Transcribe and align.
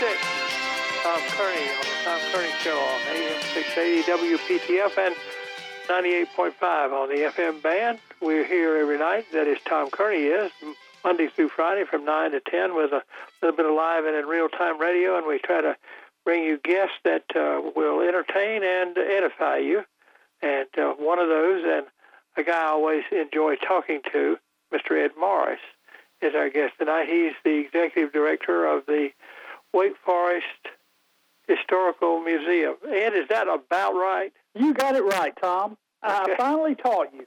6. 0.00 0.42
Tom 1.02 1.20
Kearney 1.30 1.68
on 1.70 1.80
the 1.80 1.96
Tom 2.04 2.20
Kearney 2.32 2.52
Show 2.60 2.78
on 2.78 3.00
AM 3.10 3.40
680 3.54 4.02
WPTF 4.10 4.98
and 4.98 5.14
98.5 5.88 6.92
on 6.92 7.08
the 7.08 7.24
FM 7.24 7.62
band. 7.62 7.98
We're 8.20 8.46
here 8.46 8.76
every 8.76 8.98
night. 8.98 9.26
That 9.32 9.46
is 9.46 9.58
Tom 9.66 9.90
Kearney 9.90 10.24
is 10.24 10.52
Monday 11.04 11.28
through 11.28 11.48
Friday 11.48 11.84
from 11.84 12.04
9 12.04 12.30
to 12.30 12.40
10 12.40 12.74
with 12.74 12.92
a 12.92 13.02
little 13.42 13.56
bit 13.56 13.66
of 13.66 13.74
live 13.74 14.04
and 14.04 14.16
in 14.16 14.26
real 14.26 14.48
time 14.48 14.80
radio, 14.80 15.18
and 15.18 15.26
we 15.26 15.38
try 15.38 15.60
to 15.60 15.76
bring 16.24 16.44
you 16.44 16.58
guests 16.62 16.96
that 17.04 17.24
uh, 17.34 17.60
will 17.74 18.00
entertain 18.00 18.62
and 18.62 18.96
edify 18.96 19.58
you. 19.58 19.82
And 20.40 20.68
uh, 20.78 20.94
one 20.98 21.18
of 21.18 21.28
those, 21.28 21.64
and 21.66 21.86
a 22.36 22.42
guy 22.44 22.62
I 22.62 22.68
always 22.68 23.04
enjoy 23.10 23.56
talking 23.56 24.00
to, 24.12 24.36
Mr. 24.72 25.04
Ed 25.04 25.12
Morris, 25.18 25.60
is 26.20 26.34
our 26.34 26.48
guest 26.48 26.74
tonight. 26.78 27.08
He's 27.08 27.32
the 27.44 27.58
executive 27.66 28.12
director 28.12 28.66
of 28.66 28.86
the 28.86 29.10
Wake 29.72 29.96
Forest 30.04 30.46
Historical 31.48 32.20
Museum. 32.20 32.76
Ed, 32.88 33.14
is 33.14 33.28
that 33.28 33.48
about 33.48 33.94
right? 33.94 34.32
You 34.54 34.74
got 34.74 34.94
it 34.94 35.04
right, 35.04 35.34
Tom. 35.40 35.76
Okay. 36.04 36.32
I 36.32 36.36
finally 36.36 36.74
taught 36.74 37.12
you. 37.14 37.26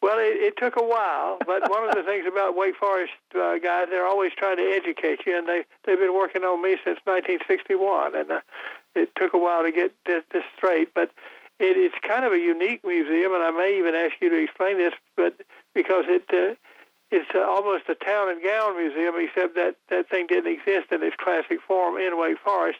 Well, 0.00 0.18
it, 0.18 0.34
it 0.42 0.56
took 0.56 0.76
a 0.76 0.82
while, 0.82 1.38
but 1.46 1.70
one 1.70 1.88
of 1.88 1.94
the 1.94 2.02
things 2.02 2.26
about 2.26 2.56
Wake 2.56 2.74
Forest 2.74 3.12
uh, 3.36 3.58
guys, 3.58 3.86
they're 3.88 4.06
always 4.06 4.32
trying 4.36 4.56
to 4.56 4.64
educate 4.64 5.20
you, 5.24 5.38
and 5.38 5.48
they 5.48 5.64
they've 5.84 5.98
been 5.98 6.14
working 6.14 6.42
on 6.42 6.60
me 6.60 6.76
since 6.84 6.98
1961, 7.04 8.16
and 8.16 8.30
uh, 8.32 8.40
it 8.96 9.14
took 9.14 9.32
a 9.32 9.38
while 9.38 9.62
to 9.62 9.70
get 9.70 9.94
this, 10.04 10.24
this 10.32 10.42
straight. 10.56 10.92
But 10.92 11.12
it, 11.60 11.76
it's 11.76 11.94
kind 12.06 12.24
of 12.24 12.32
a 12.32 12.38
unique 12.38 12.82
museum, 12.84 13.32
and 13.32 13.44
I 13.44 13.52
may 13.52 13.78
even 13.78 13.94
ask 13.94 14.14
you 14.20 14.28
to 14.30 14.42
explain 14.42 14.76
this, 14.78 14.94
but 15.16 15.40
because 15.72 16.04
it 16.08 16.24
uh, 16.34 16.56
it's 17.12 17.30
almost 17.34 17.84
a 17.88 17.94
town 17.94 18.30
and 18.30 18.42
gown 18.42 18.76
museum, 18.76 19.14
except 19.18 19.54
that 19.54 19.76
that 19.90 20.08
thing 20.08 20.26
didn't 20.26 20.52
exist 20.52 20.90
in 20.90 21.02
its 21.02 21.16
classic 21.16 21.58
form 21.66 21.98
in 21.98 22.18
Wake 22.18 22.38
Forest. 22.42 22.78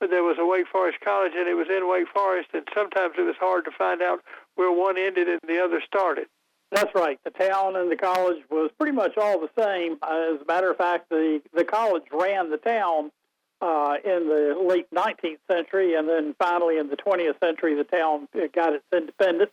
But 0.00 0.10
there 0.10 0.24
was 0.24 0.36
a 0.40 0.46
Wake 0.46 0.66
Forest 0.66 0.98
College, 1.04 1.32
and 1.36 1.46
it 1.46 1.54
was 1.54 1.68
in 1.68 1.88
Wake 1.88 2.08
Forest, 2.08 2.48
and 2.54 2.66
sometimes 2.74 3.14
it 3.18 3.22
was 3.22 3.36
hard 3.38 3.64
to 3.66 3.70
find 3.70 4.02
out 4.02 4.20
where 4.56 4.72
one 4.72 4.98
ended 4.98 5.28
and 5.28 5.40
the 5.46 5.62
other 5.62 5.80
started. 5.86 6.26
That's 6.72 6.92
right. 6.94 7.20
The 7.24 7.30
town 7.30 7.76
and 7.76 7.90
the 7.90 7.96
college 7.96 8.42
was 8.50 8.70
pretty 8.78 8.96
much 8.96 9.16
all 9.16 9.38
the 9.38 9.50
same. 9.56 9.98
As 10.02 10.40
a 10.40 10.44
matter 10.48 10.70
of 10.70 10.76
fact, 10.76 11.10
the 11.10 11.40
the 11.52 11.64
college 11.64 12.04
ran 12.10 12.50
the 12.50 12.56
town 12.56 13.12
uh, 13.60 13.96
in 14.04 14.28
the 14.28 14.56
late 14.66 14.90
19th 14.90 15.38
century, 15.48 15.94
and 15.94 16.08
then 16.08 16.34
finally 16.38 16.78
in 16.78 16.88
the 16.88 16.96
20th 16.96 17.38
century, 17.38 17.74
the 17.74 17.84
town 17.84 18.28
got 18.54 18.72
its 18.72 18.84
independence. 18.92 19.52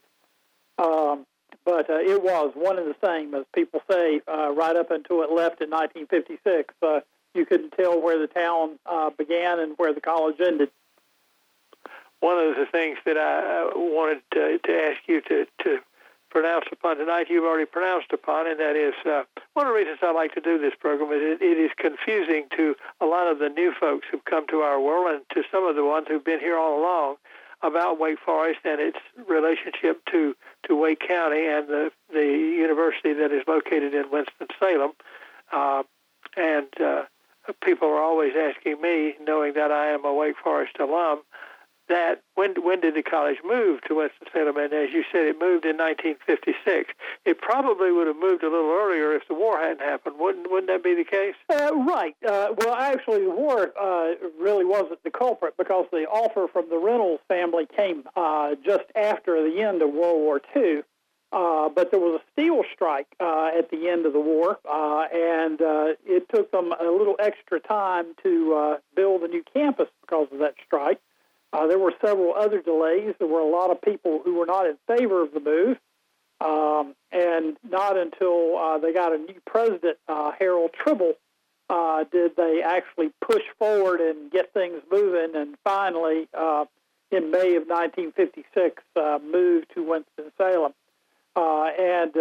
Um, 0.79 1.25
but 1.65 1.89
uh, 1.89 1.99
it 1.99 2.21
was 2.21 2.51
one 2.55 2.79
and 2.79 2.87
the 2.87 2.95
same, 3.05 3.33
as 3.35 3.45
people 3.53 3.81
say, 3.89 4.21
uh, 4.27 4.51
right 4.51 4.75
up 4.75 4.91
until 4.91 5.21
it 5.21 5.31
left 5.31 5.61
in 5.61 5.69
1956. 5.69 6.73
Uh, 6.81 7.01
you 7.33 7.45
couldn't 7.45 7.71
tell 7.71 8.01
where 8.01 8.19
the 8.19 8.27
town 8.27 8.79
uh, 8.85 9.09
began 9.09 9.59
and 9.59 9.73
where 9.77 9.93
the 9.93 10.01
college 10.01 10.37
ended. 10.39 10.69
One 12.19 12.37
of 12.37 12.55
the 12.55 12.65
things 12.71 12.97
that 13.05 13.17
I 13.17 13.71
wanted 13.75 14.21
to, 14.33 14.59
to 14.59 14.71
ask 14.71 14.99
you 15.07 15.21
to, 15.21 15.45
to 15.63 15.79
pronounce 16.29 16.65
upon 16.71 16.97
tonight, 16.97 17.27
you've 17.29 17.45
already 17.45 17.65
pronounced 17.65 18.11
upon, 18.13 18.47
and 18.47 18.59
that 18.59 18.75
is 18.75 18.93
uh, 19.05 19.23
one 19.53 19.67
of 19.67 19.73
the 19.73 19.77
reasons 19.77 19.99
I 20.01 20.11
like 20.11 20.33
to 20.35 20.41
do 20.41 20.59
this 20.59 20.73
program 20.79 21.11
is 21.11 21.21
it, 21.21 21.41
it 21.41 21.57
is 21.57 21.71
confusing 21.77 22.45
to 22.57 22.75
a 23.01 23.05
lot 23.05 23.27
of 23.31 23.39
the 23.39 23.49
new 23.49 23.73
folks 23.79 24.07
who've 24.11 24.23
come 24.25 24.47
to 24.47 24.57
our 24.57 24.79
world 24.79 25.13
and 25.13 25.21
to 25.33 25.43
some 25.51 25.65
of 25.65 25.75
the 25.75 25.85
ones 25.85 26.07
who've 26.07 26.23
been 26.23 26.39
here 26.39 26.57
all 26.57 26.79
along 26.79 27.17
about 27.63 27.99
Wake 27.99 28.19
Forest 28.25 28.59
and 28.65 28.81
its 28.81 28.97
relationship 29.27 30.03
to, 30.11 30.35
to 30.67 30.75
Wake 30.75 30.99
County 30.99 31.45
and 31.47 31.67
the, 31.67 31.91
the 32.11 32.25
university 32.25 33.13
that 33.13 33.31
is 33.31 33.43
located 33.47 33.93
in 33.93 34.09
Winston-Salem. 34.11 34.91
Uh, 35.51 35.83
and 36.37 36.67
uh, 36.81 37.03
people 37.63 37.87
are 37.87 38.01
always 38.01 38.33
asking 38.35 38.81
me, 38.81 39.15
knowing 39.21 39.53
that 39.53 39.71
I 39.71 39.87
am 39.87 40.05
a 40.05 40.13
Wake 40.13 40.37
Forest 40.43 40.77
alum, 40.79 41.21
that 41.91 42.23
when 42.35 42.55
when 42.63 42.79
did 42.79 42.95
the 42.95 43.03
college 43.03 43.37
move 43.45 43.81
to 43.87 43.95
Winston-Salem? 43.95 44.57
And 44.57 44.73
as 44.73 44.91
you 44.91 45.03
said, 45.11 45.27
it 45.27 45.39
moved 45.39 45.65
in 45.65 45.77
1956. 45.77 46.93
It 47.25 47.39
probably 47.39 47.91
would 47.91 48.07
have 48.07 48.15
moved 48.15 48.43
a 48.43 48.49
little 48.49 48.71
earlier 48.71 49.13
if 49.13 49.27
the 49.27 49.35
war 49.35 49.59
hadn't 49.59 49.81
happened. 49.81 50.15
Wouldn't 50.17 50.49
wouldn't 50.49 50.67
that 50.67 50.83
be 50.83 50.95
the 50.95 51.03
case? 51.03 51.35
Uh, 51.49 51.75
right. 51.85 52.15
Uh, 52.25 52.53
well, 52.57 52.73
actually, 52.73 53.23
the 53.23 53.29
war 53.29 53.71
uh, 53.79 54.15
really 54.39 54.65
wasn't 54.65 55.03
the 55.03 55.11
culprit 55.11 55.55
because 55.57 55.85
the 55.91 56.07
offer 56.07 56.47
from 56.51 56.69
the 56.69 56.77
Reynolds 56.77 57.21
family 57.27 57.67
came 57.67 58.03
uh, 58.15 58.55
just 58.65 58.85
after 58.95 59.43
the 59.43 59.61
end 59.61 59.81
of 59.81 59.89
World 59.89 60.21
War 60.21 60.41
II. 60.55 60.81
Uh, 61.33 61.69
but 61.69 61.91
there 61.91 61.99
was 61.99 62.19
a 62.19 62.23
steel 62.33 62.61
strike 62.73 63.07
uh, 63.21 63.51
at 63.57 63.71
the 63.71 63.87
end 63.87 64.05
of 64.05 64.11
the 64.11 64.19
war, 64.19 64.59
and 64.69 65.59
it 66.05 66.27
took 66.33 66.51
them 66.51 66.73
a 66.73 66.91
little 66.91 67.15
extra 67.19 67.59
time 67.59 68.07
to 68.21 68.77
build 68.95 69.21
a 69.23 69.27
new 69.29 69.43
campus 69.53 69.87
because 70.01 70.27
of 70.33 70.39
that 70.39 70.55
strike. 70.65 70.99
Uh, 71.53 71.67
there 71.67 71.79
were 71.79 71.93
several 72.03 72.33
other 72.33 72.61
delays. 72.61 73.13
There 73.19 73.27
were 73.27 73.41
a 73.41 73.49
lot 73.49 73.71
of 73.71 73.81
people 73.81 74.21
who 74.23 74.35
were 74.35 74.45
not 74.45 74.65
in 74.65 74.77
favor 74.87 75.21
of 75.21 75.33
the 75.33 75.39
move. 75.39 75.77
Um, 76.39 76.95
and 77.11 77.57
not 77.69 77.97
until 77.97 78.57
uh, 78.57 78.77
they 78.79 78.93
got 78.93 79.13
a 79.13 79.17
new 79.17 79.39
president, 79.45 79.97
uh, 80.07 80.31
Harold 80.39 80.71
Tribble, 80.73 81.13
uh, 81.69 82.03
did 82.11 82.35
they 82.35 82.61
actually 82.65 83.11
push 83.21 83.43
forward 83.59 84.01
and 84.01 84.31
get 84.31 84.51
things 84.53 84.81
moving. 84.91 85.35
And 85.35 85.55
finally, 85.63 86.27
uh, 86.33 86.65
in 87.11 87.29
May 87.29 87.55
of 87.57 87.67
1956, 87.67 88.81
uh, 88.95 89.19
moved 89.23 89.67
to 89.75 89.83
Winston-Salem. 89.83 90.73
and 91.35 92.13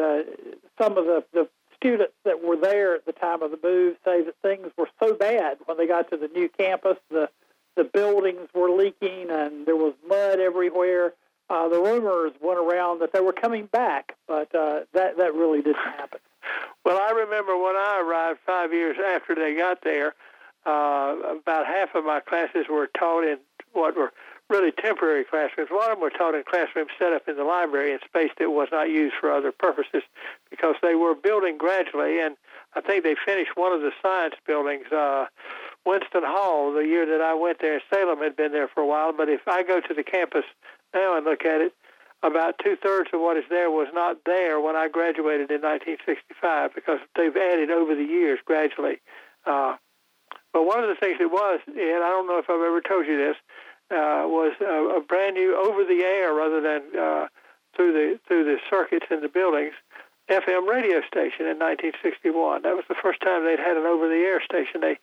some 0.79 0.99
of 0.99 1.07
the, 1.07 1.25
the 1.33 1.49
students 1.77 2.13
that 2.25 2.43
were 2.45 2.57
there 2.57 2.95
at 2.95 3.07
the 3.07 3.13
time 3.13 3.43
of 3.43 3.51
the 3.51 3.59
move 3.63 3.97
say 4.05 4.23
that 4.23 4.35
things 4.43 4.71
were 4.77 4.89
so 5.03 5.15
bad 5.15 5.57
when 5.65 5.79
they 5.79 5.87
got 5.87 6.11
to 6.11 6.17
the 6.17 6.29
new 6.29 6.49
campus, 6.49 6.99
the 7.11 7.31
the 7.77 7.85
buildings 7.85 8.49
were 8.55 8.71
leaking 8.71 9.31
and 9.31 9.67
there 9.67 9.77
was 9.77 9.95
mud 10.07 10.41
everywhere. 10.41 11.15
Uh, 11.49 11.69
the 11.69 11.81
rumors 11.81 12.33
went 12.41 12.59
around 12.59 13.01
that 13.01 13.13
they 13.13 13.21
were 13.21 13.33
coming 13.33 13.67
back, 13.67 14.17
but 14.29 14.55
uh, 14.55 14.81
that 14.93 15.17
that 15.17 15.35
really 15.35 15.63
didn't 15.63 15.77
happen. 15.77 16.21
Well, 16.85 16.99
I 16.99 17.11
remember 17.11 17.57
when 17.57 17.77
I 17.77 18.01
arrived 18.05 18.41
five 18.47 18.73
years 18.73 18.97
after 19.15 19.35
they 19.35 19.55
got 19.55 19.83
there, 19.83 20.15
uh, 20.65 21.17
about 21.39 21.67
half 21.67 21.95
of 21.95 22.05
my 22.05 22.21
classes 22.21 22.67
were 22.71 22.89
taught 22.99 23.25
in 23.25 23.39
what 23.73 23.97
were 23.97 24.13
really 24.49 24.73
temporary 24.73 25.25
classrooms. 25.25 25.71
One 25.71 25.91
of 25.91 25.97
them 25.97 26.01
were 26.01 26.11
taught 26.11 26.35
in 26.35 26.43
classrooms 26.43 26.91
set 26.99 27.13
up 27.13 27.29
in 27.29 27.37
the 27.37 27.45
library 27.45 27.93
in 27.93 28.01
space 28.05 28.31
that 28.39 28.51
was 28.51 28.69
not 28.73 28.91
used 28.91 29.15
for 29.19 29.33
other 29.33 29.53
purposes 29.53 30.03
because 30.51 30.75
they 30.83 30.95
were 30.95 31.15
building 31.15 31.57
gradually, 31.57 32.21
and 32.21 32.37
I 32.75 32.81
think 32.81 33.05
they 33.05 33.15
finished 33.25 33.53
one 33.55 33.73
of 33.73 33.81
the 33.81 33.93
science 34.03 34.35
buildings. 34.47 34.87
Uh, 34.93 35.27
Winston 35.87 36.23
Hall, 36.25 36.73
the 36.73 36.87
year 36.87 37.07
that 37.07 37.21
I 37.21 37.35
went 37.35 37.59
there, 37.61 37.81
Salem 37.93 38.19
had 38.19 38.37
been 38.37 38.53
there 38.53 38.69
for 38.69 38.81
a 38.81 38.87
while, 38.87 39.13
but 39.13 39.29
if 39.29 39.41
I 39.47 39.63
go 39.63 39.81
to 39.81 39.95
the 39.95 40.03
campus 40.03 40.45
now 40.95 41.17
and 41.17 41.25
look 41.25 41.45
at 41.45 41.61
it, 41.61 41.73
about 42.23 42.61
two 42.63 42.77
thirds 42.77 43.09
of 43.15 43.21
what 43.21 43.39
is 43.39 43.45
there 43.49 43.71
was 43.71 43.89
not 43.95 44.19
there 44.27 44.61
when 44.61 44.77
I 44.77 44.89
graduated 44.89 45.51
in 45.51 45.63
1965 45.63 46.75
because 46.75 47.01
they've 47.17 47.35
added 47.35 47.71
over 47.71 47.95
the 47.95 48.05
years 48.05 48.39
gradually. 48.45 49.01
Uh, 49.47 49.77
but 50.53 50.67
one 50.67 50.83
of 50.83 50.89
the 50.89 50.97
things 51.01 51.17
it 51.21 51.31
was, 51.31 51.61
and 51.67 52.05
I 52.05 52.09
don't 52.13 52.27
know 52.27 52.39
if 52.39 52.51
I've 52.51 52.61
ever 52.61 52.83
told 52.83 53.07
you 53.07 53.17
this, 53.17 53.37
uh, 53.91 54.29
was 54.29 54.53
a, 54.61 54.99
a 54.99 55.01
brand 55.01 55.35
new 55.35 55.57
over 55.57 55.85
the 55.85 56.05
air 56.05 56.35
rather 56.35 56.61
than 56.61 56.83
uh, 56.95 57.27
through 57.75 57.93
the 57.93 58.21
through 58.29 58.45
the 58.45 58.59
circuits 58.69 59.07
in 59.11 59.21
the 59.21 59.29
buildings. 59.29 59.75
FM 60.31 60.69
radio 60.69 61.03
station 61.11 61.51
in 61.51 61.59
1961. 61.59 62.63
That 62.63 62.79
was 62.79 62.87
the 62.87 62.95
first 63.03 63.21
time 63.21 63.43
they'd 63.43 63.59
had 63.59 63.77
an 63.77 63.83
over 63.83 64.07
the 64.07 64.23
air 64.23 64.39
station. 64.39 64.81
They 64.81 64.99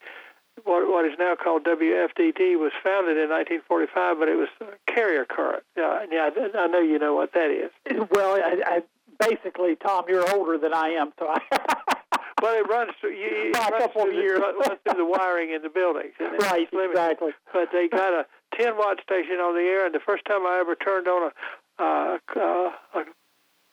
what, 0.63 0.88
what 0.88 1.06
is 1.06 1.13
now 1.19 1.35
called 1.35 1.63
WFDD 1.63 2.57
was 2.57 2.72
founded 2.84 3.18
in 3.18 3.29
1945, 3.29 4.19
but 4.19 4.28
it 4.28 4.35
was 4.35 4.50
carrier 4.88 5.25
current. 5.25 5.63
Uh, 5.78 6.00
yeah, 6.12 6.29
I 6.56 6.68
know 6.68 6.79
you 6.79 7.00
know 7.00 7.16
what 7.16 7.34
that 7.34 7.51
is. 7.51 7.72
Well, 8.12 8.35
I, 8.35 8.62
I, 8.66 9.28
basically, 9.28 9.75
Tom, 9.75 10.06
you're 10.07 10.28
older 10.34 10.57
than 10.57 10.73
I 10.73 10.90
am, 10.90 11.12
so 11.19 11.28
I. 11.28 11.40
well, 12.41 12.57
it 12.57 12.68
runs 12.69 12.91
through. 13.00 13.12
You, 13.12 13.51
it 13.53 13.57
runs 13.57 13.91
through, 13.94 14.12
the, 14.12 14.69
runs 14.69 14.79
through 14.84 14.98
the 14.98 15.06
wiring 15.06 15.51
in 15.54 15.62
the 15.62 15.69
buildings. 15.69 16.13
right, 16.19 16.68
exactly. 16.71 17.31
But 17.53 17.69
they 17.71 17.88
got 17.88 18.13
a 18.13 18.25
10 18.56 18.77
watt 18.77 19.00
station 19.03 19.38
on 19.38 19.56
the 19.56 19.62
air, 19.62 19.86
and 19.86 19.94
the 19.94 20.00
first 20.00 20.25
time 20.25 20.45
I 20.45 20.60
ever 20.60 20.75
turned 20.75 21.07
on 21.07 21.31
a, 21.31 21.83
uh, 21.83 22.18
uh, 22.36 22.71
a 22.95 23.03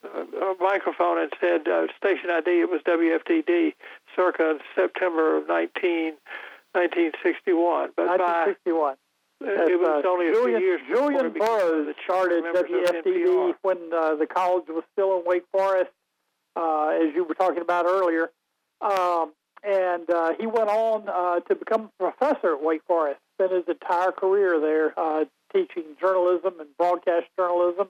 a 0.04 0.54
microphone 0.60 1.18
and 1.18 1.32
said 1.40 1.66
uh, 1.68 1.86
station 1.96 2.30
ID. 2.30 2.60
It 2.60 2.70
was 2.70 2.80
WFDD, 2.86 3.74
circa 4.14 4.58
September 4.74 5.36
of 5.38 5.48
19, 5.48 6.12
1961. 6.74 7.90
But 7.96 8.06
1961. 8.18 8.94
By, 8.94 9.04
it 9.46 9.78
was 9.78 10.04
uh, 10.04 10.08
only 10.08 10.28
a 10.28 10.32
Julian, 10.32 10.60
few 10.60 10.66
years 10.66 10.80
Julian 10.88 11.32
Burroughs 11.32 11.94
started 12.04 12.44
WFDD 12.44 13.54
when 13.62 13.78
uh, 13.92 14.14
the 14.14 14.26
college 14.26 14.64
was 14.68 14.84
still 14.92 15.18
in 15.18 15.22
Wake 15.26 15.44
Forest, 15.52 15.90
uh, 16.56 16.92
as 17.00 17.14
you 17.14 17.24
were 17.24 17.34
talking 17.34 17.60
about 17.60 17.86
earlier. 17.86 18.30
Um, 18.80 19.32
and 19.62 20.08
uh, 20.10 20.32
he 20.38 20.46
went 20.46 20.68
on 20.68 21.08
uh, 21.08 21.40
to 21.40 21.54
become 21.54 21.90
a 21.98 22.10
professor 22.10 22.54
at 22.54 22.62
Wake 22.62 22.82
Forest. 22.86 23.20
Spent 23.36 23.52
his 23.52 23.64
entire 23.68 24.12
career 24.12 24.60
there 24.60 24.98
uh, 24.98 25.24
teaching 25.52 25.84
journalism 26.00 26.54
and 26.60 26.68
broadcast 26.78 27.26
journalism. 27.36 27.88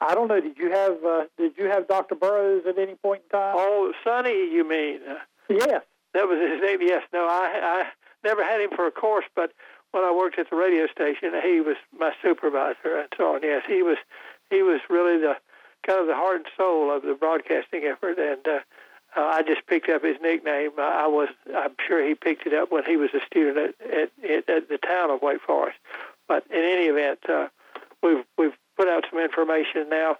I 0.00 0.14
don't 0.14 0.28
know. 0.28 0.40
Did 0.40 0.58
you 0.58 0.70
have 0.70 0.98
Did 1.38 1.52
you 1.56 1.66
have 1.66 1.88
Dr. 1.88 2.14
Burroughs 2.14 2.64
at 2.68 2.78
any 2.78 2.94
point 2.96 3.22
in 3.24 3.38
time? 3.38 3.54
Oh, 3.56 3.92
Sonny, 4.04 4.52
you 4.52 4.68
mean? 4.68 5.00
Yes. 5.48 5.82
That 6.14 6.28
was 6.28 6.38
his 6.38 6.60
name. 6.62 6.78
Yes. 6.82 7.02
No, 7.12 7.26
I, 7.26 7.60
I 7.62 7.84
never 8.24 8.42
had 8.42 8.60
him 8.60 8.70
for 8.74 8.86
a 8.86 8.90
course, 8.90 9.26
but 9.36 9.52
when 9.92 10.02
I 10.02 10.12
worked 10.12 10.38
at 10.38 10.50
the 10.50 10.56
radio 10.56 10.86
station, 10.88 11.32
he 11.42 11.60
was 11.60 11.76
my 11.96 12.12
supervisor 12.20 12.98
and 12.98 13.08
so 13.16 13.36
on. 13.36 13.42
Yes, 13.42 13.62
he 13.66 13.82
was 13.82 13.98
he 14.50 14.62
was 14.62 14.80
really 14.90 15.18
the 15.20 15.36
kind 15.86 16.00
of 16.00 16.06
the 16.06 16.14
heart 16.14 16.36
and 16.36 16.46
soul 16.56 16.94
of 16.94 17.02
the 17.02 17.14
broadcasting 17.14 17.84
effort, 17.84 18.18
and 18.18 18.46
uh, 18.46 18.60
I 19.16 19.42
just 19.42 19.66
picked 19.66 19.88
up 19.88 20.02
his 20.02 20.16
nickname. 20.20 20.70
I 20.78 21.06
was 21.06 21.28
I'm 21.54 21.74
sure 21.86 22.04
he 22.04 22.14
picked 22.14 22.46
it 22.46 22.54
up 22.54 22.72
when 22.72 22.84
he 22.84 22.96
was 22.96 23.10
a 23.14 23.24
student 23.24 23.76
at 23.80 24.10
at, 24.28 24.48
at 24.48 24.68
the 24.68 24.78
town 24.78 25.10
of 25.10 25.22
Wake 25.22 25.42
Forest. 25.42 25.78
But 26.26 26.44
in 26.50 26.58
any 26.64 26.86
event, 26.86 27.20
uh, 27.28 27.48
we've 28.02 28.24
we've 28.36 28.56
put 28.76 28.88
out 28.88 29.04
some 29.08 29.20
information 29.20 29.88
now. 29.88 30.16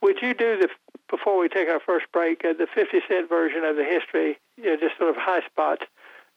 Would 0.00 0.22
you 0.22 0.32
do 0.32 0.56
the 0.56 0.68
before 1.10 1.38
we 1.38 1.48
take 1.48 1.68
our 1.68 1.80
first 1.80 2.06
break 2.12 2.42
uh, 2.44 2.54
the 2.54 2.66
50 2.74 3.00
cent 3.06 3.28
version 3.28 3.64
of 3.64 3.76
the 3.76 3.84
history? 3.84 4.38
You 4.56 4.64
know, 4.64 4.76
just 4.76 4.96
sort 4.96 5.10
of 5.10 5.16
high 5.16 5.44
spots 5.44 5.84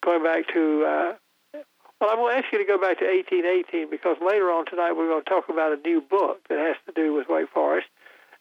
going 0.06 0.24
back 0.24 0.46
to. 0.54 0.86
Uh, 0.86 1.14
well, 2.00 2.10
I'm 2.10 2.18
going 2.18 2.34
to 2.34 2.38
ask 2.38 2.52
you 2.52 2.60
to 2.60 2.66
go 2.66 2.78
back 2.78 3.00
to 3.00 3.06
1818 3.06 3.90
because 3.90 4.18
later 4.20 4.52
on 4.52 4.66
tonight 4.66 4.94
we're 4.94 5.08
going 5.08 5.24
to 5.24 5.30
talk 5.30 5.50
about 5.50 5.72
a 5.72 5.82
new 5.82 6.02
book 6.02 6.46
that 6.50 6.60
has 6.60 6.76
to 6.86 6.92
do 6.94 7.14
with 7.14 7.28
Wake 7.30 7.50
Forest 7.50 7.88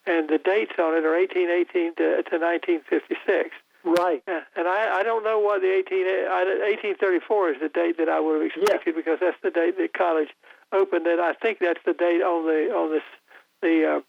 and 0.06 0.28
the 0.28 0.38
dates 0.38 0.72
on 0.78 0.94
it 0.94 1.04
are 1.04 1.16
1818 1.16 1.96
to, 1.96 2.22
to 2.28 2.36
1956. 2.36 3.50
Right. 3.84 4.22
And 4.26 4.68
I, 4.68 5.00
I 5.00 5.02
don't 5.02 5.24
know 5.24 5.38
what 5.38 5.60
the 5.60 5.68
18, 5.68 6.08
1834 6.96 7.50
is 7.50 7.60
the 7.60 7.68
date 7.68 7.96
that 7.98 8.08
I 8.08 8.20
would 8.20 8.40
have 8.40 8.50
expected 8.50 8.96
because 8.96 9.18
that's 9.20 9.36
the 9.42 9.50
date 9.50 9.76
that 9.76 9.92
college 9.92 10.28
opened, 10.72 11.06
and 11.06 11.20
I 11.20 11.34
think 11.34 11.58
that's 11.60 11.80
the 11.84 11.92
date 11.92 12.22
on 12.22 12.46
the 12.46 12.72
on 12.72 12.90
this 12.90 13.02
the. 13.60 13.98
Uh, 13.98 14.00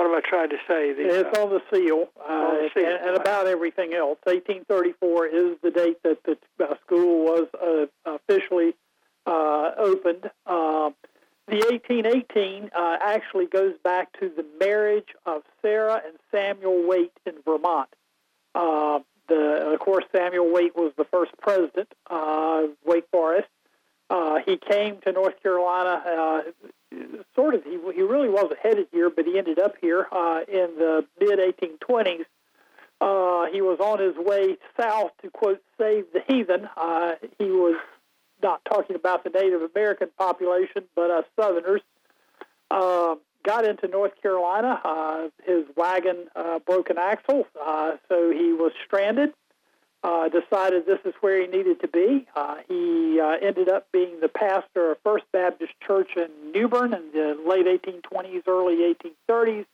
what 0.00 0.10
am 0.10 0.16
I 0.16 0.20
trying 0.26 0.48
to 0.48 0.56
say? 0.66 0.94
The, 0.94 1.20
it's 1.20 1.38
uh, 1.38 1.42
on 1.42 1.50
the 1.50 1.60
seal, 1.70 2.08
uh, 2.18 2.32
on 2.32 2.54
the 2.54 2.70
seal. 2.74 2.86
And, 2.86 3.08
and, 3.08 3.16
about 3.16 3.46
everything 3.46 3.92
else. 3.92 4.18
1834 4.24 5.26
is 5.26 5.56
the 5.62 5.70
date 5.70 6.02
that 6.04 6.24
the 6.24 6.38
uh, 6.58 6.74
school 6.86 7.24
was 7.24 7.46
uh, 7.54 8.10
officially 8.10 8.74
uh, 9.26 9.72
opened. 9.76 10.30
Um, 10.46 10.94
the 11.48 11.58
1818 11.68 12.70
uh, 12.74 12.96
actually 13.04 13.46
goes 13.46 13.74
back 13.84 14.18
to 14.20 14.30
the 14.34 14.46
marriage 14.58 15.08
of 15.26 15.42
Sarah 15.60 16.00
and 16.02 16.16
Samuel 16.30 16.88
Waite 16.88 17.12
in 17.26 17.34
Vermont. 17.44 17.90
Uh, 18.54 19.00
the, 19.28 19.72
of 19.74 19.80
course, 19.80 20.04
Samuel 20.16 20.50
Waite 20.50 20.76
was 20.76 20.92
the 20.96 21.04
first 21.04 21.32
president 21.42 21.92
of 22.08 22.70
Wake 22.86 23.04
Forest. 23.12 23.48
Uh, 24.08 24.38
he 24.46 24.56
came 24.56 24.98
to 25.02 25.12
North 25.12 25.40
Carolina, 25.42 26.02
uh, 26.06 26.68
sort 27.34 27.54
of, 27.54 27.64
he, 27.64 27.78
he 27.94 28.02
really 28.02 28.28
wasn't 28.28 28.58
headed 28.62 28.88
here, 28.92 29.10
but 29.10 29.24
he 29.24 29.38
ended 29.38 29.58
up 29.58 29.74
here 29.80 30.06
uh, 30.10 30.40
in 30.48 30.74
the 30.76 31.04
mid 31.20 31.38
1820s. 31.38 32.24
Uh, 33.00 33.46
he 33.50 33.62
was 33.62 33.78
on 33.80 33.98
his 33.98 34.14
way 34.16 34.56
south 34.78 35.12
to, 35.22 35.30
quote, 35.30 35.62
save 35.78 36.04
the 36.12 36.20
heathen. 36.28 36.68
Uh, 36.76 37.12
he 37.38 37.46
was 37.46 37.76
not 38.42 38.60
talking 38.64 38.96
about 38.96 39.24
the 39.24 39.30
Native 39.30 39.62
American 39.74 40.08
population, 40.18 40.84
but 40.94 41.10
us 41.10 41.24
Southerners. 41.38 41.80
Uh, 42.70 43.14
got 43.42 43.64
into 43.64 43.88
North 43.88 44.12
Carolina. 44.20 44.80
Uh, 44.84 45.28
his 45.44 45.64
wagon 45.76 46.26
uh, 46.36 46.58
broke 46.60 46.90
an 46.90 46.98
axle, 46.98 47.46
uh, 47.60 47.92
so 48.08 48.30
he 48.30 48.52
was 48.52 48.72
stranded. 48.84 49.32
Uh, 50.02 50.30
decided 50.30 50.86
this 50.86 50.98
is 51.04 51.12
where 51.20 51.42
he 51.42 51.46
needed 51.46 51.78
to 51.78 51.88
be. 51.88 52.26
Uh, 52.34 52.56
he 52.68 53.20
uh, 53.20 53.36
ended 53.42 53.68
up 53.68 53.86
being 53.92 54.18
the 54.20 54.28
pastor 54.28 54.92
of 54.92 54.98
First 55.04 55.26
Baptist 55.30 55.72
Church 55.86 56.08
in 56.16 56.52
New 56.52 56.68
Bern 56.68 56.94
in 56.94 57.12
the 57.12 57.36
late 57.46 57.66
1820s, 57.66 58.48
early 58.48 58.94
1830s. 59.30 59.66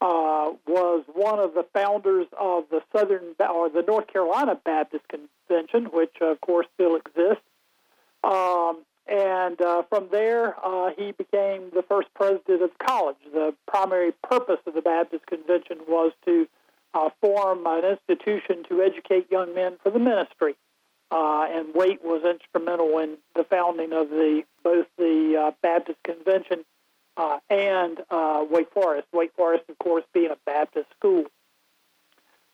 Uh, 0.00 0.56
was 0.66 1.04
one 1.12 1.38
of 1.38 1.52
the 1.52 1.66
founders 1.74 2.26
of 2.38 2.64
the 2.70 2.80
Southern 2.90 3.34
or 3.38 3.68
the 3.68 3.82
North 3.86 4.06
Carolina 4.06 4.58
Baptist 4.64 5.04
Convention, 5.08 5.90
which 5.92 6.14
of 6.22 6.40
course 6.40 6.66
still 6.72 6.96
exists. 6.96 7.44
Um, 8.24 8.78
and 9.06 9.60
uh, 9.60 9.82
from 9.90 10.08
there, 10.10 10.54
uh, 10.64 10.90
he 10.96 11.12
became 11.12 11.70
the 11.74 11.84
first 11.86 12.08
president 12.14 12.62
of 12.62 12.70
college. 12.78 13.16
The 13.30 13.54
primary 13.66 14.12
purpose 14.22 14.60
of 14.66 14.72
the 14.72 14.80
Baptist 14.80 15.26
Convention 15.26 15.80
was 15.86 16.12
to 16.24 16.46
uh, 16.94 17.10
form 17.20 17.66
an 17.66 17.84
institution 17.84 18.64
to 18.68 18.82
educate 18.82 19.30
young 19.30 19.54
men 19.54 19.76
for 19.82 19.90
the 19.90 19.98
ministry. 19.98 20.56
Uh, 21.10 21.46
and 21.50 21.74
Waite 21.74 22.04
was 22.04 22.22
instrumental 22.24 22.98
in 22.98 23.16
the 23.34 23.44
founding 23.44 23.92
of 23.92 24.10
the 24.10 24.42
both 24.62 24.86
the 24.96 25.48
uh, 25.48 25.50
Baptist 25.62 25.98
Convention 26.04 26.64
uh, 27.16 27.38
and 27.48 27.98
Wake 28.50 28.72
Forest. 28.72 29.08
Wake 29.12 29.32
Forest, 29.36 29.64
of 29.68 29.78
course, 29.78 30.04
being 30.12 30.30
a 30.30 30.38
Baptist 30.46 30.86
school. 30.96 31.24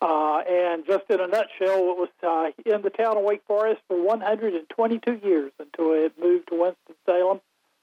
Uh, 0.00 0.40
and 0.46 0.84
just 0.86 1.04
in 1.08 1.20
a 1.20 1.26
nutshell, 1.26 1.90
it 1.90 1.96
was 1.96 2.08
uh, 2.22 2.50
in 2.70 2.82
the 2.82 2.90
town 2.90 3.16
of 3.16 3.24
Wake 3.24 3.42
Forest 3.46 3.80
for 3.88 4.00
122 4.00 5.20
years 5.24 5.52
until 5.58 5.92
it 5.92 6.12
moved 6.20 6.48
to 6.48 6.60
Winston-Salem 6.60 7.40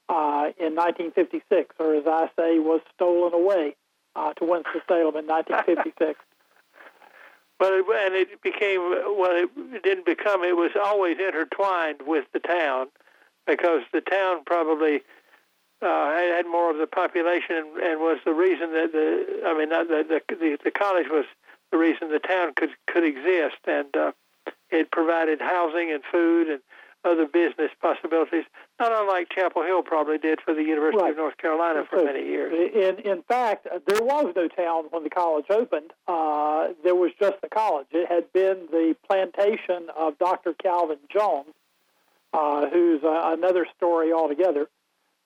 uh, 0.08 0.52
in 0.58 0.76
1956, 0.76 1.74
or 1.80 1.94
as 1.96 2.04
I 2.06 2.28
say, 2.38 2.58
was 2.60 2.80
stolen 2.94 3.34
away 3.34 3.74
uh, 4.14 4.32
to 4.34 4.44
Winston-Salem 4.44 5.16
in 5.16 5.26
1956. 5.26 6.20
But 7.58 7.72
it, 7.72 7.84
and 7.88 8.14
it 8.14 8.42
became 8.42 8.80
well, 8.80 9.46
it 9.46 9.82
didn't 9.82 10.06
become. 10.06 10.42
It 10.42 10.56
was 10.56 10.72
always 10.82 11.18
intertwined 11.18 12.00
with 12.06 12.24
the 12.32 12.40
town 12.40 12.88
because 13.46 13.82
the 13.92 14.00
town 14.00 14.42
probably 14.44 15.02
uh, 15.82 16.10
had 16.12 16.46
more 16.46 16.70
of 16.70 16.78
the 16.78 16.86
population 16.86 17.56
and, 17.56 17.76
and 17.82 18.00
was 18.00 18.18
the 18.24 18.32
reason 18.32 18.72
that 18.72 18.92
the 18.92 19.46
I 19.46 19.56
mean 19.56 19.68
the, 19.68 20.20
the, 20.28 20.58
the 20.64 20.70
college 20.70 21.06
was 21.10 21.26
the 21.70 21.78
reason 21.78 22.10
the 22.10 22.18
town 22.18 22.52
could 22.56 22.70
could 22.86 23.04
exist, 23.04 23.58
and 23.66 23.94
uh, 23.96 24.12
it 24.70 24.90
provided 24.90 25.40
housing 25.40 25.92
and 25.92 26.02
food 26.10 26.48
and 26.48 26.60
other 27.04 27.26
business 27.26 27.70
possibilities, 27.80 28.44
not 28.80 28.92
unlike 28.92 29.28
Chapel 29.30 29.62
Hill 29.62 29.82
probably 29.82 30.18
did 30.18 30.40
for 30.40 30.54
the 30.54 30.62
University 30.62 31.02
right. 31.02 31.10
of 31.10 31.16
North 31.16 31.36
Carolina 31.36 31.84
for 31.88 32.04
many 32.04 32.24
years. 32.24 32.52
In 32.52 32.98
in 33.04 33.22
fact, 33.22 33.66
there 33.86 34.02
was 34.02 34.32
no 34.34 34.48
town 34.48 34.84
when 34.90 35.04
the 35.04 35.10
college 35.10 35.46
opened. 35.50 35.92
Uh, 36.08 36.68
there 36.82 36.94
was 36.94 37.12
just 37.20 37.40
the 37.42 37.48
college. 37.48 37.86
It 37.92 38.08
had 38.08 38.32
been 38.32 38.66
the 38.70 38.96
plantation 39.06 39.88
of 39.96 40.18
Dr. 40.18 40.54
Calvin 40.54 40.98
Jones, 41.12 41.54
uh, 42.32 42.68
who's 42.68 43.02
uh, 43.04 43.32
another 43.36 43.66
story 43.76 44.12
altogether. 44.12 44.68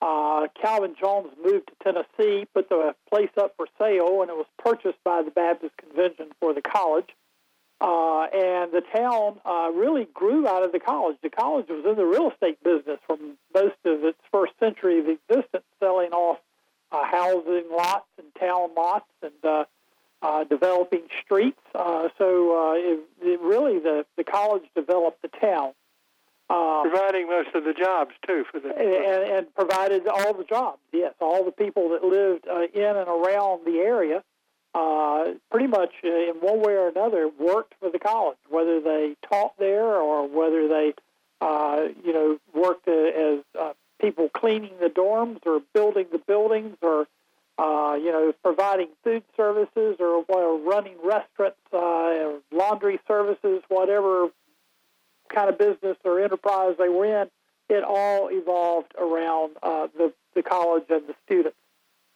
Uh, 0.01 0.47
Calvin 0.61 0.95
Jones 0.99 1.27
moved 1.43 1.67
to 1.67 1.73
Tennessee, 1.83 2.47
put 2.53 2.69
the 2.69 2.95
place 3.09 3.31
up 3.37 3.53
for 3.57 3.67
sale, 3.77 4.21
and 4.21 4.29
it 4.29 4.37
was 4.37 4.45
purchased 4.57 5.03
by 5.03 5.21
the 5.21 5.31
Baptist 5.31 5.75
Convention 5.77 6.27
for 6.39 6.53
the 6.53 6.61
college. 6.61 7.09
Uh, 7.81 8.23
and 8.33 8.73
the 8.73 8.83
town 8.93 9.39
uh, 9.45 9.71
really 9.73 10.05
grew 10.13 10.45
out 10.47 10.63
of 10.63 10.71
the 10.73 10.79
college. 10.79 11.15
The 11.23 11.29
college 11.29 11.67
was 11.69 11.85
in 11.85 11.95
the 11.95 12.05
real 12.05 12.29
estate 12.31 12.61
business 12.61 12.99
from 13.07 13.37
most 13.53 13.77
of 13.85 14.03
its 14.03 14.19
first 14.31 14.53
century 14.59 14.99
of 14.99 15.07
existence, 15.07 15.63
selling 15.79 16.11
off 16.11 16.39
uh, 16.91 17.05
housing 17.05 17.65
lots 17.71 18.07
and 18.17 18.27
town 18.39 18.69
lots 18.75 19.05
and 19.21 19.31
uh, 19.43 19.63
uh, 20.21 20.43
developing 20.43 21.03
streets. 21.23 21.61
Uh, 21.73 22.09
so 22.17 22.51
uh, 22.51 22.73
it, 22.73 22.99
it 23.21 23.39
really, 23.39 23.79
the, 23.79 24.05
the 24.17 24.23
college 24.23 24.63
developed 24.75 25.21
the 25.21 25.29
town. 25.39 25.73
Uh, 26.51 26.81
providing 26.81 27.27
most 27.27 27.49
of 27.53 27.63
the 27.63 27.73
jobs 27.73 28.09
too 28.25 28.43
for 28.51 28.59
the 28.59 28.69
and, 28.69 29.31
and 29.31 29.53
provided 29.53 30.07
all 30.07 30.33
the 30.33 30.43
jobs. 30.43 30.79
Yes, 30.91 31.13
all 31.21 31.45
the 31.45 31.51
people 31.51 31.89
that 31.89 32.03
lived 32.03 32.47
uh, 32.47 32.61
in 32.73 32.97
and 32.97 33.07
around 33.07 33.67
the 33.67 33.77
area, 33.77 34.23
uh, 34.73 35.25
pretty 35.51 35.67
much 35.67 35.93
uh, 36.03 36.07
in 36.07 36.35
one 36.41 36.61
way 36.61 36.73
or 36.73 36.87
another, 36.89 37.29
worked 37.39 37.73
for 37.79 37.89
the 37.89 37.99
college. 37.99 38.37
Whether 38.49 38.79
they 38.81 39.15
taught 39.29 39.57
there 39.57 39.95
or 39.95 40.27
whether 40.27 40.67
they, 40.67 40.93
uh, 41.41 41.87
you 42.03 42.13
know, 42.13 42.37
worked 42.53 42.87
as 42.87 43.39
uh, 43.59 43.73
people 44.01 44.29
cleaning 44.29 44.73
the 44.79 44.89
dorms 44.89 45.39
or 45.45 45.61
building 45.73 46.07
the 46.11 46.19
buildings 46.19 46.77
or. 46.81 47.07
Uh, 47.61 47.95
you 47.95 48.09
know, 48.09 48.31
providing 48.41 48.87
food 49.03 49.21
services 49.35 49.97
or, 49.99 50.23
or 50.29 50.57
running 50.59 50.95
restaurants, 51.03 51.57
uh, 51.73 52.29
laundry 52.53 52.97
services, 53.05 53.61
whatever 53.67 54.29
kind 55.27 55.49
of 55.49 55.57
business 55.57 55.97
or 56.05 56.21
enterprise 56.21 56.75
they 56.77 56.87
were 56.87 57.21
in, 57.21 57.27
it 57.69 57.83
all 57.83 58.29
evolved 58.31 58.93
around 58.97 59.51
uh, 59.61 59.87
the, 59.97 60.13
the 60.35 60.41
college 60.41 60.85
and 60.89 61.07
the 61.07 61.15
students. 61.25 61.57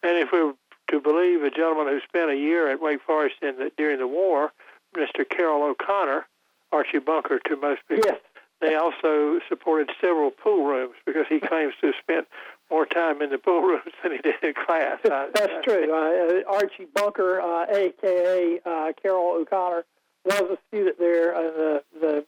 And 0.02 0.18
if 0.18 0.32
we 0.32 0.52
to 0.94 1.02
believe 1.02 1.42
a 1.42 1.50
gentleman 1.50 1.88
who 1.88 2.00
spent 2.08 2.30
a 2.30 2.36
year 2.36 2.70
at 2.70 2.80
Wake 2.80 3.02
Forest 3.02 3.38
in 3.42 3.58
the, 3.58 3.72
during 3.76 3.98
the 3.98 4.08
war, 4.08 4.54
Mr. 4.96 5.28
Carroll 5.28 5.64
O'Connor, 5.64 6.28
Archie 6.72 7.00
Bunker 7.00 7.40
to 7.48 7.58
most 7.58 7.82
people, 7.90 8.04
yes. 8.06 8.20
they 8.62 8.76
also 8.76 9.40
supported 9.50 9.90
several 10.00 10.30
pool 10.30 10.66
rooms 10.66 10.94
because 11.06 11.26
he 11.28 11.40
claims 11.48 11.74
to 11.82 11.88
have 11.88 11.96
spent 12.00 12.28
more 12.70 12.86
time 12.86 13.24
in 13.24 13.32
the 13.32 13.40
pool 13.40 13.62
rooms 13.62 13.92
than 14.04 14.12
he 14.12 14.20
did 14.20 14.36
in 14.44 14.54
class. 14.54 15.00
That's 15.04 15.64
true. 15.64 15.92
Uh, 15.92 16.52
Archie 16.52 16.86
Bunker, 16.94 17.42
uh, 17.42 17.66
a.k.a. 17.72 18.70
Uh, 18.70 18.94
Carroll 19.02 19.42
O'Connor, 19.42 19.86
was 20.26 20.42
a 20.42 20.58
student 20.68 21.00
there. 21.00 21.36
Uh, 21.36 21.42
the, 21.42 21.84
the 22.00 22.26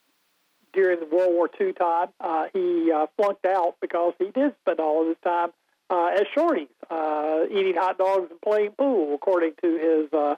during 0.74 1.00
the 1.00 1.06
World 1.06 1.34
War 1.34 1.50
II 1.60 1.72
time. 1.72 2.10
Uh, 2.20 2.48
he 2.52 2.92
uh, 2.92 3.06
flunked 3.16 3.46
out 3.46 3.76
because 3.80 4.14
he 4.20 4.26
did 4.32 4.54
spend 4.62 4.82
all 4.82 5.04
of 5.04 5.08
his 5.08 5.16
time 5.24 5.52
uh, 5.90 6.08
at 6.08 6.28
Shorty's, 6.34 6.68
uh, 6.90 7.46
eating 7.52 7.76
hot 7.76 7.98
dogs 7.98 8.30
and 8.32 8.42
playing 8.42 8.72
pool, 8.72 9.14
according 9.16 9.54
to 9.62 9.78
his 9.78 10.14
uh, 10.14 10.36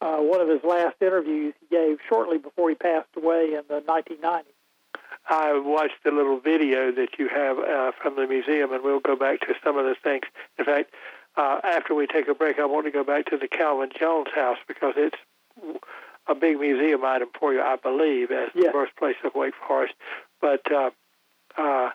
uh, 0.00 0.18
one 0.18 0.40
of 0.40 0.48
his 0.48 0.60
last 0.62 0.96
interviews 1.00 1.54
he 1.60 1.74
gave 1.74 1.98
shortly 2.08 2.38
before 2.38 2.68
he 2.68 2.74
passed 2.74 3.08
away 3.16 3.54
in 3.54 3.62
the 3.68 3.80
1990s. 3.80 4.42
I 5.28 5.58
watched 5.58 6.04
the 6.04 6.10
little 6.10 6.38
video 6.38 6.92
that 6.92 7.18
you 7.18 7.28
have 7.28 7.58
uh, 7.58 7.92
from 8.00 8.16
the 8.16 8.26
museum, 8.26 8.72
and 8.72 8.84
we'll 8.84 9.00
go 9.00 9.16
back 9.16 9.40
to 9.40 9.54
some 9.64 9.78
of 9.78 9.86
the 9.86 9.94
things. 10.02 10.24
In 10.58 10.64
fact, 10.66 10.92
uh, 11.36 11.60
after 11.64 11.94
we 11.94 12.06
take 12.06 12.28
a 12.28 12.34
break, 12.34 12.58
I 12.58 12.66
want 12.66 12.86
to 12.86 12.92
go 12.92 13.02
back 13.02 13.26
to 13.26 13.38
the 13.38 13.48
Calvin 13.48 13.90
Jones 13.98 14.28
house 14.34 14.58
because 14.68 14.94
it's 14.96 15.16
a 16.26 16.34
big 16.34 16.58
museum 16.60 17.04
item 17.04 17.28
for 17.38 17.54
you, 17.54 17.62
I 17.62 17.76
believe, 17.76 18.30
as 18.30 18.50
yes. 18.54 18.66
the 18.66 18.72
birthplace 18.72 19.16
of 19.24 19.34
Wake 19.34 19.54
Forest. 19.66 19.94
But 20.40 20.70
uh, 20.70 20.90
uh, 21.56 21.90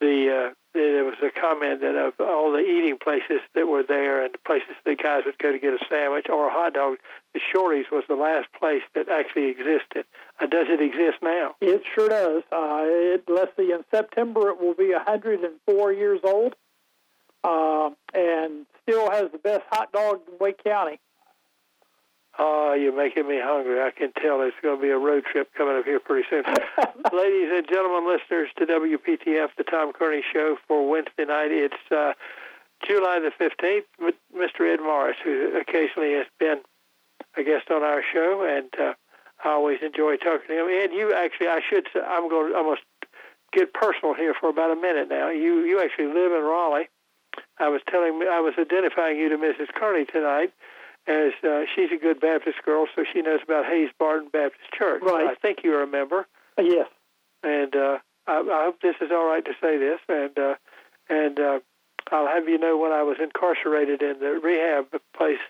the 0.00 0.50
uh, 0.50 0.54
there 0.72 1.04
was 1.04 1.16
a 1.22 1.30
comment 1.30 1.80
that 1.80 1.96
of 1.96 2.14
all 2.20 2.52
the 2.52 2.58
eating 2.58 2.96
places 3.02 3.40
that 3.54 3.66
were 3.66 3.82
there 3.82 4.24
and 4.24 4.34
places 4.44 4.74
the 4.84 4.94
guys 4.94 5.22
would 5.26 5.38
go 5.38 5.52
to 5.52 5.58
get 5.58 5.74
a 5.74 5.78
sandwich 5.88 6.26
or 6.28 6.48
a 6.48 6.50
hot 6.50 6.74
dog, 6.74 6.98
the 7.34 7.40
Shorty's 7.52 7.86
was 7.90 8.04
the 8.08 8.14
last 8.14 8.46
place 8.58 8.82
that 8.94 9.08
actually 9.08 9.48
existed. 9.50 10.04
Uh, 10.40 10.46
does 10.46 10.66
it 10.68 10.80
exist 10.80 11.18
now? 11.22 11.54
It 11.60 11.82
sure 11.94 12.08
does. 12.08 12.42
Uh, 12.52 12.82
it, 12.86 13.24
let's 13.28 13.56
see, 13.56 13.72
in 13.72 13.84
September 13.90 14.50
it 14.50 14.60
will 14.60 14.74
be 14.74 14.92
104 14.92 15.92
years 15.92 16.20
old 16.24 16.54
uh, 17.42 17.90
and 18.14 18.66
still 18.82 19.10
has 19.10 19.30
the 19.32 19.38
best 19.38 19.62
hot 19.70 19.92
dog 19.92 20.20
in 20.28 20.34
Wake 20.40 20.62
County. 20.62 21.00
Oh, 22.38 22.74
you're 22.74 22.96
making 22.96 23.28
me 23.28 23.40
hungry. 23.42 23.80
I 23.82 23.90
can 23.90 24.12
tell 24.12 24.40
it's 24.42 24.56
going 24.62 24.76
to 24.76 24.82
be 24.82 24.90
a 24.90 24.98
road 24.98 25.24
trip 25.24 25.50
coming 25.56 25.76
up 25.76 25.84
here 25.84 26.00
pretty 26.00 26.26
soon. 26.30 26.44
Ladies 27.12 27.50
and 27.52 27.66
gentlemen, 27.68 28.06
listeners 28.06 28.48
to 28.58 28.66
WPTF, 28.66 29.48
the 29.58 29.64
Tom 29.64 29.92
Kearney 29.92 30.22
Show 30.32 30.56
for 30.66 30.88
Wednesday 30.88 31.24
night. 31.26 31.50
It's 31.50 31.90
uh, 31.90 32.12
July 32.86 33.18
the 33.20 33.32
15th. 33.32 34.14
Mr. 34.34 34.72
Ed 34.72 34.80
Morris, 34.80 35.16
who 35.22 35.58
occasionally 35.58 36.12
has 36.14 36.26
been 36.38 36.60
a 37.36 37.42
guest 37.42 37.70
on 37.70 37.82
our 37.82 38.02
show, 38.12 38.46
and 38.48 38.70
uh, 38.80 38.94
I 39.44 39.48
always 39.50 39.78
enjoy 39.82 40.16
talking 40.16 40.48
to 40.48 40.64
him. 40.64 40.68
Ed, 40.70 40.94
you 40.94 41.12
actually, 41.12 41.48
I 41.48 41.60
should 41.68 41.86
say, 41.92 42.00
I'm 42.00 42.28
going 42.28 42.52
to 42.52 42.56
almost 42.56 42.82
get 43.52 43.74
personal 43.74 44.14
here 44.14 44.34
for 44.38 44.48
about 44.48 44.70
a 44.70 44.80
minute 44.80 45.08
now. 45.08 45.28
You 45.28 45.64
you 45.64 45.82
actually 45.82 46.06
live 46.06 46.32
in 46.32 46.42
Raleigh. 46.42 46.88
I 47.58 47.68
was 47.68 47.80
telling 47.90 48.22
I 48.30 48.40
was 48.40 48.54
identifying 48.58 49.18
you 49.18 49.28
to 49.28 49.36
Mrs. 49.36 49.68
Kearney 49.74 50.04
tonight 50.04 50.52
as 51.06 51.32
uh, 51.42 51.62
she's 51.74 51.90
a 51.92 52.00
good 52.00 52.20
Baptist 52.20 52.58
girl, 52.64 52.86
so 52.94 53.04
she 53.12 53.22
knows 53.22 53.40
about 53.42 53.66
Hayes 53.66 53.90
Barton 53.98 54.28
Baptist 54.32 54.70
Church. 54.76 55.02
Right. 55.02 55.28
I 55.28 55.34
think 55.34 55.58
you're 55.64 55.82
a 55.82 55.86
member. 55.86 56.26
Uh, 56.58 56.62
yes. 56.62 56.88
And 57.42 57.74
uh, 57.74 57.98
I, 58.26 58.32
I 58.40 58.64
hope 58.64 58.80
this 58.80 58.96
is 59.00 59.10
all 59.10 59.26
right 59.26 59.44
to 59.44 59.52
say 59.60 59.78
this. 59.78 59.98
And 60.08 60.38
uh, 60.38 60.54
and 61.08 61.40
uh, 61.40 61.58
I'll 62.12 62.28
have 62.28 62.48
you 62.48 62.58
know 62.58 62.76
when 62.78 62.92
I 62.92 63.02
was 63.02 63.16
incarcerated 63.20 64.02
in 64.02 64.20
the 64.20 64.40
rehab 64.42 64.86
place 65.16 65.40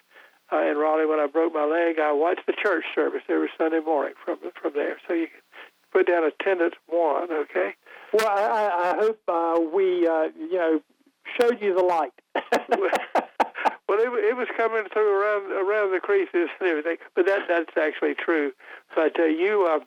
uh, 0.53 0.63
in 0.63 0.77
Raleigh 0.77 1.07
when 1.07 1.21
I 1.21 1.27
broke 1.27 1.53
my 1.53 1.65
leg, 1.65 1.99
I 1.99 2.13
watched 2.13 2.47
the 2.47 2.53
church 2.53 2.85
service 2.95 3.23
every 3.29 3.51
Sunday 3.59 3.81
morning 3.81 4.15
from 4.25 4.39
from 4.61 4.73
there. 4.75 4.97
So 5.07 5.15
you 5.15 5.27
can 5.27 5.41
put 5.93 6.07
down 6.07 6.25
attendance 6.25 6.75
one, 6.87 7.31
okay? 7.33 7.75
Well, 8.13 8.29
I, 8.29 8.93
I 8.93 8.97
hope 8.97 9.21
uh, 9.29 9.61
we 9.73 10.07
uh, 10.07 10.29
you 10.37 10.55
know 10.55 10.81
showed 11.41 11.61
you 11.61 11.75
the 11.75 11.83
light. 11.83 12.13
Well, 13.91 13.99
it, 13.99 14.07
it 14.23 14.37
was 14.37 14.47
coming 14.57 14.85
through 14.93 15.11
around 15.11 15.51
around 15.51 15.91
the 15.91 15.99
creases 15.99 16.47
and 16.61 16.69
everything, 16.69 16.99
but 17.17 17.27
that 17.27 17.49
that's 17.49 17.77
actually 17.77 18.15
true. 18.15 18.53
But 18.95 19.19
uh, 19.19 19.25
you, 19.25 19.67
uh, 19.67 19.81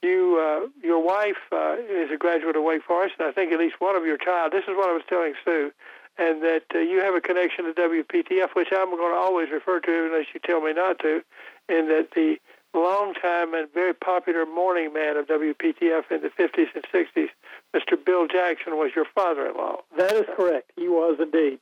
you, 0.00 0.40
uh, 0.40 0.68
your 0.82 1.04
wife 1.04 1.44
uh, 1.52 1.76
is 1.76 2.10
a 2.10 2.16
graduate 2.16 2.56
of 2.56 2.62
Wake 2.62 2.84
Forest, 2.84 3.16
and 3.18 3.28
I 3.28 3.32
think 3.32 3.52
at 3.52 3.58
least 3.58 3.74
one 3.80 3.96
of 3.96 4.06
your 4.06 4.16
child. 4.16 4.52
This 4.52 4.62
is 4.62 4.72
what 4.72 4.88
I 4.88 4.94
was 4.94 5.02
telling 5.10 5.34
Sue, 5.44 5.72
and 6.16 6.40
that 6.40 6.64
uh, 6.74 6.78
you 6.78 7.02
have 7.02 7.14
a 7.14 7.20
connection 7.20 7.66
to 7.66 7.74
WPTF, 7.74 8.56
which 8.56 8.68
I'm 8.72 8.88
going 8.88 9.12
to 9.12 9.20
always 9.20 9.50
refer 9.52 9.78
to 9.78 10.06
unless 10.06 10.32
you 10.32 10.40
tell 10.42 10.62
me 10.62 10.72
not 10.72 10.98
to. 11.00 11.20
In 11.68 11.88
that 11.88 12.12
the 12.16 12.36
longtime 12.72 13.52
and 13.52 13.68
very 13.74 13.92
popular 13.92 14.46
morning 14.46 14.94
man 14.94 15.18
of 15.18 15.26
WPTF 15.26 16.10
in 16.10 16.22
the 16.22 16.32
50s 16.32 16.72
and 16.74 16.84
60s, 16.88 17.28
Mr. 17.76 18.02
Bill 18.02 18.26
Jackson, 18.26 18.78
was 18.78 18.92
your 18.96 19.04
father-in-law. 19.14 19.82
That 19.98 20.12
is 20.14 20.24
correct. 20.34 20.72
He 20.76 20.88
was 20.88 21.18
indeed 21.20 21.58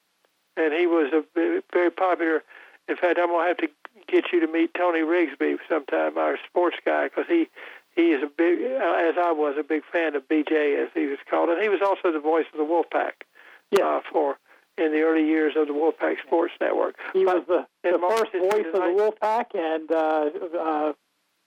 and 0.57 0.73
he 0.73 0.87
was 0.87 1.13
a 1.13 1.25
very 1.73 1.91
popular. 1.91 2.43
In 2.89 2.97
fact, 2.97 3.19
I'm 3.19 3.29
gonna 3.29 3.49
have 3.49 3.57
to 3.59 3.69
get 4.09 4.27
you 4.33 4.41
to 4.41 4.47
meet 4.47 4.75
Tony 4.75 5.01
Rigsby 5.01 5.57
sometime, 5.69 6.19
our 6.19 6.39
sports 6.49 6.77
guy, 6.85 7.05
because 7.05 7.27
he 7.29 7.49
he 7.97 8.11
is 8.11 8.23
a 8.23 8.27
big, 8.27 8.61
as 8.61 9.15
I 9.17 9.33
was, 9.33 9.57
a 9.59 9.63
big 9.63 9.83
fan 9.91 10.17
of 10.17 10.29
BJ, 10.29 10.83
as 10.83 10.91
he 10.95 11.07
was 11.07 11.19
called, 11.31 11.49
and 11.49 11.63
he 11.63 11.69
was 11.69 11.81
also 11.81 12.13
the 12.13 12.21
voice 12.21 12.47
of 12.53 12.59
the 12.59 12.65
Wolfpack. 12.65 13.25
Yeah. 13.71 13.87
Uh, 13.87 14.01
for 14.13 14.37
in 14.77 14.93
the 14.93 15.01
early 15.01 15.25
years 15.25 15.55
of 15.57 15.69
the 15.69 15.73
Wolfpack 15.73 16.17
Sports 16.27 16.53
Network. 16.61 16.97
He 17.13 17.25
was 17.25 17.45
the, 17.47 17.67
the 17.83 17.99
first 18.09 18.33
voice 18.33 18.67
of 18.67 18.81
the 18.81 19.13
Wolfpack, 19.23 19.55
and 19.55 19.91
uh, 19.91 20.59
uh, 20.59 20.93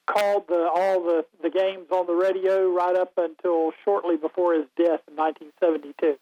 called 0.07 0.45
the, 0.47 0.69
all 0.73 1.03
the 1.03 1.25
the 1.43 1.49
games 1.49 1.87
on 1.91 2.07
the 2.07 2.13
radio 2.13 2.69
right 2.71 2.95
up 2.95 3.13
until 3.17 3.71
shortly 3.83 4.15
before 4.15 4.53
his 4.53 4.65
death 4.77 5.01
in 5.07 5.15
1972. 5.15 6.17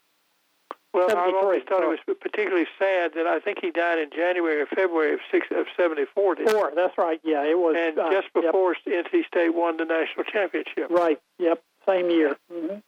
Well, 0.96 1.10
I've 1.10 1.34
always 1.34 1.62
thought 1.68 1.82
it 1.82 1.92
was 1.92 2.16
particularly 2.18 2.64
sad 2.78 3.12
that 3.14 3.26
I 3.26 3.38
think 3.38 3.58
he 3.60 3.70
died 3.70 3.98
in 3.98 4.08
January 4.08 4.62
or 4.62 4.66
February 4.66 5.12
of 5.12 5.20
six 5.30 5.46
of 5.50 5.66
seventy 5.76 6.06
four. 6.06 6.36
Four, 6.36 6.72
that's 6.74 6.96
right. 6.96 7.20
Yeah, 7.22 7.44
it 7.44 7.58
was. 7.58 7.76
And 7.78 7.98
uh, 7.98 8.10
just 8.10 8.32
before 8.32 8.74
yep. 8.86 9.04
NC 9.04 9.26
State 9.26 9.54
won 9.54 9.76
the 9.76 9.84
national 9.84 10.24
championship. 10.24 10.88
Right. 10.88 11.20
Yep. 11.38 11.62
Same 11.86 12.08
year. 12.08 12.36
Mm-hmm. 12.50 12.78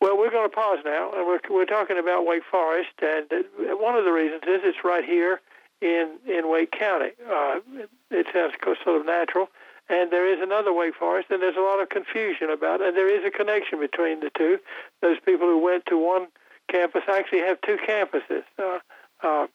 Well, 0.00 0.18
we're 0.18 0.32
going 0.32 0.50
to 0.50 0.54
pause 0.54 0.80
now, 0.84 1.12
and 1.14 1.24
we're 1.24 1.38
we're 1.48 1.64
talking 1.64 1.98
about 1.98 2.26
Wake 2.26 2.42
Forest, 2.50 2.98
and 3.00 3.30
one 3.78 3.94
of 3.94 4.04
the 4.04 4.12
reasons 4.12 4.42
is 4.42 4.60
it's 4.64 4.82
right 4.82 5.04
here 5.04 5.40
in 5.80 6.18
in 6.26 6.50
Wake 6.50 6.72
County. 6.72 7.10
Uh, 7.30 7.60
it 8.10 8.26
sounds 8.34 8.54
sort 8.82 9.00
of 9.00 9.06
natural. 9.06 9.48
And 9.88 10.10
there 10.10 10.32
is 10.32 10.40
another 10.40 10.72
Wake 10.72 10.94
Forest, 10.94 11.28
and 11.30 11.42
there's 11.42 11.56
a 11.56 11.60
lot 11.60 11.82
of 11.82 11.90
confusion 11.90 12.50
about 12.50 12.80
it. 12.80 12.88
And 12.88 12.96
there 12.96 13.10
is 13.10 13.24
a 13.26 13.30
connection 13.30 13.78
between 13.78 14.20
the 14.20 14.30
two. 14.36 14.58
Those 15.00 15.18
people 15.24 15.46
who 15.46 15.58
went 15.58 15.86
to 15.86 15.98
one 15.98 16.28
campus. 16.72 17.02
I 17.06 17.18
actually 17.18 17.40
have 17.40 17.60
two 17.60 17.76
campuses. 17.76 18.44
Uh, 18.58 18.78
uh, 19.22 19.46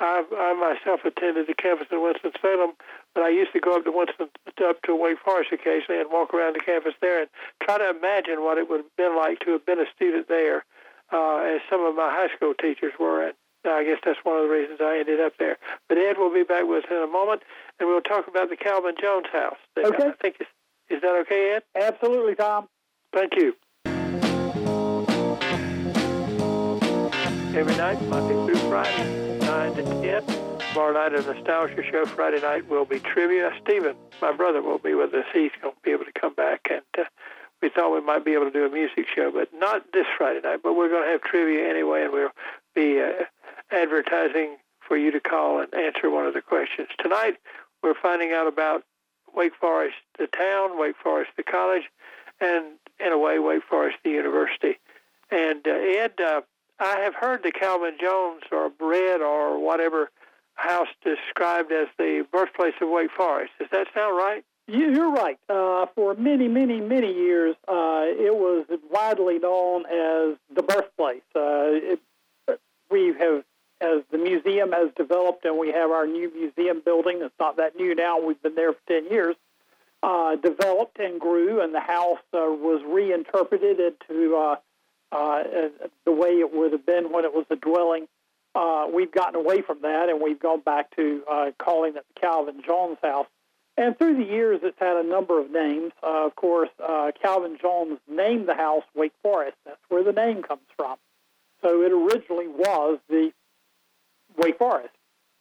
I, 0.00 0.24
I 0.32 0.54
myself 0.54 1.04
attended 1.04 1.46
the 1.46 1.54
campus 1.54 1.86
in 1.92 2.02
Winston 2.02 2.32
Salem, 2.42 2.72
but 3.14 3.22
I 3.22 3.28
used 3.28 3.52
to 3.52 3.60
go 3.60 3.76
up 3.76 3.84
to 3.84 3.92
Winston, 3.92 4.28
up 4.66 4.82
to 4.82 4.96
Wake 4.96 5.18
Forest 5.24 5.52
occasionally 5.52 6.00
and 6.00 6.10
walk 6.10 6.34
around 6.34 6.56
the 6.56 6.60
campus 6.60 6.94
there 7.00 7.20
and 7.20 7.30
try 7.62 7.78
to 7.78 7.90
imagine 7.90 8.42
what 8.42 8.58
it 8.58 8.68
would 8.68 8.80
have 8.82 8.96
been 8.96 9.16
like 9.16 9.38
to 9.40 9.52
have 9.52 9.64
been 9.66 9.78
a 9.78 9.86
student 9.94 10.26
there, 10.28 10.64
uh, 11.12 11.38
as 11.46 11.60
some 11.70 11.84
of 11.84 11.94
my 11.94 12.10
high 12.10 12.34
school 12.34 12.54
teachers 12.54 12.92
were. 12.98 13.28
And 13.28 13.34
I 13.64 13.84
guess 13.84 13.98
that's 14.04 14.18
one 14.24 14.36
of 14.36 14.48
the 14.48 14.50
reasons 14.50 14.80
I 14.82 14.98
ended 14.98 15.20
up 15.20 15.34
there. 15.38 15.58
But 15.88 15.98
Ed 15.98 16.18
will 16.18 16.32
be 16.32 16.42
back 16.42 16.66
with 16.66 16.84
us 16.84 16.90
in 16.90 16.96
a 16.96 17.06
moment, 17.06 17.42
and 17.78 17.88
we'll 17.88 18.02
talk 18.02 18.26
about 18.26 18.50
the 18.50 18.56
Calvin 18.56 18.94
Jones 19.00 19.26
house. 19.32 19.58
Okay. 19.78 20.08
I 20.08 20.12
think 20.20 20.36
is, 20.40 20.46
is 20.90 21.02
that 21.02 21.14
okay, 21.22 21.54
Ed? 21.56 21.62
Absolutely, 21.80 22.34
Tom. 22.34 22.68
Thank 23.12 23.36
you. 23.36 23.54
Every 27.56 27.76
night, 27.76 28.02
Monday 28.08 28.34
through 28.34 28.68
Friday, 28.68 29.38
9 29.38 29.74
to 29.76 29.82
10. 29.84 30.24
Tomorrow 30.72 30.92
night, 30.92 31.14
a 31.14 31.22
nostalgia 31.22 31.84
show. 31.88 32.04
Friday 32.04 32.40
night 32.40 32.68
will 32.68 32.84
be 32.84 32.98
trivia. 32.98 33.52
Stephen, 33.62 33.94
my 34.20 34.32
brother, 34.32 34.60
will 34.60 34.78
be 34.78 34.94
with 34.94 35.14
us. 35.14 35.24
He's 35.32 35.52
going 35.62 35.72
to 35.72 35.80
be 35.84 35.92
able 35.92 36.04
to 36.04 36.12
come 36.20 36.34
back. 36.34 36.66
And 36.68 36.82
uh, 36.98 37.04
we 37.62 37.68
thought 37.68 37.94
we 37.94 38.00
might 38.00 38.24
be 38.24 38.32
able 38.32 38.46
to 38.46 38.50
do 38.50 38.66
a 38.66 38.70
music 38.70 39.06
show, 39.14 39.30
but 39.30 39.50
not 39.54 39.84
this 39.92 40.06
Friday 40.18 40.40
night. 40.42 40.60
But 40.64 40.74
we're 40.74 40.88
going 40.88 41.04
to 41.04 41.12
have 41.12 41.22
trivia 41.22 41.70
anyway, 41.70 42.02
and 42.02 42.12
we'll 42.12 42.30
be 42.74 43.00
uh, 43.00 43.24
advertising 43.70 44.56
for 44.80 44.96
you 44.96 45.12
to 45.12 45.20
call 45.20 45.60
and 45.60 45.72
answer 45.74 46.10
one 46.10 46.26
of 46.26 46.34
the 46.34 46.42
questions. 46.42 46.88
Tonight, 46.98 47.36
we're 47.84 47.94
finding 47.94 48.32
out 48.32 48.48
about 48.48 48.82
Wake 49.32 49.54
Forest, 49.60 49.96
the 50.18 50.26
town, 50.26 50.76
Wake 50.76 50.96
Forest, 51.00 51.30
the 51.36 51.44
college, 51.44 51.84
and 52.40 52.64
in 52.98 53.12
a 53.12 53.18
way, 53.18 53.38
Wake 53.38 53.62
Forest, 53.62 53.98
the 54.02 54.10
university. 54.10 54.80
And 55.30 55.64
uh, 55.68 55.70
Ed, 55.70 56.20
uh, 56.20 56.40
I 56.78 57.00
have 57.00 57.14
heard 57.14 57.42
the 57.42 57.52
Calvin 57.52 57.96
Jones 58.00 58.42
or 58.50 58.70
read 58.80 59.20
or 59.20 59.58
whatever 59.64 60.10
house 60.54 60.88
described 61.02 61.72
as 61.72 61.88
the 61.98 62.26
birthplace 62.32 62.74
of 62.80 62.88
Wake 62.88 63.10
Forest. 63.16 63.52
Does 63.58 63.68
that 63.72 63.86
sound 63.94 64.16
right? 64.16 64.44
You're 64.66 65.10
right. 65.10 65.38
Uh, 65.48 65.86
for 65.94 66.14
many, 66.14 66.48
many, 66.48 66.80
many 66.80 67.12
years, 67.12 67.54
uh, 67.68 68.04
it 68.06 68.34
was 68.34 68.64
widely 68.90 69.38
known 69.38 69.84
as 69.86 70.38
the 70.54 70.62
birthplace. 70.62 71.22
Uh, 71.36 71.92
it, 71.92 72.00
we 72.90 73.14
have, 73.18 73.44
as 73.80 74.02
the 74.10 74.18
museum 74.18 74.72
has 74.72 74.90
developed, 74.96 75.44
and 75.44 75.58
we 75.58 75.68
have 75.72 75.90
our 75.90 76.06
new 76.06 76.32
museum 76.34 76.80
building. 76.84 77.18
It's 77.20 77.34
not 77.38 77.58
that 77.58 77.76
new 77.76 77.94
now. 77.94 78.20
We've 78.20 78.40
been 78.40 78.54
there 78.54 78.72
for 78.72 78.80
ten 78.88 79.10
years. 79.10 79.36
Uh, 80.02 80.36
developed 80.36 80.98
and 80.98 81.20
grew, 81.20 81.62
and 81.62 81.74
the 81.74 81.80
house 81.80 82.18
uh, 82.32 82.40
was 82.40 82.82
reinterpreted 82.86 83.80
into 83.80 84.36
uh, 84.36 84.56
the 85.14 86.12
way 86.12 86.40
it 86.40 86.52
would 86.52 86.72
have 86.72 86.84
been 86.84 87.12
when 87.12 87.24
it 87.24 87.32
was 87.32 87.46
a 87.50 87.56
dwelling. 87.56 88.06
Uh, 88.54 88.86
we've 88.92 89.12
gotten 89.12 89.34
away 89.34 89.62
from 89.62 89.82
that, 89.82 90.08
and 90.08 90.20
we've 90.22 90.38
gone 90.38 90.60
back 90.60 90.94
to 90.96 91.22
uh, 91.30 91.50
calling 91.58 91.96
it 91.96 92.04
the 92.14 92.20
Calvin 92.20 92.62
Jones 92.64 92.98
House. 93.02 93.26
And 93.76 93.98
through 93.98 94.16
the 94.18 94.24
years, 94.24 94.60
it's 94.62 94.78
had 94.78 94.96
a 94.96 95.02
number 95.02 95.40
of 95.40 95.50
names. 95.50 95.92
Uh, 96.02 96.26
of 96.26 96.36
course, 96.36 96.68
uh, 96.82 97.10
Calvin 97.20 97.58
Jones 97.60 97.98
named 98.08 98.46
the 98.46 98.54
house 98.54 98.84
Wake 98.94 99.14
Forest. 99.22 99.56
That's 99.64 99.80
where 99.88 100.04
the 100.04 100.12
name 100.12 100.42
comes 100.42 100.62
from. 100.76 100.96
So 101.62 101.82
it 101.82 101.90
originally 101.90 102.46
was 102.46 103.00
the 103.08 103.32
Wake 104.36 104.58
Forest, 104.58 104.94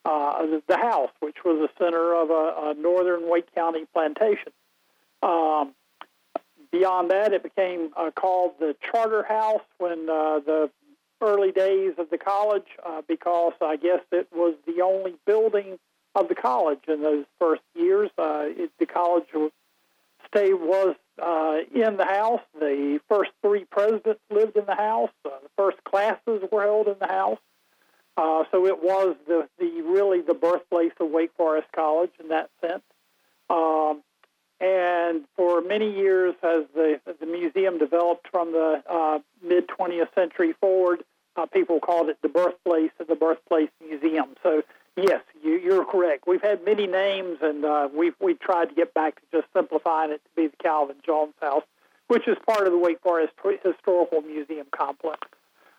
uh, 0.05 0.45
the 0.67 0.77
house, 0.77 1.11
which 1.19 1.37
was 1.45 1.59
the 1.59 1.83
center 1.83 2.15
of 2.15 2.31
a, 2.31 2.71
a 2.71 2.73
northern 2.73 3.29
Wake 3.29 3.53
County 3.53 3.85
plantation. 3.93 4.51
Um, 5.21 5.75
beyond 6.73 7.11
that, 7.11 7.31
it 7.31 7.43
became 7.43 7.91
uh, 7.95 8.09
called 8.11 8.53
the 8.59 8.75
Charter 8.91 9.23
House 9.23 9.61
when 9.77 10.09
uh, 10.09 10.39
the 10.39 10.71
early 11.21 11.51
days 11.51 11.93
of 11.99 12.09
the 12.09 12.17
college, 12.17 12.67
uh, 12.85 13.01
because 13.07 13.53
I 13.61 13.77
guess 13.77 14.01
it 14.11 14.27
was 14.33 14.55
the 14.65 14.81
only 14.81 15.13
building 15.25 15.77
of 16.15 16.27
the 16.27 16.35
college 16.35 16.79
in 16.87 17.01
those 17.01 17.25
first 17.39 17.61
years. 17.75 18.09
Uh, 18.17 18.45
it, 18.47 18.71
the 18.79 18.87
college 18.87 19.25
stay 20.27 20.53
was 20.53 20.95
uh, 21.21 21.57
in 21.73 21.97
the 21.97 22.05
house. 22.05 22.41
The 22.59 22.99
first 23.07 23.31
three 23.43 23.65
presidents 23.65 24.21
lived 24.31 24.57
in 24.57 24.65
the 24.65 24.75
house. 24.75 25.11
Uh, 25.23 25.29
the 25.43 25.49
first 25.55 25.77
classes 25.83 26.41
were 26.51 26.63
held 26.63 26.87
in 26.87 26.95
the 26.99 27.07
house. 27.07 27.39
Uh, 28.17 28.43
so 28.51 28.65
it 28.65 28.81
was 28.83 29.15
the, 29.27 29.47
the 29.59 29.81
really 29.83 30.21
the 30.21 30.33
birthplace 30.33 30.91
of 30.99 31.09
Wake 31.11 31.31
Forest 31.37 31.67
College 31.75 32.11
in 32.19 32.29
that 32.29 32.49
sense. 32.61 32.83
Um, 33.49 34.01
and 34.63 35.25
for 35.35 35.61
many 35.61 35.93
years, 35.93 36.35
as 36.41 36.63
the 36.73 37.01
the 37.19 37.25
museum 37.25 37.77
developed 37.77 38.29
from 38.31 38.53
the 38.53 38.81
uh, 38.89 39.19
mid 39.45 39.67
20th 39.67 40.15
century 40.15 40.53
forward, 40.53 41.03
uh, 41.35 41.45
people 41.47 41.81
called 41.81 42.07
it 42.07 42.17
the 42.21 42.29
birthplace 42.29 42.91
of 42.99 43.07
the 43.07 43.15
Birthplace 43.15 43.69
Museum. 43.85 44.35
So 44.41 44.63
yes, 44.95 45.21
you, 45.43 45.59
you're 45.59 45.83
correct. 45.83 46.27
We've 46.27 46.41
had 46.41 46.63
many 46.63 46.87
names, 46.87 47.39
and 47.41 47.65
uh, 47.65 47.89
we've 47.93 48.15
we 48.21 48.35
tried 48.35 48.69
to 48.69 48.75
get 48.75 48.93
back 48.93 49.15
to 49.15 49.41
just 49.41 49.51
simplifying 49.53 50.11
it 50.11 50.21
to 50.23 50.29
be 50.33 50.47
the 50.47 50.57
Calvin 50.63 50.95
Jones 51.05 51.33
House, 51.41 51.63
which 52.07 52.25
is 52.25 52.37
part 52.47 52.65
of 52.65 52.71
the 52.71 52.79
Wake 52.79 53.01
Forest 53.01 53.33
Historical 53.65 54.21
Museum 54.21 54.67
complex. 54.73 55.27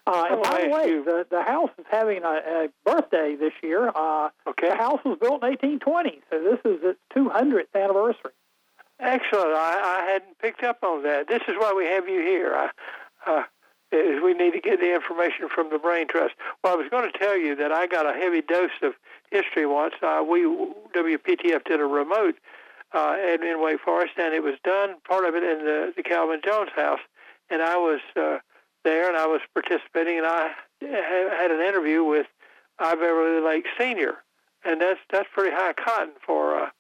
Uh, 0.07 0.27
and 0.33 0.43
by 0.43 0.61
the 0.63 0.69
way, 0.69 1.03
the, 1.03 1.27
the 1.31 1.43
house 1.43 1.71
is 1.79 1.87
having 1.91 2.23
a, 2.25 2.29
a 2.29 2.69
birthday 2.85 3.37
this 3.41 3.55
year. 3.63 3.89
Uh, 3.89 4.29
okay. 4.47 4.69
The 4.69 4.77
house 4.77 5.01
was 5.03 5.17
built 5.19 5.43
in 5.43 5.49
1820, 5.49 6.21
so 6.29 6.43
this 6.43 6.61
is 6.71 6.81
its 6.83 6.99
200th 7.17 7.73
anniversary. 7.75 8.33
Excellent. 9.01 9.55
I, 9.55 10.01
I 10.01 10.11
hadn't 10.13 10.39
picked 10.39 10.63
up 10.63 10.79
on 10.83 11.03
that. 11.03 11.29
This 11.29 11.43
is 11.49 11.55
why 11.59 11.73
we 11.73 11.85
have 11.87 12.09
you 12.09 12.21
here. 12.21 12.55
I, 12.55 12.71
uh, 13.27 13.43
is 13.93 14.23
we 14.23 14.35
need 14.35 14.53
to 14.53 14.61
get 14.61 14.81
the 14.81 14.95
information 14.95 15.49
from 15.49 15.71
the 15.71 15.79
Brain 15.79 16.09
Trust. 16.09 16.35
Well, 16.63 16.75
I 16.75 16.77
was 16.77 16.89
going 16.91 17.11
to 17.11 17.19
tell 17.19 17.37
you 17.37 17.55
that 17.57 17.73
I 17.73 17.87
got 17.87 18.07
a 18.07 18.13
heavy 18.13 18.43
dose 18.43 18.71
of 18.83 18.95
history 19.31 19.67
once. 19.67 19.95
Uh, 20.03 20.25
we 20.29 20.43
WPTF 20.43 21.65
did 21.65 21.81
a 21.81 21.85
remote 21.85 22.37
uh, 22.93 23.17
in, 23.19 23.61
Wake 23.61 23.81
Forest, 23.81 24.15
and 24.19 24.35
it 24.35 24.43
was 24.43 24.55
done 24.65 24.97
part 25.07 25.25
of 25.25 25.35
it 25.35 25.43
in 25.43 25.65
the, 25.65 25.93
the 25.97 26.03
Calvin 26.03 26.41
Jones 26.45 26.71
house, 26.75 27.01
and 27.51 27.63
I 27.63 27.77
was 27.77 28.01
uh, 28.17 28.39
there 28.85 29.09
and 29.09 29.17
I 29.17 29.27
was 29.27 29.41
participating, 29.53 30.19
and 30.19 30.27
I 30.27 30.51
had 30.81 31.51
an 31.51 31.61
interview 31.61 32.05
with 32.05 32.27
I. 32.79 32.95
Lake 33.45 33.67
Senior, 33.79 34.15
and 34.65 34.81
that's 34.81 35.01
that's 35.11 35.29
pretty 35.33 35.55
high 35.55 35.73
cotton 35.73 36.15
for 36.25 36.57
uh, 36.57 36.71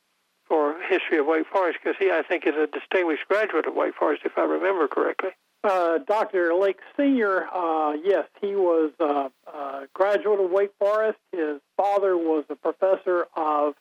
for 0.47 0.77
history 0.89 1.19
of 1.19 1.27
Wake 1.27 1.47
Forest 1.47 1.79
because 1.83 1.97
he 1.99 2.11
I 2.11 2.23
think 2.23 2.47
is 2.47 2.55
a 2.55 2.67
distinguished 2.67 3.27
graduate 3.29 3.67
of 3.67 3.75
Wake 3.75 3.95
Forest 3.95 4.23
if 4.25 4.33
I 4.37 4.43
remember 4.43 4.89
correctly. 4.89 5.31
Uh, 5.63 5.97
Dr. 5.99 6.53
Lake 6.53 6.79
Senior, 6.95 7.47
uh, 7.51 7.95
yes, 8.05 8.27
he 8.43 8.55
was 8.55 8.93
a, 9.01 9.31
a 9.51 9.89
graduate 9.95 10.39
of 10.39 10.51
Wake 10.51 10.73
Forest. 10.79 11.19
His 11.33 11.59
father 11.75 12.19
was 12.19 12.45
a 12.51 12.55
professor 12.55 13.27
of 13.35 13.75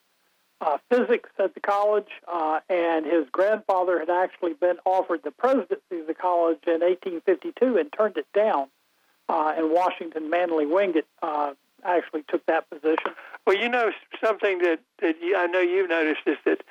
uh, 0.62 0.78
physics 0.90 1.28
at 1.38 1.52
the 1.52 1.60
college, 1.60 2.08
uh, 2.26 2.60
and 2.70 3.04
his 3.04 3.26
grandfather 3.30 3.98
had 3.98 4.08
actually 4.08 4.54
been 4.54 4.76
offered 4.86 5.20
the 5.24 5.30
presidency 5.30 6.00
of 6.00 6.06
the 6.06 6.14
college 6.14 6.60
in 6.66 6.80
1852 6.80 7.76
and 7.76 7.92
turned 7.92 8.16
it 8.16 8.26
down. 8.34 8.68
Uh, 9.28 9.52
and 9.56 9.70
Washington 9.70 10.30
Manly 10.30 10.66
Wingate 10.66 11.06
uh, 11.22 11.52
actually 11.84 12.24
took 12.28 12.44
that 12.46 12.68
position. 12.70 13.12
Well, 13.46 13.56
you 13.56 13.68
know 13.68 13.90
something 14.22 14.58
that, 14.58 14.80
that 15.00 15.16
you, 15.22 15.36
I 15.36 15.46
know 15.46 15.60
you've 15.60 15.90
noticed 15.90 16.22
is 16.26 16.38
that 16.44 16.62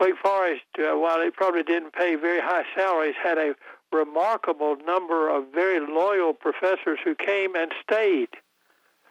Wake 0.00 0.16
Forest, 0.22 0.62
uh, 0.78 0.96
while 0.96 1.20
it 1.20 1.34
probably 1.34 1.62
didn't 1.62 1.92
pay 1.92 2.16
very 2.16 2.40
high 2.40 2.64
salaries, 2.74 3.14
had 3.22 3.38
a 3.38 3.54
remarkable 3.92 4.76
number 4.84 5.34
of 5.34 5.44
very 5.54 5.80
loyal 5.80 6.32
professors 6.34 6.98
who 7.04 7.14
came 7.14 7.54
and 7.54 7.72
stayed 7.82 8.28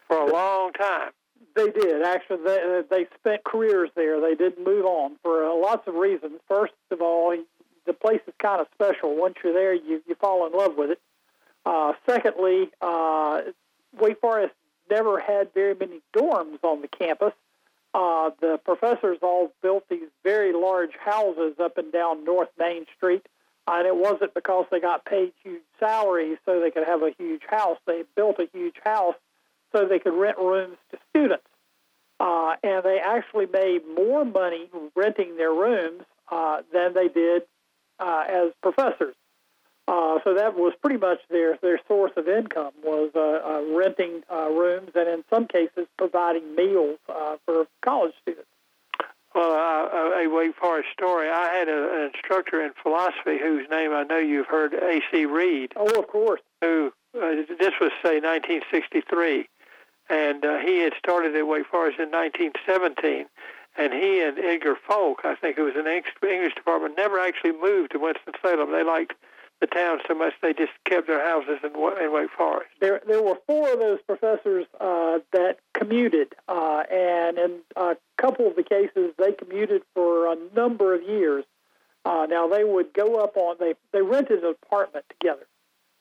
for 0.07 0.17
a 0.17 0.31
long 0.31 0.73
time. 0.73 1.11
They 1.55 1.71
did. 1.71 2.03
Actually, 2.03 2.43
they, 2.43 2.81
they 2.89 3.07
spent 3.17 3.43
careers 3.45 3.89
there. 3.95 4.19
They 4.19 4.35
didn't 4.35 4.63
move 4.65 4.85
on 4.85 5.13
for 5.23 5.45
uh, 5.45 5.55
lots 5.55 5.87
of 5.87 5.95
reasons. 5.95 6.33
First 6.47 6.73
of 6.91 7.01
all, 7.01 7.35
the 7.85 7.93
place 7.93 8.19
is 8.27 8.33
kind 8.39 8.59
of 8.59 8.67
special. 8.73 9.15
Once 9.15 9.35
you're 9.43 9.53
there, 9.53 9.73
you, 9.73 10.03
you 10.07 10.15
fall 10.15 10.45
in 10.45 10.53
love 10.53 10.73
with 10.77 10.91
it. 10.91 10.99
Uh, 11.65 11.93
secondly, 12.07 12.69
uh, 12.81 13.41
Wake 13.99 14.19
Forest 14.19 14.53
never 14.89 15.19
had 15.19 15.53
very 15.53 15.75
many 15.75 16.01
dorms 16.15 16.63
on 16.63 16.81
the 16.81 16.87
campus. 16.87 17.33
Uh, 17.93 18.31
the 18.41 18.59
professors 18.63 19.19
all 19.21 19.53
built 19.61 19.85
these 19.89 20.09
very 20.23 20.51
large 20.53 20.91
houses 20.99 21.53
up 21.59 21.77
and 21.77 21.91
down 21.91 22.25
North 22.25 22.49
Main 22.59 22.85
Street 22.97 23.25
and 23.67 23.87
it 23.87 23.95
wasn't 23.95 24.33
because 24.33 24.65
they 24.69 24.79
got 24.79 25.05
paid 25.05 25.33
huge 25.43 25.63
salaries 25.79 26.37
so 26.45 26.59
they 26.59 26.71
could 26.71 26.87
have 26.87 27.01
a 27.01 27.11
huge 27.17 27.41
house. 27.49 27.77
They 27.87 28.03
built 28.15 28.39
a 28.39 28.47
huge 28.53 28.75
house 28.83 29.15
so 29.71 29.87
they 29.87 29.99
could 29.99 30.13
rent 30.13 30.37
rooms 30.37 30.77
to 30.91 30.97
students. 31.09 31.45
Uh, 32.19 32.55
and 32.63 32.83
they 32.83 32.99
actually 33.03 33.47
made 33.47 33.81
more 33.95 34.23
money 34.23 34.69
renting 34.95 35.35
their 35.35 35.51
rooms 35.51 36.03
uh, 36.31 36.61
than 36.71 36.93
they 36.93 37.07
did 37.07 37.43
uh, 37.99 38.23
as 38.27 38.51
professors. 38.61 39.15
Uh, 39.87 40.17
so 40.23 40.33
that 40.33 40.55
was 40.55 40.73
pretty 40.81 40.97
much 40.97 41.19
their, 41.29 41.57
their 41.61 41.79
source 41.87 42.11
of 42.17 42.27
income 42.27 42.71
was 42.83 43.11
uh, 43.15 43.19
uh, 43.19 43.61
renting 43.77 44.23
rooms 44.31 44.89
and 44.95 45.07
in 45.07 45.23
some 45.29 45.45
cases 45.47 45.85
providing 45.97 46.55
meals 46.55 46.97
for 47.45 47.67
college 47.81 48.13
students. 48.21 48.47
Well, 49.35 49.51
uh, 49.51 50.23
a 50.23 50.27
Wake 50.27 50.55
Forest 50.55 50.87
story. 50.93 51.29
I 51.29 51.53
had 51.53 51.67
a, 51.67 51.93
an 51.93 52.11
instructor 52.13 52.63
in 52.63 52.71
philosophy 52.81 53.37
whose 53.37 53.67
name 53.69 53.91
I 53.91 54.03
know 54.03 54.17
you've 54.17 54.47
heard, 54.47 54.73
A.C. 54.73 55.25
Reid. 55.25 55.73
Oh, 55.75 55.99
of 55.99 56.07
course. 56.07 56.39
Who 56.61 56.93
uh, 57.13 57.43
this 57.59 57.73
was 57.81 57.91
say 58.01 58.19
1963, 58.19 59.49
and 60.09 60.45
uh, 60.45 60.59
he 60.59 60.79
had 60.79 60.93
started 60.97 61.35
at 61.35 61.45
Wake 61.45 61.67
Forest 61.67 61.99
in 61.99 62.11
1917. 62.11 63.25
And 63.77 63.91
he 63.91 64.21
and 64.21 64.39
Edgar 64.39 64.75
Folk, 64.87 65.21
I 65.25 65.35
think, 65.35 65.57
it 65.57 65.61
was 65.61 65.75
in 65.75 65.83
the 65.83 66.01
English 66.31 66.55
department, 66.55 66.95
never 66.97 67.19
actually 67.19 67.51
moved 67.51 67.91
to 67.91 67.99
Winston 67.99 68.33
Salem. 68.41 68.71
They 68.71 68.83
liked 68.83 69.15
the 69.61 69.67
town 69.67 69.99
so 70.07 70.13
much 70.13 70.33
they 70.41 70.53
just 70.53 70.71
kept 70.85 71.07
their 71.07 71.23
houses 71.25 71.59
in, 71.63 71.69
in 71.69 72.11
Wake 72.11 72.29
Forest. 72.37 72.69
There, 72.81 73.01
there 73.07 73.21
were 73.21 73.37
four 73.47 73.73
of 73.73 73.79
those 73.79 73.99
professors 74.05 74.65
uh, 74.79 75.19
that 75.31 75.57
commuted, 75.73 76.35
uh, 76.47 76.83
and 76.91 77.37
in 77.37 77.59
a 77.75 77.95
couple 78.17 78.47
of 78.47 78.55
the 78.55 78.63
cases, 78.63 79.13
they 79.17 79.31
commuted 79.31 79.83
for 79.93 80.31
a 80.31 80.37
number 80.55 80.93
of 80.93 81.03
years. 81.03 81.45
Uh, 82.03 82.27
now 82.29 82.47
they 82.47 82.63
would 82.63 82.93
go 82.93 83.15
up 83.15 83.35
on 83.35 83.55
they 83.59 83.73
they 83.91 84.01
rented 84.01 84.43
an 84.43 84.53
apartment 84.61 85.05
together, 85.09 85.47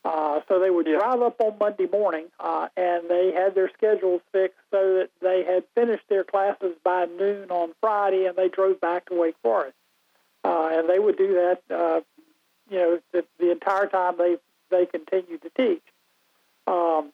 uh, 0.05 0.40
so 0.49 0.59
they 0.59 0.69
would 0.69 0.87
yeah. 0.87 0.99
drive 0.99 1.23
up 1.23 1.40
on 1.40 1.57
Monday 1.59 1.87
morning, 1.87 2.27
uh, 2.38 2.69
and 2.77 3.09
they 3.09 3.33
had 3.33 3.55
their 3.55 3.71
schedules 3.71 4.21
fixed 4.31 4.59
so 4.71 4.99
that 4.99 5.11
they 5.23 5.45
had 5.45 5.64
finished 5.75 6.05
their 6.11 6.25
classes 6.25 6.75
by 6.85 7.07
noon 7.07 7.51
on 7.51 7.73
Friday, 7.81 8.27
and 8.27 8.37
they 8.37 8.49
drove 8.49 8.81
back 8.81 9.07
to 9.07 9.14
Wake 9.14 9.37
Forest. 9.43 9.77
Uh, 10.45 10.69
and 10.73 10.90
they 10.90 10.99
would 10.99 11.17
do 11.17 11.33
that 11.33 11.62
uh, 11.75 12.01
you 12.75 12.81
know, 12.81 12.99
the, 13.13 13.25
the 13.39 13.53
entire 13.53 13.87
time 13.87 14.15
they 14.19 14.37
they 14.71 14.85
continue 14.87 15.39
to 15.39 15.51
teach. 15.57 15.83
Um, 16.67 17.13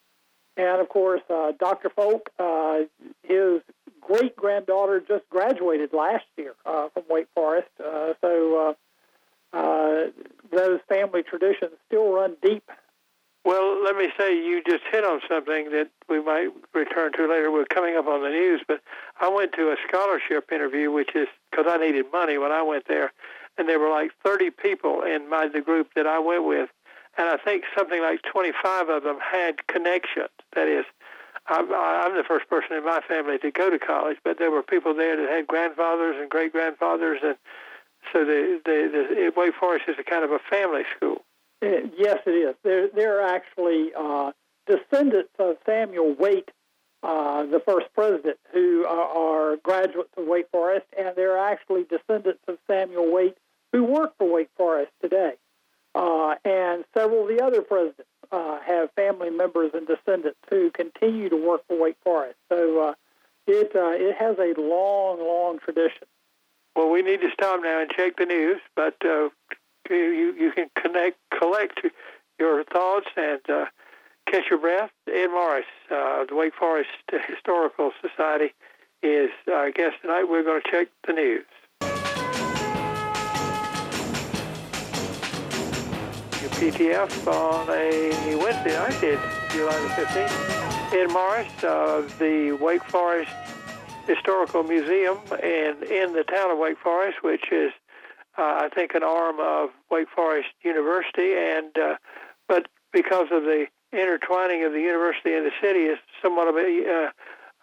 and 0.57 0.81
of 0.81 0.89
course, 0.89 1.21
uh, 1.29 1.51
Dr. 1.59 1.89
Folk, 1.89 2.31
uh, 2.39 2.79
his 3.23 3.61
great 4.01 4.35
granddaughter 4.35 5.03
just 5.07 5.29
graduated 5.29 5.93
last 5.93 6.25
year 6.35 6.55
uh, 6.65 6.89
from 6.89 7.03
Wake 7.09 7.27
Forest. 7.35 7.69
Uh, 7.79 8.13
so 8.21 8.75
uh, 9.53 9.57
uh, 9.57 10.09
those 10.51 10.79
family 10.89 11.21
traditions 11.21 11.73
still 11.87 12.11
run 12.11 12.35
deep. 12.41 12.67
Well, 13.45 13.83
let 13.83 13.95
me 13.95 14.07
say 14.17 14.35
you 14.35 14.61
just 14.67 14.83
hit 14.91 15.03
on 15.03 15.19
something 15.29 15.71
that 15.71 15.89
we 16.09 16.23
might 16.23 16.49
return 16.73 17.11
to 17.13 17.27
later. 17.27 17.51
We're 17.51 17.65
coming 17.65 17.95
up 17.95 18.07
on 18.07 18.21
the 18.21 18.29
news, 18.29 18.61
but 18.67 18.81
I 19.19 19.29
went 19.29 19.53
to 19.53 19.71
a 19.71 19.75
scholarship 19.87 20.51
interview, 20.51 20.91
which 20.91 21.15
is 21.15 21.27
because 21.49 21.65
I 21.67 21.77
needed 21.77 22.05
money 22.11 22.37
when 22.37 22.51
I 22.51 22.61
went 22.61 22.87
there 22.87 23.11
and 23.61 23.69
there 23.69 23.79
were 23.79 23.91
like 23.91 24.09
30 24.25 24.49
people 24.49 25.03
in 25.03 25.29
my 25.29 25.47
the 25.47 25.61
group 25.61 25.89
that 25.95 26.07
I 26.07 26.17
went 26.17 26.45
with, 26.45 26.69
and 27.15 27.29
I 27.29 27.37
think 27.37 27.63
something 27.77 28.01
like 28.01 28.23
25 28.23 28.89
of 28.89 29.03
them 29.03 29.19
had 29.19 29.67
connections. 29.67 30.33
That 30.55 30.67
is, 30.67 30.83
I'm, 31.45 31.71
I'm 31.71 32.15
the 32.17 32.23
first 32.27 32.49
person 32.49 32.75
in 32.75 32.83
my 32.83 33.01
family 33.07 33.37
to 33.37 33.51
go 33.51 33.69
to 33.69 33.77
college, 33.77 34.17
but 34.23 34.39
there 34.39 34.49
were 34.49 34.63
people 34.63 34.95
there 34.95 35.15
that 35.15 35.29
had 35.29 35.45
grandfathers 35.45 36.15
and 36.19 36.27
great 36.27 36.51
grandfathers, 36.51 37.19
and 37.23 37.35
so 38.11 38.25
the, 38.25 38.59
the, 38.65 39.05
the 39.13 39.31
Wake 39.37 39.53
Forest 39.59 39.85
is 39.87 39.95
a 39.99 40.03
kind 40.03 40.23
of 40.23 40.31
a 40.31 40.39
family 40.49 40.81
school. 40.97 41.21
Uh, 41.61 41.85
yes, 41.95 42.17
it 42.25 42.31
is. 42.31 42.55
They're, 42.63 42.87
they're 42.87 43.21
actually 43.21 43.91
uh, 43.95 44.31
descendants 44.65 45.29
of 45.37 45.57
Samuel 45.67 46.15
Waite, 46.17 46.49
uh, 47.03 47.43
the 47.43 47.61
first 47.63 47.93
president, 47.93 48.37
who 48.51 48.87
are, 48.87 49.51
are 49.51 49.57
graduates 49.57 50.09
of 50.17 50.25
Wake 50.25 50.49
Forest, 50.51 50.87
and 50.97 51.15
they're 51.15 51.37
actually 51.37 51.83
descendants 51.83 52.41
of 52.47 52.57
Samuel 52.67 53.13
Waite, 53.13 53.37
who 53.71 53.83
work 53.83 54.13
for 54.17 54.31
Wake 54.31 54.49
Forest 54.57 54.91
today. 55.01 55.33
Uh, 55.93 56.35
and 56.45 56.85
several 56.93 57.23
of 57.23 57.27
the 57.27 57.43
other 57.43 57.61
presidents 57.61 58.07
uh, 58.31 58.59
have 58.61 58.89
family 58.93 59.29
members 59.29 59.71
and 59.73 59.87
descendants 59.87 60.39
who 60.49 60.71
continue 60.71 61.29
to 61.29 61.35
work 61.35 61.61
for 61.67 61.79
Wake 61.79 61.97
Forest. 62.03 62.37
So 62.49 62.89
uh, 62.89 62.93
it 63.47 63.75
uh, 63.75 63.91
it 63.91 64.15
has 64.15 64.37
a 64.39 64.59
long, 64.59 65.19
long 65.19 65.59
tradition. 65.59 66.07
Well, 66.75 66.89
we 66.89 67.01
need 67.01 67.19
to 67.21 67.29
stop 67.33 67.59
now 67.61 67.81
and 67.81 67.91
check 67.91 68.15
the 68.17 68.25
news, 68.25 68.61
but 68.75 68.95
uh, 69.03 69.29
you 69.89 70.33
you 70.37 70.51
can 70.55 70.69
connect, 70.75 71.17
collect 71.37 71.81
your 72.39 72.63
thoughts 72.63 73.07
and 73.17 73.41
uh, 73.49 73.65
catch 74.27 74.43
your 74.49 74.59
breath. 74.59 74.91
Ed 75.13 75.27
Morris, 75.27 75.65
the 75.89 76.27
Wake 76.31 76.55
Forest 76.55 76.89
Historical 77.27 77.91
Society, 78.01 78.53
is 79.03 79.31
our 79.51 79.71
guest 79.71 79.97
tonight. 80.01 80.25
We're 80.29 80.43
going 80.43 80.61
to 80.63 80.71
check 80.71 80.87
the 81.05 81.13
news. 81.13 81.45
Your 86.61 87.07
on 87.27 87.69
a 87.71 88.35
Wednesday 88.35 88.77
night, 88.77 89.01
did 89.01 89.19
July 89.49 89.73
the 89.79 90.05
15th. 90.05 90.93
in 90.93 91.11
Morris 91.11 91.51
of 91.63 92.19
the 92.19 92.51
Wake 92.51 92.83
Forest 92.83 93.31
Historical 94.05 94.61
Museum 94.61 95.17
and 95.41 95.81
in 95.81 96.13
the 96.13 96.23
town 96.23 96.51
of 96.51 96.59
Wake 96.59 96.77
Forest, 96.77 97.23
which 97.23 97.51
is, 97.51 97.71
uh, 98.37 98.61
I 98.61 98.69
think, 98.75 98.93
an 98.93 99.01
arm 99.01 99.39
of 99.39 99.71
Wake 99.89 100.07
Forest 100.15 100.49
University. 100.61 101.33
And 101.33 101.75
uh, 101.79 101.95
but 102.47 102.67
because 102.93 103.29
of 103.31 103.41
the 103.41 103.65
intertwining 103.91 104.63
of 104.63 104.71
the 104.71 104.81
university 104.81 105.33
and 105.33 105.47
the 105.47 105.53
city, 105.59 105.85
is 105.85 105.97
somewhat 106.21 106.47
of 106.47 106.57
a, 106.57 107.11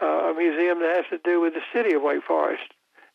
uh, 0.02 0.04
a 0.04 0.34
museum 0.36 0.80
that 0.80 0.96
has 0.96 1.04
to 1.10 1.18
do 1.22 1.40
with 1.40 1.54
the 1.54 1.62
city 1.72 1.94
of 1.94 2.02
Wake 2.02 2.24
Forest. 2.24 2.64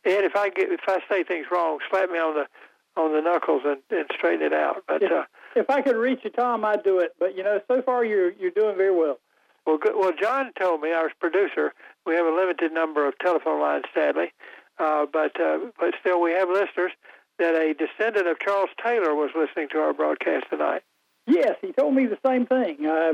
And 0.06 0.24
if 0.24 0.38
I 0.38 0.48
get 0.50 0.72
if 0.72 0.80
I 0.88 1.02
say 1.10 1.26
things 1.26 1.48
wrong, 1.52 1.80
slap 1.90 2.10
me 2.10 2.20
on 2.20 2.36
the 2.36 2.48
on 2.96 3.12
the 3.12 3.22
knuckles 3.22 3.64
and, 3.66 3.82
and 3.92 4.10
straighten 4.16 4.46
it 4.46 4.54
out. 4.54 4.86
But 4.88 5.04
if, 5.04 5.12
uh, 5.12 5.26
if 5.56 5.70
I 5.70 5.82
could 5.82 5.96
reach 5.96 6.20
you, 6.24 6.30
Tom, 6.30 6.66
I'd 6.66 6.84
do 6.84 7.00
it. 7.00 7.14
But 7.20 7.38
you 7.38 7.44
know, 7.44 7.60
so 7.68 7.82
far 7.82 8.06
you're 8.06 8.32
you're 8.32 8.52
doing 8.52 8.78
very 8.78 8.96
well. 8.96 9.20
Well, 9.66 9.78
good. 9.78 9.96
well, 9.96 10.12
John 10.20 10.52
told 10.60 10.82
me, 10.82 10.92
our 10.92 11.10
producer, 11.20 11.74
we 12.06 12.16
have 12.16 12.26
a 12.26 12.36
limited 12.36 12.74
number 12.74 13.08
of 13.08 13.18
telephone 13.20 13.62
lines, 13.62 13.86
sadly, 13.94 14.34
uh, 14.78 15.06
but 15.12 15.40
uh, 15.40 15.60
but 15.80 15.94
still 16.00 16.22
we 16.22 16.32
have 16.32 16.50
listeners. 16.50 16.92
That 17.40 17.56
a 17.56 17.74
descendant 17.74 18.28
of 18.28 18.38
Charles 18.40 18.70
Taylor 18.84 19.16
was 19.16 19.32
listening 19.36 19.68
to 19.70 19.80
our 19.80 19.92
broadcast 19.92 20.46
tonight. 20.52 20.84
Yes, 21.26 21.56
he 21.62 21.72
told 21.72 21.96
me 21.96 22.06
the 22.06 22.20
same 22.24 22.46
thing. 22.46 22.86
I 22.86 23.14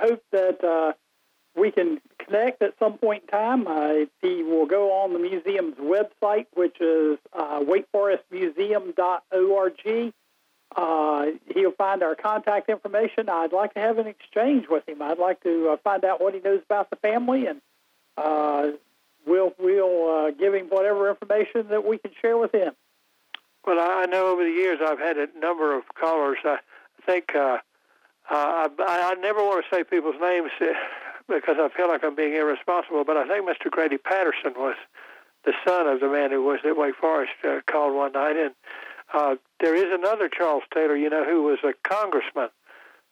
hope 0.00 0.24
that 0.32 0.64
uh, 0.64 0.94
we 1.54 1.70
can 1.70 2.00
connect 2.18 2.60
at 2.62 2.74
some 2.78 2.96
point 2.98 3.24
in 3.24 3.28
time. 3.28 3.68
Uh, 3.68 4.06
he 4.20 4.42
will 4.42 4.66
go 4.66 4.92
on 4.92 5.12
the 5.12 5.18
museum's 5.18 5.76
website, 5.76 6.46
which 6.54 6.80
is 6.80 7.18
uh, 7.32 7.60
wakeforestmuseum.org. 7.60 10.12
Uh, 10.74 11.26
he'll 11.54 11.72
find 11.72 12.02
our 12.02 12.14
contact 12.14 12.68
information. 12.68 13.28
I'd 13.28 13.52
like 13.52 13.74
to 13.74 13.80
have 13.80 13.98
an 13.98 14.06
exchange 14.06 14.66
with 14.70 14.88
him. 14.88 15.02
I'd 15.02 15.18
like 15.18 15.42
to 15.42 15.70
uh, 15.70 15.76
find 15.84 16.04
out 16.04 16.20
what 16.20 16.34
he 16.34 16.40
knows 16.40 16.60
about 16.64 16.88
the 16.90 16.96
family, 16.96 17.46
and 17.46 17.60
uh, 18.16 18.70
we'll 19.26 19.52
we'll 19.58 20.08
uh, 20.08 20.30
give 20.30 20.54
him 20.54 20.66
whatever 20.68 21.10
information 21.10 21.68
that 21.68 21.86
we 21.86 21.98
can 21.98 22.12
share 22.20 22.38
with 22.38 22.54
him. 22.54 22.72
Well, 23.66 23.78
I 23.78 24.06
know 24.06 24.28
over 24.28 24.42
the 24.42 24.50
years 24.50 24.80
I've 24.84 24.98
had 24.98 25.18
a 25.18 25.28
number 25.38 25.76
of 25.76 25.84
callers. 25.94 26.38
I 26.44 26.58
think 27.04 27.34
uh, 27.34 27.58
uh, 28.30 28.68
I, 28.78 29.14
I 29.14 29.14
never 29.20 29.40
want 29.40 29.64
to 29.64 29.76
say 29.76 29.84
people's 29.84 30.20
names 30.20 30.50
because 31.28 31.56
I 31.58 31.68
feel 31.76 31.88
like 31.88 32.02
I'm 32.02 32.16
being 32.16 32.34
irresponsible, 32.34 33.04
but 33.04 33.16
I 33.16 33.28
think 33.28 33.46
Mr. 33.46 33.70
Grady 33.70 33.98
Patterson 33.98 34.54
was 34.56 34.76
the 35.44 35.52
son 35.66 35.86
of 35.86 36.00
the 36.00 36.08
man 36.08 36.30
who 36.30 36.42
was 36.42 36.60
at 36.64 36.76
Wake 36.76 36.96
Forest 36.96 37.32
called 37.66 37.94
one 37.94 38.12
night, 38.12 38.36
and 38.36 38.54
uh, 39.12 39.36
there 39.62 39.74
is 39.74 39.90
another 39.92 40.28
Charles 40.28 40.64
Taylor, 40.74 40.96
you 40.96 41.08
know, 41.08 41.24
who 41.24 41.44
was 41.44 41.58
a 41.64 41.72
congressman 41.88 42.48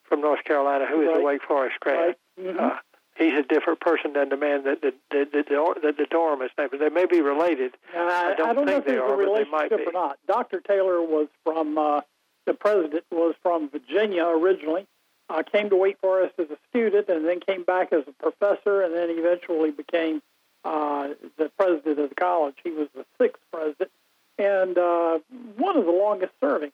from 0.03 0.21
North 0.21 0.45
Carolina 0.45 0.85
who 0.87 1.01
is 1.01 1.09
right. 1.09 1.21
a 1.21 1.23
Wake 1.23 1.43
Forest 1.47 1.81
grad. 1.81 1.99
Right. 1.99 2.19
Mm-hmm. 2.39 2.59
Uh, 2.61 2.71
he's 3.17 3.39
a 3.39 3.43
different 3.43 3.81
person 3.81 4.13
than 4.13 4.29
the 4.29 4.37
man 4.37 4.65
that 4.65 4.83
the 4.83 4.93
the, 5.11 5.27
the, 5.33 5.43
the, 5.81 5.93
the 5.97 6.07
dorm 6.11 6.43
is 6.43 6.51
named. 6.59 6.73
But 6.73 6.81
they 6.81 6.89
may 6.91 7.07
be 7.07 7.21
related. 7.21 7.77
Uh, 7.97 8.01
I, 8.01 8.35
don't, 8.37 8.49
I 8.49 8.53
don't 8.53 8.67
know 8.67 8.77
if 8.77 8.85
there's 8.85 9.01
are, 9.01 9.17
relationship 9.17 9.87
or 9.87 9.93
not. 9.93 10.19
Dr. 10.27 10.61
Taylor 10.61 11.01
was 11.01 11.29
from 11.45 11.79
uh, 11.79 12.01
the 12.47 12.55
president 12.55 13.05
was 13.11 13.35
from 13.43 13.71
Virginia 13.71 14.27
originally. 14.27 14.87
Uh, 15.29 15.45
came 15.45 15.71
to 15.71 15.77
Wake 15.77 15.97
Forest 16.01 16.35
as 16.39 16.51
a 16.51 16.59
student, 16.71 17.09
and 17.09 17.25
then 17.25 17.39
came 17.39 17.63
back 17.63 17.93
as 17.93 18.03
a 18.09 18.13
professor, 18.13 18.83
and 18.83 18.93
then 18.93 19.11
eventually 19.11 19.71
became 19.71 20.21
uh, 20.65 21.11
the 21.39 21.49
president 21.57 22.01
of 22.01 22.09
the 22.09 22.15
college. 22.17 22.57
He 22.65 22.73
was 22.73 22.89
the 22.97 23.07
sixth 23.17 23.41
president 23.53 23.93
and 24.41 24.77
uh, 24.79 25.19
one 25.57 25.77
of 25.77 25.85
the 25.85 25.93
longest 25.93 26.33
serving. 26.41 26.73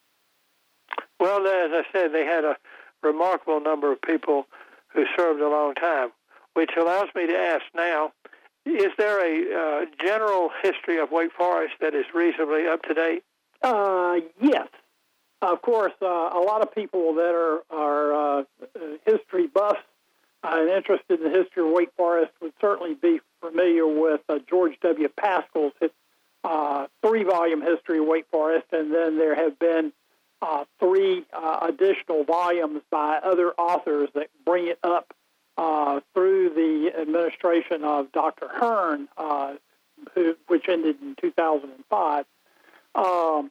Well, 1.18 1.40
as 1.46 1.70
I 1.72 1.82
said, 1.92 2.12
they 2.12 2.24
had 2.24 2.44
a 2.44 2.56
remarkable 3.02 3.60
number 3.60 3.92
of 3.92 4.00
people 4.00 4.46
who 4.88 5.04
served 5.16 5.40
a 5.40 5.48
long 5.48 5.74
time, 5.74 6.10
which 6.54 6.70
allows 6.78 7.08
me 7.14 7.26
to 7.26 7.36
ask 7.36 7.64
now 7.74 8.12
is 8.66 8.90
there 8.98 9.20
a 9.20 9.82
uh, 9.82 9.86
general 10.04 10.50
history 10.62 10.98
of 10.98 11.12
Wake 11.12 11.32
Forest 11.32 11.74
that 11.80 11.94
is 11.94 12.04
reasonably 12.12 12.66
up 12.66 12.82
to 12.82 12.94
date? 12.94 13.22
Uh, 13.62 14.16
yes. 14.40 14.66
Of 15.40 15.62
course, 15.62 15.92
uh, 16.02 16.06
a 16.06 16.42
lot 16.44 16.62
of 16.62 16.74
people 16.74 17.14
that 17.14 17.32
are, 17.32 17.62
are 17.70 18.40
uh, 18.40 18.44
history 19.06 19.46
buffs 19.46 19.78
and 20.42 20.68
interested 20.68 21.20
in 21.20 21.32
the 21.32 21.38
history 21.38 21.64
of 21.64 21.72
Wake 21.72 21.90
Forest 21.96 22.32
would 22.40 22.54
certainly 22.60 22.94
be 22.94 23.20
familiar 23.40 23.86
with 23.86 24.20
uh, 24.28 24.38
George 24.48 24.72
W. 24.82 25.08
Paschal's 25.08 25.72
uh, 26.44 26.86
three 27.04 27.24
volume 27.24 27.62
history 27.62 27.98
of 27.98 28.06
Wake 28.06 28.26
Forest, 28.30 28.66
and 28.72 28.92
then 28.92 29.18
there 29.18 29.34
have 29.34 29.58
been 29.58 29.92
uh, 30.42 30.64
three 30.78 31.24
uh, 31.32 31.58
additional 31.62 32.24
volumes 32.24 32.82
by 32.90 33.18
other 33.22 33.52
authors 33.52 34.08
that 34.14 34.28
bring 34.44 34.68
it 34.68 34.78
up 34.82 35.14
uh, 35.58 36.00
through 36.14 36.50
the 36.50 36.92
administration 37.00 37.82
of 37.82 38.12
Dr. 38.12 38.48
Hearn, 38.48 39.08
uh, 39.16 39.54
who, 40.14 40.36
which 40.46 40.68
ended 40.68 40.96
in 41.00 41.16
2005. 41.20 42.26
Um, 42.94 43.50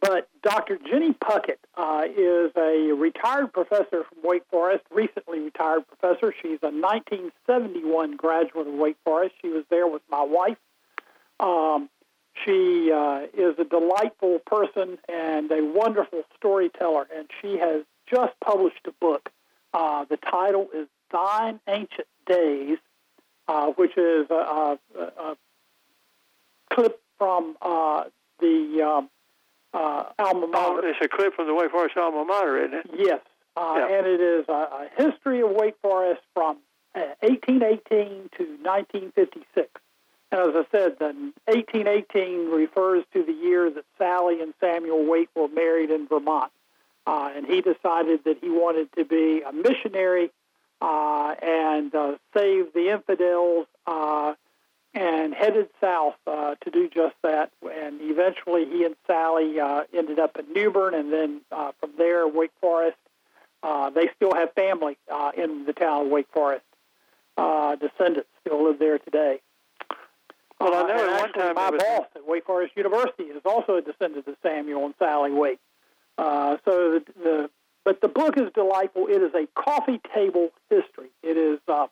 but 0.00 0.28
Dr. 0.42 0.76
Jenny 0.76 1.12
Puckett 1.14 1.58
uh, 1.76 2.04
is 2.04 2.50
a 2.56 2.92
retired 2.92 3.52
professor 3.52 4.04
from 4.04 4.18
Wake 4.22 4.42
Forest, 4.50 4.84
recently 4.90 5.40
retired 5.40 5.84
professor. 5.86 6.34
She's 6.42 6.58
a 6.62 6.68
1971 6.68 8.16
graduate 8.16 8.66
of 8.66 8.74
Wake 8.74 8.98
Forest. 9.04 9.34
She 9.40 9.48
was 9.48 9.64
there 9.70 9.86
with 9.86 10.02
my 10.10 10.22
wife. 10.22 10.58
Um, 11.40 11.88
she 12.44 12.90
uh, 12.92 13.26
is 13.32 13.54
a 13.58 13.64
delightful 13.64 14.38
person 14.46 14.98
and 15.08 15.50
a 15.52 15.62
wonderful 15.64 16.22
storyteller, 16.36 17.06
and 17.16 17.28
she 17.40 17.58
has 17.58 17.82
just 18.12 18.32
published 18.44 18.86
a 18.86 18.92
book. 18.92 19.30
Uh, 19.72 20.04
the 20.08 20.16
title 20.16 20.68
is 20.74 20.86
Thine 21.12 21.60
Ancient 21.68 22.06
Days, 22.26 22.78
uh, 23.48 23.66
which 23.76 23.96
is 23.96 24.26
a, 24.30 24.34
a, 24.34 24.78
a 24.98 25.36
clip 26.72 27.00
from 27.18 27.56
uh, 27.62 28.04
the 28.40 28.82
um, 28.82 29.10
uh, 29.72 30.04
alma 30.18 30.46
mater. 30.46 30.80
Oh, 30.84 30.90
it's 30.90 30.98
a 31.04 31.08
clip 31.08 31.34
from 31.34 31.46
the 31.46 31.54
Wake 31.54 31.70
Forest 31.70 31.96
alma 31.96 32.24
mater, 32.24 32.58
isn't 32.64 32.74
it? 32.74 32.86
Yes, 32.96 33.20
uh, 33.56 33.74
Yeah. 33.78 33.98
and 33.98 34.06
it 34.06 34.20
is 34.20 34.44
a, 34.48 34.52
a 34.52 34.88
history 34.96 35.40
of 35.42 35.50
Wake 35.50 35.76
Forest 35.82 36.20
from 36.34 36.58
1818 36.94 38.30
to 38.38 38.44
1956. 38.62 39.68
And 40.34 40.50
as 40.50 40.56
I 40.56 40.76
said, 40.76 40.98
the 40.98 41.14
1818 41.46 42.50
refers 42.50 43.04
to 43.12 43.22
the 43.22 43.32
year 43.32 43.70
that 43.70 43.84
Sally 43.98 44.40
and 44.40 44.52
Samuel 44.58 45.06
Waite 45.06 45.30
were 45.36 45.46
married 45.46 45.90
in 45.90 46.08
Vermont. 46.08 46.50
Uh, 47.06 47.30
and 47.36 47.46
he 47.46 47.60
decided 47.60 48.24
that 48.24 48.38
he 48.40 48.50
wanted 48.50 48.92
to 48.96 49.04
be 49.04 49.42
a 49.42 49.52
missionary 49.52 50.32
uh, 50.80 51.36
and 51.40 51.94
uh, 51.94 52.16
save 52.36 52.72
the 52.72 52.90
infidels 52.90 53.68
uh, 53.86 54.34
and 54.92 55.34
headed 55.34 55.68
south 55.80 56.16
uh, 56.26 56.56
to 56.64 56.70
do 56.72 56.88
just 56.88 57.14
that. 57.22 57.52
And 57.62 58.00
eventually 58.00 58.64
he 58.64 58.84
and 58.84 58.96
Sally 59.06 59.60
uh, 59.60 59.84
ended 59.96 60.18
up 60.18 60.36
in 60.36 60.52
New 60.52 60.72
Bern, 60.72 60.94
and 60.94 61.12
then 61.12 61.42
from 61.48 61.90
there, 61.96 62.26
Wake 62.26 62.50
Forest. 62.60 62.96
They 63.62 64.10
still 64.16 64.34
have 64.34 64.52
family 64.54 64.98
in 65.36 65.64
the 65.64 65.72
town 65.72 66.06
of 66.06 66.08
Wake 66.08 66.28
Forest. 66.32 66.64
Descendants 67.36 68.30
still 68.40 68.64
live 68.64 68.80
there 68.80 68.98
today. 68.98 69.40
Well, 70.60 70.74
I 70.74 70.80
Uh, 70.80 70.86
know 70.86 71.14
at 71.14 71.20
one 71.20 71.32
time 71.32 71.54
my 71.56 71.70
was- 71.70 71.82
boss 71.82 72.06
at 72.14 72.26
Wake 72.26 72.44
Forest 72.46 72.76
University 72.76 73.24
is 73.24 73.42
also 73.44 73.76
a 73.76 73.82
descendant 73.82 74.26
of 74.28 74.36
Samuel 74.42 74.84
and 74.86 74.94
Sally 74.98 75.32
Waite. 75.32 75.60
Uh, 76.16 76.56
so 76.64 76.92
the, 76.92 77.04
the 77.22 77.50
but 77.84 78.00
the 78.00 78.08
book 78.08 78.38
is 78.38 78.50
delightful. 78.54 79.08
It 79.08 79.20
is 79.22 79.34
a 79.34 79.46
coffee 79.60 80.00
table 80.14 80.52
history. 80.70 81.10
It 81.22 81.36
is 81.36 81.58
uh, 81.68 81.88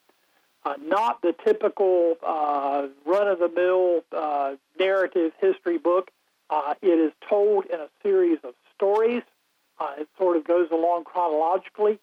uh, 0.65 0.75
not 0.81 1.21
the 1.21 1.35
typical 1.45 2.17
uh, 2.27 2.87
run 3.05 3.29
of 3.29 3.41
the 3.41 3.49
mill 3.51 4.03
uh, 4.11 4.55
narrative 4.79 5.33
history 5.39 5.77
book. 5.77 6.11
Uh, 6.49 6.75
it 6.81 6.99
is 6.99 7.13
told 7.29 7.67
in 7.67 7.79
a 7.79 7.89
series 8.03 8.39
of 8.43 8.55
stories. 8.75 9.23
Uh, 9.79 9.95
it 9.99 10.09
sort 10.17 10.37
of 10.39 10.45
goes 10.45 10.71
along 10.71 11.05
chronologically. 11.05 11.99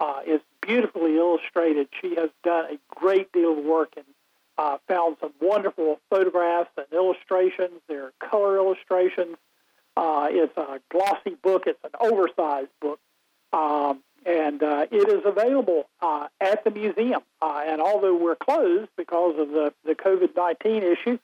Uh, 0.00 0.20
it's 0.24 0.44
beautifully 0.62 1.16
illustrated. 1.16 1.88
She 2.00 2.14
has 2.16 2.30
done 2.42 2.64
a 2.72 2.78
great 2.94 3.30
deal 3.32 3.56
of 3.58 3.64
work 3.64 3.92
and 3.96 4.06
uh, 4.58 4.78
found 4.88 5.16
some 5.20 5.32
wonderful 5.40 6.00
photographs 6.10 6.70
and 6.76 6.86
illustrations. 6.92 7.80
There 7.88 8.06
are 8.06 8.12
color 8.18 8.56
illustrations. 8.56 9.36
Uh, 9.96 10.26
it's 10.30 10.56
a 10.56 10.80
glossy 10.90 11.36
book. 11.42 11.64
It's 11.66 11.78
an 11.84 11.90
oversized 12.00 12.70
book. 12.80 12.98
Um, 13.52 14.02
and 14.26 14.62
uh, 14.62 14.86
it 14.90 15.08
is 15.08 15.22
available 15.24 15.88
uh, 16.02 16.26
at 16.40 16.64
the 16.64 16.70
museum. 16.70 17.22
Uh, 17.40 17.62
and 17.66 17.80
although 17.80 18.16
we're 18.16 18.36
closed 18.36 18.90
because 18.96 19.38
of 19.38 19.50
the, 19.50 19.72
the 19.84 19.94
COVID 19.94 20.36
19 20.36 20.82
issue, 20.82 21.18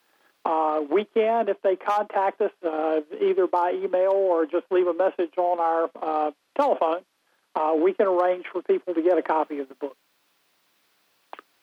uh, 0.45 0.81
we 0.89 1.05
can, 1.05 1.49
if 1.49 1.61
they 1.63 1.75
contact 1.75 2.41
us 2.41 2.53
uh, 2.65 3.01
either 3.21 3.47
by 3.47 3.73
email 3.73 4.13
or 4.13 4.47
just 4.47 4.67
leave 4.71 4.87
a 4.87 4.95
message 4.95 5.37
on 5.37 5.59
our 5.59 5.91
uh, 6.01 6.31
telephone, 6.57 7.03
we 7.83 7.93
can 7.93 8.07
arrange 8.07 8.45
for 8.53 8.63
people 8.63 8.95
to 8.95 9.03
get 9.03 9.19
a 9.19 9.23
copy 9.23 9.59
of 9.59 9.69
the 9.69 9.75
book. 9.75 9.97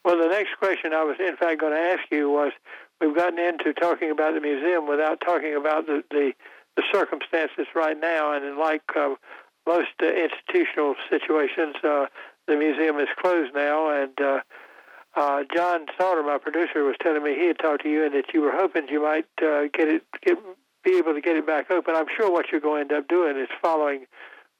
Well, 0.04 0.18
the 0.18 0.28
next 0.28 0.58
question 0.58 0.92
I 0.92 1.04
was, 1.04 1.16
in 1.20 1.36
fact, 1.36 1.60
going 1.60 1.72
to 1.72 1.78
ask 1.78 2.02
you 2.10 2.28
was 2.28 2.52
we've 3.00 3.14
gotten 3.14 3.38
into 3.38 3.72
talking 3.72 4.10
about 4.10 4.34
the 4.34 4.40
museum 4.40 4.88
without 4.88 5.20
talking 5.20 5.54
about 5.54 5.86
the, 5.86 6.02
the, 6.10 6.32
the 6.76 6.82
circumstances 6.92 7.66
right 7.74 7.98
now. 7.98 8.34
And 8.34 8.58
like 8.58 8.82
uh, 8.96 9.14
most 9.66 9.94
uh, 10.02 10.06
institutional 10.06 10.96
situations, 11.08 11.76
uh, 11.84 12.06
the 12.48 12.56
museum 12.56 12.98
is 12.98 13.08
closed 13.20 13.54
now. 13.54 14.02
And 14.02 14.20
uh, 14.20 14.40
uh, 15.14 15.44
John 15.54 15.86
Salter, 15.96 16.24
my 16.24 16.38
producer, 16.38 16.82
was 16.82 16.96
telling 17.00 17.22
me 17.22 17.36
he 17.36 17.46
had 17.46 17.60
talked 17.60 17.84
to 17.84 17.88
you 17.88 18.04
and 18.04 18.14
that 18.14 18.34
you 18.34 18.40
were 18.40 18.52
hoping 18.52 18.88
you 18.88 19.02
might 19.02 19.26
uh, 19.40 19.68
get 19.72 19.86
it, 19.86 20.02
get, 20.20 20.36
be 20.82 20.98
able 20.98 21.14
to 21.14 21.20
get 21.20 21.36
it 21.36 21.46
back 21.46 21.70
open. 21.70 21.94
I'm 21.94 22.06
sure 22.16 22.28
what 22.28 22.46
you're 22.50 22.60
going 22.60 22.88
to 22.88 22.94
end 22.96 23.04
up 23.04 23.08
doing 23.08 23.38
is 23.38 23.48
following 23.62 24.06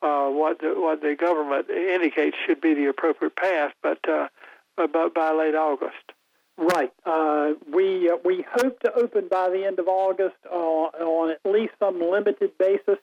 what 0.01 0.61
the, 0.61 0.75
what 0.77 1.01
the 1.01 1.17
government 1.19 1.69
indicates 1.69 2.37
should 2.47 2.61
be 2.61 2.75
the 2.75 2.87
appropriate 2.87 3.35
path, 3.35 3.73
but 3.83 3.99
but 4.77 5.15
by 5.15 5.33
late 5.33 5.55
August. 5.55 6.13
Right. 6.59 6.93
Uh, 7.05 7.55
we 7.73 8.11
uh, 8.11 8.17
we 8.25 8.45
hope 8.49 8.79
to 8.81 8.93
open 8.95 9.29
by 9.29 9.49
the 9.49 9.65
end 9.65 9.79
of 9.79 9.89
August 9.89 10.37
uh, 10.47 10.55
on 10.55 11.31
at 11.31 11.41
least 11.51 11.73
some 11.79 12.01
limited 12.01 12.57
basis. 12.59 12.99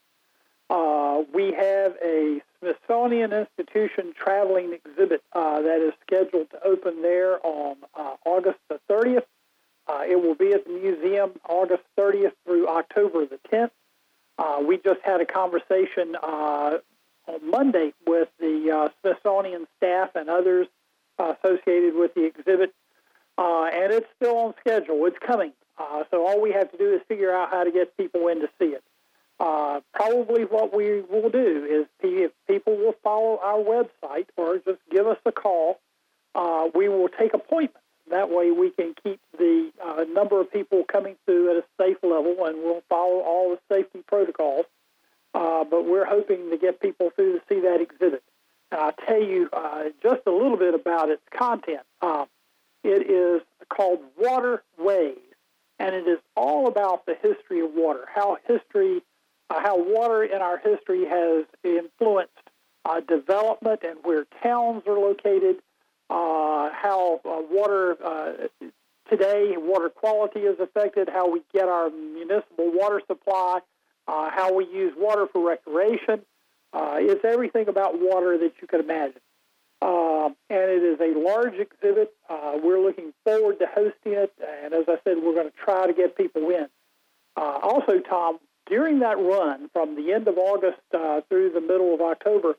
Uh, 0.70 1.24
we 1.34 1.52
have 1.54 1.96
a 2.04 2.42
Smithsonian 2.60 3.34
Institution 3.34 4.14
traveling 4.14 4.74
exhibit 4.74 5.24
uh, 5.34 5.62
that 5.62 5.82
is 5.82 5.94
scheduled 6.06 6.52
to 6.52 6.64
open 6.64 7.02
there 7.02 7.44
on 7.44 7.78
uh, 7.96 8.16
August 8.24 8.60
the 8.70 8.80
30th. 8.88 9.26
it 10.08 10.22
will 10.22 10.36
be 10.36 10.54
at 10.54 10.66
the 10.66 10.72
museum 10.72 11.32
August 11.48 11.82
30th 11.98 12.34
through 12.46 12.68
October 12.68 13.26
the 13.26 13.40
10th. 13.52 13.72
we 14.68 14.78
just 14.78 15.02
had 15.04 15.22
a 15.22 15.26
conversation 15.26 16.16
on 16.18 16.82
Monday 17.42 17.94
with 18.06 18.30
the 18.40 18.92
Smithsonian 19.02 19.66
staff 19.78 20.12
and 20.14 20.30
others 20.30 20.68
associated 21.20 21.96
with 21.96 22.14
the 22.14 22.26
exhibit 22.26 22.74
uh, 23.40 23.70
and 23.74 23.94
it's 23.94 24.08
still 24.18 24.38
on 24.38 24.54
schedule. 24.60 25.06
It's 25.06 25.18
coming. 25.26 25.54
Uh, 25.78 26.04
so 26.12 26.28
all 26.28 26.42
we 26.42 26.52
have 26.52 26.70
to 26.72 26.78
do 26.78 26.94
is 26.94 27.02
figure 27.08 27.34
out 27.34 27.50
how 27.50 27.64
to 27.64 27.72
get 27.72 27.96
people 27.96 28.28
in 28.28 28.42
to 28.42 28.50
see 28.60 28.76
it. 28.76 28.84
Uh, 29.40 29.80
probably 29.94 30.44
what 30.44 30.76
we 30.76 31.02
will 31.02 31.30
do 31.30 31.66
is 31.70 31.86
if 32.02 32.32
people 32.48 32.76
will 32.76 32.96
follow 33.02 33.40
our 33.42 33.60
website 33.60 34.28
or 34.36 34.58
just 34.58 34.80
give 34.92 35.08
us 35.08 35.18
a 35.26 35.32
call, 35.32 35.80
uh, 36.36 36.68
we 36.76 36.90
will 36.90 37.08
take 37.08 37.34
appointments. 37.34 37.80
That 38.10 38.30
way 38.30 38.52
we 38.52 38.72
can 38.72 38.94
keep 39.02 39.22
the 39.38 39.72
uh, 39.82 40.04
number 40.12 40.42
of 40.42 40.52
people 40.52 40.84
coming 40.84 41.16
through 41.26 41.52
at 41.52 41.64
a 41.64 41.64
safe 41.80 41.98
level 42.04 42.36
and 42.46 42.58
we'll 42.58 42.84
follow 42.90 43.20
all 43.22 43.52
the 43.56 43.74
safety 43.74 44.04
protocols. 44.06 44.66
Uh, 45.34 45.64
but 45.64 45.86
we're 45.86 46.06
hoping 46.06 46.50
to 46.50 46.58
get 46.58 46.82
people 46.82 47.12
through 47.16 47.40
to 47.40 47.42
see 47.48 47.62
that 47.62 47.80
exhibit. 47.80 48.24
I'll 48.72 48.94
tell 49.08 49.22
you 49.22 49.50
just 50.02 50.22
a 50.26 50.32
little 50.32 50.58
bit 50.58 50.74
about 50.74 51.10
its 51.10 51.24
content. 51.32 51.82
It 52.84 53.10
is 53.10 53.42
called 53.70 54.00
Waterways, 54.18 55.18
and 55.80 55.96
it 55.96 56.08
is 56.08 56.20
all 56.36 56.68
about 56.68 57.06
the 57.06 57.16
history 57.16 57.62
of 57.62 57.74
water, 57.74 58.06
how 58.14 58.38
history, 58.48 59.02
uh, 59.50 59.62
how 59.62 59.78
water 59.78 60.24
in 60.24 60.42
our 60.42 60.58
history 60.58 61.06
has 61.06 61.46
influenced 61.64 62.32
uh, 62.86 63.02
development 63.02 63.82
and 63.84 63.98
where 64.04 64.26
towns 64.42 64.84
are 64.88 64.98
located, 64.98 65.58
uh, 66.10 66.70
how 66.72 67.22
uh, 67.26 67.42
water 67.52 67.98
uh, 68.04 68.48
today, 69.10 69.56
water 69.58 69.90
quality 69.90 70.42
is 70.42 70.60
affected, 70.60 71.10
how 71.10 71.30
we 71.30 71.42
get 71.54 71.68
our 71.68 71.90
municipal 71.90 72.72
water 72.72 73.02
supply, 73.08 73.60
uh, 74.08 74.30
how 74.32 74.54
we 74.54 74.66
use 74.66 74.94
water 74.98 75.28
for 75.32 75.48
recreation. 75.48 76.22
It's 76.74 77.26
everything 77.26 77.68
about 77.68 78.00
water 78.00 78.38
that 78.38 78.54
you 78.62 78.68
could 78.68 78.82
imagine. 78.82 79.22
Uh, 79.82 80.30
and 80.50 80.72
it 80.72 80.84
is 80.84 81.00
a 81.00 81.18
large 81.18 81.54
exhibit. 81.56 82.14
Uh, 82.30 82.58
we're 82.62 82.80
looking 82.80 83.14
forward 83.24 83.60
to 83.60 83.66
hosting 83.66 84.14
it, 84.14 84.34
and 84.64 84.74
as 84.74 84.86
I 84.88 84.98
said, 85.04 85.18
we're 85.24 85.36
going 85.36 85.50
to 85.50 85.56
try 85.56 85.88
to 85.88 85.94
get 85.94 86.18
people 86.18 86.50
in. 86.50 86.68
Uh, 87.38 87.60
also, 87.64 88.00
Tom, 88.00 88.40
during 88.68 89.00
that 89.00 89.18
run 89.18 89.70
from 89.72 89.96
the 89.96 90.12
end 90.14 90.28
of 90.28 90.38
August 90.38 90.82
uh, 90.94 91.22
through 91.30 91.52
the 91.52 91.62
middle 91.62 91.94
of 91.94 92.02
October, 92.02 92.56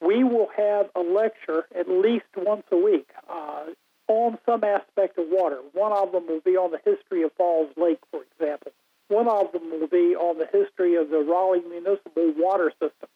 we 0.00 0.24
will 0.24 0.48
have 0.56 0.90
a 0.96 1.00
lecture 1.00 1.66
at 1.74 1.88
least 1.88 2.26
once 2.36 2.64
a 2.72 2.76
week 2.76 3.08
uh, 3.30 3.66
on 4.08 4.36
some 4.44 4.64
aspect 4.64 5.16
of 5.16 5.26
water. 5.28 5.60
One 5.72 5.92
of 5.92 6.10
them 6.12 6.26
will 6.26 6.40
be 6.40 6.56
on 6.56 6.72
the 6.72 6.80
history 6.84 7.22
of 7.22 7.32
Falls 7.34 7.70
Lake, 7.76 8.00
for 8.10 8.22
example. 8.32 8.72
One 9.08 9.28
of 9.28 9.52
them 9.52 9.70
will 9.70 9.86
be 9.86 10.16
on 10.16 10.38
the 10.38 10.46
history 10.46 10.96
of 10.96 11.10
the 11.10 11.20
Raleigh 11.20 11.62
Municipal 11.68 12.34
Water 12.36 12.72
System. 12.72 13.08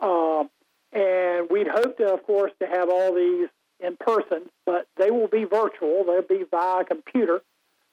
Uh, 0.00 0.44
and 0.92 1.48
we'd 1.50 1.68
hope 1.68 1.96
to, 1.98 2.12
of 2.12 2.22
course, 2.24 2.52
to 2.60 2.66
have 2.66 2.88
all 2.88 3.14
these 3.14 3.48
in 3.80 3.96
person, 3.96 4.48
but 4.64 4.86
they 4.96 5.10
will 5.10 5.28
be 5.28 5.44
virtual. 5.44 6.04
They'll 6.04 6.22
be 6.22 6.44
via 6.50 6.84
computer, 6.84 7.42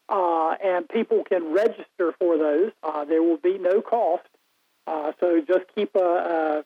uh, 0.07 0.55
and 0.63 0.87
people 0.87 1.23
can 1.23 1.53
register 1.53 2.13
for 2.19 2.37
those. 2.37 2.71
Uh, 2.83 3.05
there 3.05 3.23
will 3.23 3.37
be 3.37 3.57
no 3.57 3.81
cost. 3.81 4.27
Uh, 4.87 5.11
so 5.19 5.41
just 5.47 5.65
keep 5.75 5.95
an 5.95 6.63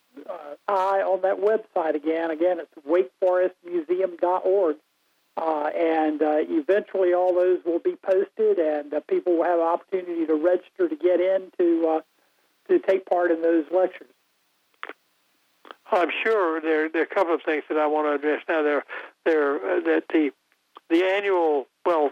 eye 0.68 1.02
on 1.02 1.22
that 1.22 1.38
website 1.38 1.96
again. 1.96 2.32
Again, 2.32 2.60
it's 2.60 2.88
wakeforestmuseum.org. 2.88 4.78
Uh, 5.38 5.70
and 5.78 6.22
uh, 6.22 6.38
eventually 6.48 7.14
all 7.14 7.34
those 7.34 7.60
will 7.66 7.80
be 7.80 7.96
posted, 7.98 8.58
and 8.58 8.94
uh, 8.94 9.02
people 9.02 9.38
will 9.38 9.44
have 9.44 9.60
an 9.60 9.66
opportunity 9.66 10.26
to 10.26 10.34
register 10.34 10.88
to 10.88 10.96
get 10.96 11.20
in 11.20 11.52
to, 11.58 12.02
to 12.70 12.80
take 12.80 13.06
part 13.06 13.32
in 13.32 13.42
those 13.42 13.66
lectures. 13.70 14.15
I'm 15.96 16.12
sure 16.24 16.62
there 16.62 16.90
there 16.90 17.02
are 17.02 17.06
a 17.06 17.16
couple 17.16 17.34
of 17.34 17.42
things 17.44 17.64
that 17.70 17.78
I 17.78 17.88
want 17.88 18.08
to 18.08 18.14
address 18.16 18.44
now. 18.48 18.62
There, 18.62 18.84
there 19.26 19.56
uh, 19.56 19.80
that 19.82 20.04
the 20.12 20.32
the 20.90 21.04
annual 21.04 21.68
well, 21.86 22.12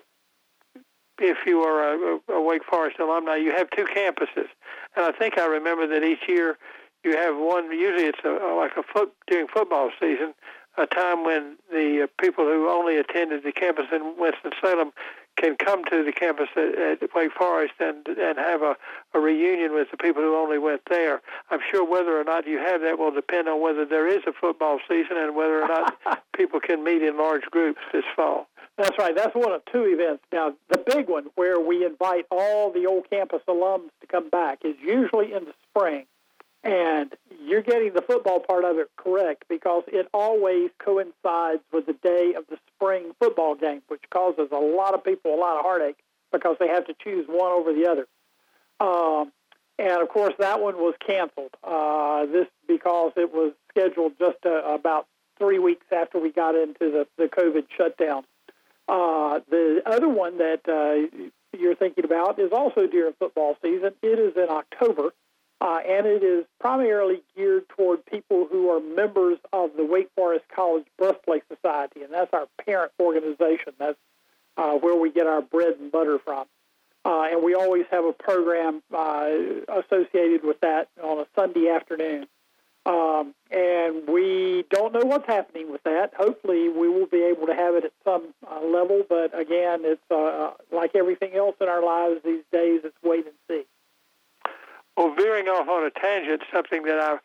if 1.20 1.38
you 1.46 1.62
are 1.62 1.94
a, 1.94 2.20
a 2.34 2.42
Wake 2.42 2.64
Forest 2.64 3.00
alumni, 3.00 3.36
you 3.36 3.52
have 3.52 3.70
two 3.72 3.86
campuses, 3.86 4.48
and 4.96 5.06
I 5.06 5.12
think 5.12 5.38
I 5.38 5.46
remember 5.46 5.88
that 5.88 6.04
each 6.04 6.28
year 6.28 6.58
you 7.04 7.16
have 7.18 7.36
one. 7.36 7.72
Usually, 7.72 8.06
it's 8.06 8.20
a, 8.24 8.56
like 8.56 8.78
a 8.78 8.84
foot 8.84 9.14
during 9.28 9.48
football 9.48 9.92
season, 10.00 10.34
a 10.78 10.88
time 10.88 11.24
when 11.24 11.58
the 11.72 12.04
uh, 12.04 12.08
people 12.22 12.46
who 12.46 12.70
only 12.70 12.98
attended 12.98 13.44
the 13.44 13.52
campus 13.52 13.86
in 13.92 14.16
Winston 14.18 14.52
Salem 14.62 14.92
can 15.36 15.56
come 15.56 15.84
to 15.86 16.04
the 16.04 16.12
campus 16.12 16.50
at, 16.56 17.04
at 17.04 17.10
Wake 17.16 17.32
Forest 17.34 17.74
and 17.80 18.08
and 18.08 18.38
have 18.38 18.62
a, 18.62 18.76
a 19.14 19.20
reunion 19.20 19.74
with 19.74 19.90
the 19.92 19.98
people 19.98 20.22
who 20.22 20.36
only 20.36 20.58
went 20.58 20.82
there. 20.90 21.22
I'm 21.50 21.60
sure 21.72 21.86
whether 21.86 22.20
or 22.20 22.24
not 22.24 22.48
you 22.48 22.58
have 22.60 22.82
that 22.82 23.00
will 23.00 23.12
depend 23.12 23.48
on 23.48 23.62
whether 23.62 23.86
there 23.86 24.08
is 24.08 24.24
a 24.28 24.34
football 24.34 24.80
season 24.88 25.18
and 25.18 25.36
whether 25.36 25.62
or 25.62 25.68
not 25.68 25.98
people 26.36 26.60
can 26.60 26.84
meet 26.84 27.02
in 27.02 27.18
large 27.18 27.44
groups 27.44 27.80
this 27.92 28.06
fall. 28.16 28.48
That's 28.78 28.98
right. 28.98 29.16
That's 29.16 29.36
one 29.36 29.52
of 29.52 29.62
two 29.72 29.84
events. 29.84 30.24
Now, 30.32 30.54
the 30.70 30.80
big 30.80 31.08
one 31.08 31.26
where 31.36 31.60
we 31.60 31.86
invite 31.86 32.26
all 32.32 32.72
the 32.72 32.88
old 32.88 33.10
campus 33.10 33.42
alums 33.48 33.90
to 34.02 34.08
come 34.08 34.30
back 34.30 34.60
is 34.66 34.76
usually 34.82 35.34
in 35.34 35.46
the 35.46 35.54
spring. 35.70 36.06
And 36.64 37.14
you're 37.46 37.62
getting 37.62 37.94
the 37.94 38.02
football 38.02 38.40
part 38.40 38.64
of 38.64 38.78
it 38.78 38.90
correct 38.96 39.44
because 39.50 39.84
it 39.88 40.08
always 40.14 40.70
coincides 40.80 41.62
with 41.74 41.86
the 41.88 41.94
day 42.02 42.34
of 42.38 42.46
the 42.50 42.58
spring 42.74 43.12
football 43.20 43.56
game, 43.56 43.82
which 43.90 44.04
causes 44.10 44.48
a 44.52 44.58
lot 44.58 44.94
of 44.94 45.04
people 45.04 45.36
a 45.36 45.40
lot 45.40 45.58
of 45.58 45.64
heartache 45.64 45.98
because 46.32 46.56
they 46.60 46.68
have 46.68 46.88
to 46.88 46.96
choose 47.04 47.26
one 47.28 47.52
over 47.52 47.74
the 47.74 47.86
other. 47.86 48.08
Um, 48.80 49.32
and 49.78 50.02
of 50.02 50.08
course, 50.10 50.34
that 50.40 50.62
one 50.62 50.78
was 50.78 50.96
canceled. 51.06 51.52
Uh, 51.64 52.26
this 52.28 52.48
because 52.68 53.12
it 53.18 53.34
was 53.34 53.54
scheduled 53.70 54.14
just 54.18 54.38
uh, 54.46 54.64
about 54.64 55.08
three 55.38 55.60
weeks 55.60 55.86
after 55.92 56.20
we 56.20 56.32
got 56.32 56.56
into 56.56 56.92
the, 56.92 57.08
the 57.18 57.26
COVID 57.26 57.66
shutdown. 57.76 58.24
Uh, 58.88 59.40
the 59.50 59.82
other 59.86 60.08
one 60.08 60.38
that 60.38 60.62
uh, 60.68 61.28
you're 61.58 61.76
thinking 61.76 62.06
about 62.06 62.40
is 62.40 62.52
also 62.52 62.88
during 62.88 63.14
football 63.14 63.58
season. 63.62 63.94
It 64.02 64.20
is 64.20 64.36
in 64.38 64.48
October 64.50 65.14
uh, 65.64 65.80
and 65.88 66.06
it 66.06 66.24
is 66.24 66.46
primarily 66.60 67.24
geared 67.38 67.70
toward 67.70 68.06
people 68.06 68.46
who 68.52 68.70
are 68.70 68.82
members 68.82 69.38
of 69.54 69.70
the 69.78 69.86
Wake 69.86 70.10
Forest 70.14 70.44
College 70.54 70.84
Birthplace 70.98 71.44
Society, 71.48 72.04
and 72.04 72.12
that's 72.12 72.34
our 72.34 72.48
parent 72.66 72.92
organization. 73.00 73.72
That's 73.80 73.98
uh, 74.58 74.74
where 74.74 74.98
we 74.98 75.10
get 75.10 75.26
our 75.26 75.42
bread 75.42 75.76
and 75.80 75.90
butter 75.90 76.20
from. 76.20 76.48
Uh, 77.06 77.28
and 77.32 77.44
we 77.44 77.56
always 77.56 77.86
have 77.92 78.04
a 78.04 78.12
program 78.12 78.84
uh, 78.94 79.30
associated 79.70 80.44
with 80.44 80.60
that 80.60 80.90
on 81.02 81.20
a 81.20 81.26
Sunday 81.34 81.70
afternoon. 81.70 82.28
Um, 82.86 83.34
and 83.50 84.06
we 84.06 84.66
don't 84.70 84.92
know 84.92 85.06
what's 85.06 85.28
happening 85.28 85.72
with 85.72 85.84
that. 85.84 86.14
Hopefully, 86.18 86.68
we 86.68 86.90
will 86.90 87.08
be 87.08 87.24
able 87.24 87.48
to 87.48 87.56
have 87.56 87.76
it 87.76 87.86
at 87.86 87.94
some 88.04 88.34
uh, 88.46 88.60
level. 88.66 89.04
But 89.08 89.38
again, 89.38 89.84
it's 89.84 90.12
uh, 90.12 90.52
like 90.74 90.92
everything 90.94 91.36
else 91.36 91.56
in 91.62 91.70
our 91.70 91.84
lives 91.84 92.20
these 92.26 92.44
days, 92.52 92.82
it's 92.84 92.98
wait 93.02 93.26
and 93.26 93.36
see. 93.50 93.64
Well, 94.98 95.14
veering 95.16 95.48
off 95.48 95.68
on 95.68 95.86
a 95.86 95.92
tangent, 95.92 96.42
something 96.52 96.84
that 96.84 97.00
I 97.00 97.18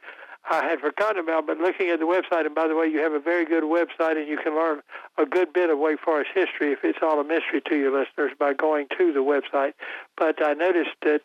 I 0.51 0.65
had 0.65 0.81
forgotten 0.81 1.19
about, 1.19 1.47
but 1.47 1.59
looking 1.59 1.91
at 1.91 1.99
the 1.99 2.07
website, 2.07 2.47
and 2.47 2.55
by 2.55 2.69
the 2.69 2.75
way, 2.75 2.87
you 2.87 3.01
have 3.01 3.13
a 3.13 3.21
very 3.21 3.45
good 3.45 3.65
website, 3.65 4.17
and 4.17 4.27
you 4.27 4.39
can 4.39 4.55
learn 4.55 4.81
a 5.19 5.27
good 5.27 5.53
bit 5.53 5.69
of 5.69 5.79
Wake 5.79 6.01
Forest 6.01 6.31
history 6.35 6.73
if 6.73 6.79
it's 6.85 7.01
all 7.03 7.21
a 7.21 7.25
mystery 7.25 7.61
to 7.69 7.77
your 7.77 7.93
listeners 7.93 8.33
by 8.39 8.55
going 8.55 8.87
to 8.97 9.13
the 9.13 9.21
website. 9.21 9.75
But 10.17 10.43
I 10.43 10.55
noticed 10.55 10.97
that 11.03 11.21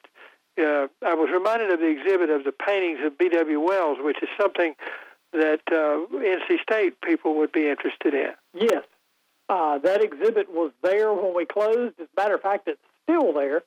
uh, 0.60 0.88
I 1.06 1.14
was 1.14 1.30
reminded 1.32 1.72
of 1.72 1.80
the 1.80 1.88
exhibit 1.88 2.30
of 2.30 2.44
the 2.44 2.52
paintings 2.52 3.00
of 3.06 3.18
B.W. 3.18 3.60
Wells, 3.60 3.98
which 4.02 4.22
is 4.22 4.30
something 4.40 4.76
that 5.32 5.62
uh, 5.72 6.06
NC 6.14 6.62
State 6.62 7.00
people 7.02 7.36
would 7.38 7.52
be 7.52 7.70
interested 7.70 8.14
in. 8.14 8.32
Yes. 8.54 8.84
Uh, 9.48 9.78
that 9.80 10.04
exhibit 10.04 10.52
was 10.54 10.72
there 10.82 11.14
when 11.14 11.34
we 11.34 11.46
closed. 11.46 11.94
As 12.00 12.08
a 12.18 12.22
matter 12.22 12.36
of 12.36 12.42
fact, 12.42 12.68
it's 12.68 12.80
still 13.04 13.34
there. 13.34 13.64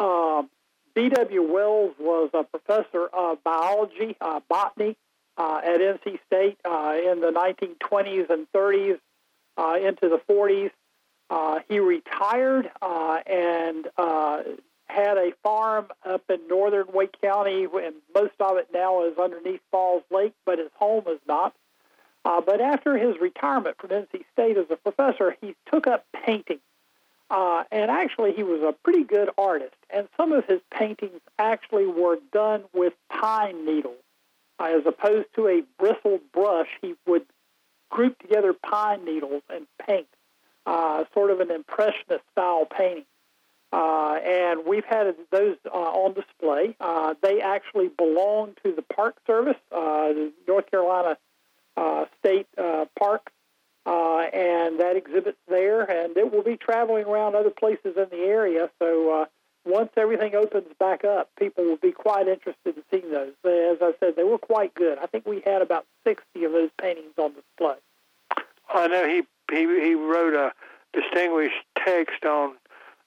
Um, 0.00 0.50
B.W. 0.98 1.42
Wells 1.42 1.94
was 2.00 2.28
a 2.34 2.42
professor 2.42 3.06
of 3.12 3.44
biology, 3.44 4.16
uh, 4.20 4.40
botany 4.48 4.96
uh, 5.36 5.60
at 5.62 5.78
NC 5.78 6.18
State 6.26 6.58
uh, 6.64 6.96
in 6.96 7.20
the 7.20 7.30
1920s 7.30 8.28
and 8.28 8.48
30s 8.52 8.98
uh, 9.56 9.76
into 9.76 10.08
the 10.08 10.20
40s. 10.28 10.72
Uh, 11.30 11.60
he 11.68 11.78
retired 11.78 12.68
uh, 12.82 13.18
and 13.28 13.86
had 14.86 15.18
a 15.18 15.30
farm 15.44 15.86
up 16.04 16.24
in 16.28 16.48
northern 16.48 16.86
Wake 16.92 17.14
County, 17.22 17.62
and 17.62 17.94
most 18.12 18.32
of 18.40 18.56
it 18.56 18.66
now 18.74 19.04
is 19.06 19.16
underneath 19.18 19.60
Falls 19.70 20.02
Lake, 20.10 20.34
but 20.44 20.58
his 20.58 20.70
home 20.74 21.04
is 21.06 21.20
not. 21.28 21.54
but 22.24 22.60
after 22.60 22.98
his 22.98 23.20
retirement 23.20 23.76
from 23.78 23.90
NC 23.90 24.24
State 24.32 24.56
as 24.56 24.66
a 24.68 24.76
professor, 24.76 25.36
he 25.40 25.54
took 25.70 25.86
up 25.86 26.06
painting. 26.26 26.58
Uh, 27.30 27.64
and 27.70 27.90
actually, 27.90 28.32
he 28.32 28.42
was 28.42 28.62
a 28.62 28.72
pretty 28.72 29.04
good 29.04 29.28
artist. 29.36 29.74
And 29.90 30.08
some 30.16 30.32
of 30.32 30.46
his 30.46 30.60
paintings 30.70 31.20
actually 31.38 31.86
were 31.86 32.18
done 32.32 32.64
with 32.72 32.94
pine 33.10 33.66
needles. 33.66 33.96
Uh, 34.58 34.78
as 34.78 34.86
opposed 34.86 35.26
to 35.36 35.46
a 35.46 35.62
bristled 35.78 36.20
brush, 36.32 36.68
he 36.80 36.94
would 37.06 37.26
group 37.90 38.18
together 38.18 38.52
pine 38.52 39.04
needles 39.04 39.42
and 39.48 39.66
paint, 39.86 40.08
uh, 40.66 41.04
sort 41.14 41.30
of 41.30 41.40
an 41.40 41.50
impressionist 41.50 42.24
style 42.32 42.66
painting. 42.66 43.04
Uh, 43.70 44.14
and 44.24 44.60
we've 44.66 44.84
had 44.84 45.14
those 45.30 45.56
uh, 45.66 45.76
on 45.76 46.14
display. 46.14 46.74
Uh, 46.80 47.14
they 47.22 47.42
actually 47.42 47.88
belong 47.88 48.54
to 48.64 48.72
the 48.72 48.82
Park 48.82 49.16
Service, 49.26 49.58
the 49.70 50.32
North 50.46 50.70
Carolina 50.70 51.18
State 52.18 52.46
Park 52.98 53.30
uh, 53.88 54.20
and 54.34 54.80
that 54.80 54.96
exhibit's 54.96 55.38
there, 55.48 55.80
and 55.80 56.14
it 56.14 56.30
will 56.30 56.42
be 56.42 56.58
traveling 56.58 57.06
around 57.06 57.34
other 57.34 57.50
places 57.50 57.96
in 57.96 58.06
the 58.10 58.18
area. 58.18 58.68
So 58.78 59.22
uh, 59.22 59.24
once 59.64 59.88
everything 59.96 60.34
opens 60.34 60.66
back 60.78 61.04
up, 61.04 61.30
people 61.38 61.64
will 61.64 61.78
be 61.78 61.92
quite 61.92 62.28
interested 62.28 62.76
in 62.76 62.82
seeing 62.90 63.10
those. 63.10 63.32
As 63.46 63.78
I 63.80 63.92
said, 63.98 64.14
they 64.14 64.24
were 64.24 64.36
quite 64.36 64.74
good. 64.74 64.98
I 64.98 65.06
think 65.06 65.24
we 65.26 65.42
had 65.46 65.62
about 65.62 65.86
60 66.04 66.44
of 66.44 66.52
those 66.52 66.68
paintings 66.78 67.14
on 67.16 67.32
display. 67.32 67.76
I 68.68 68.88
know 68.88 69.08
he 69.08 69.22
he, 69.50 69.60
he 69.80 69.94
wrote 69.94 70.34
a 70.34 70.52
distinguished 70.92 71.64
text 71.82 72.26
on 72.26 72.56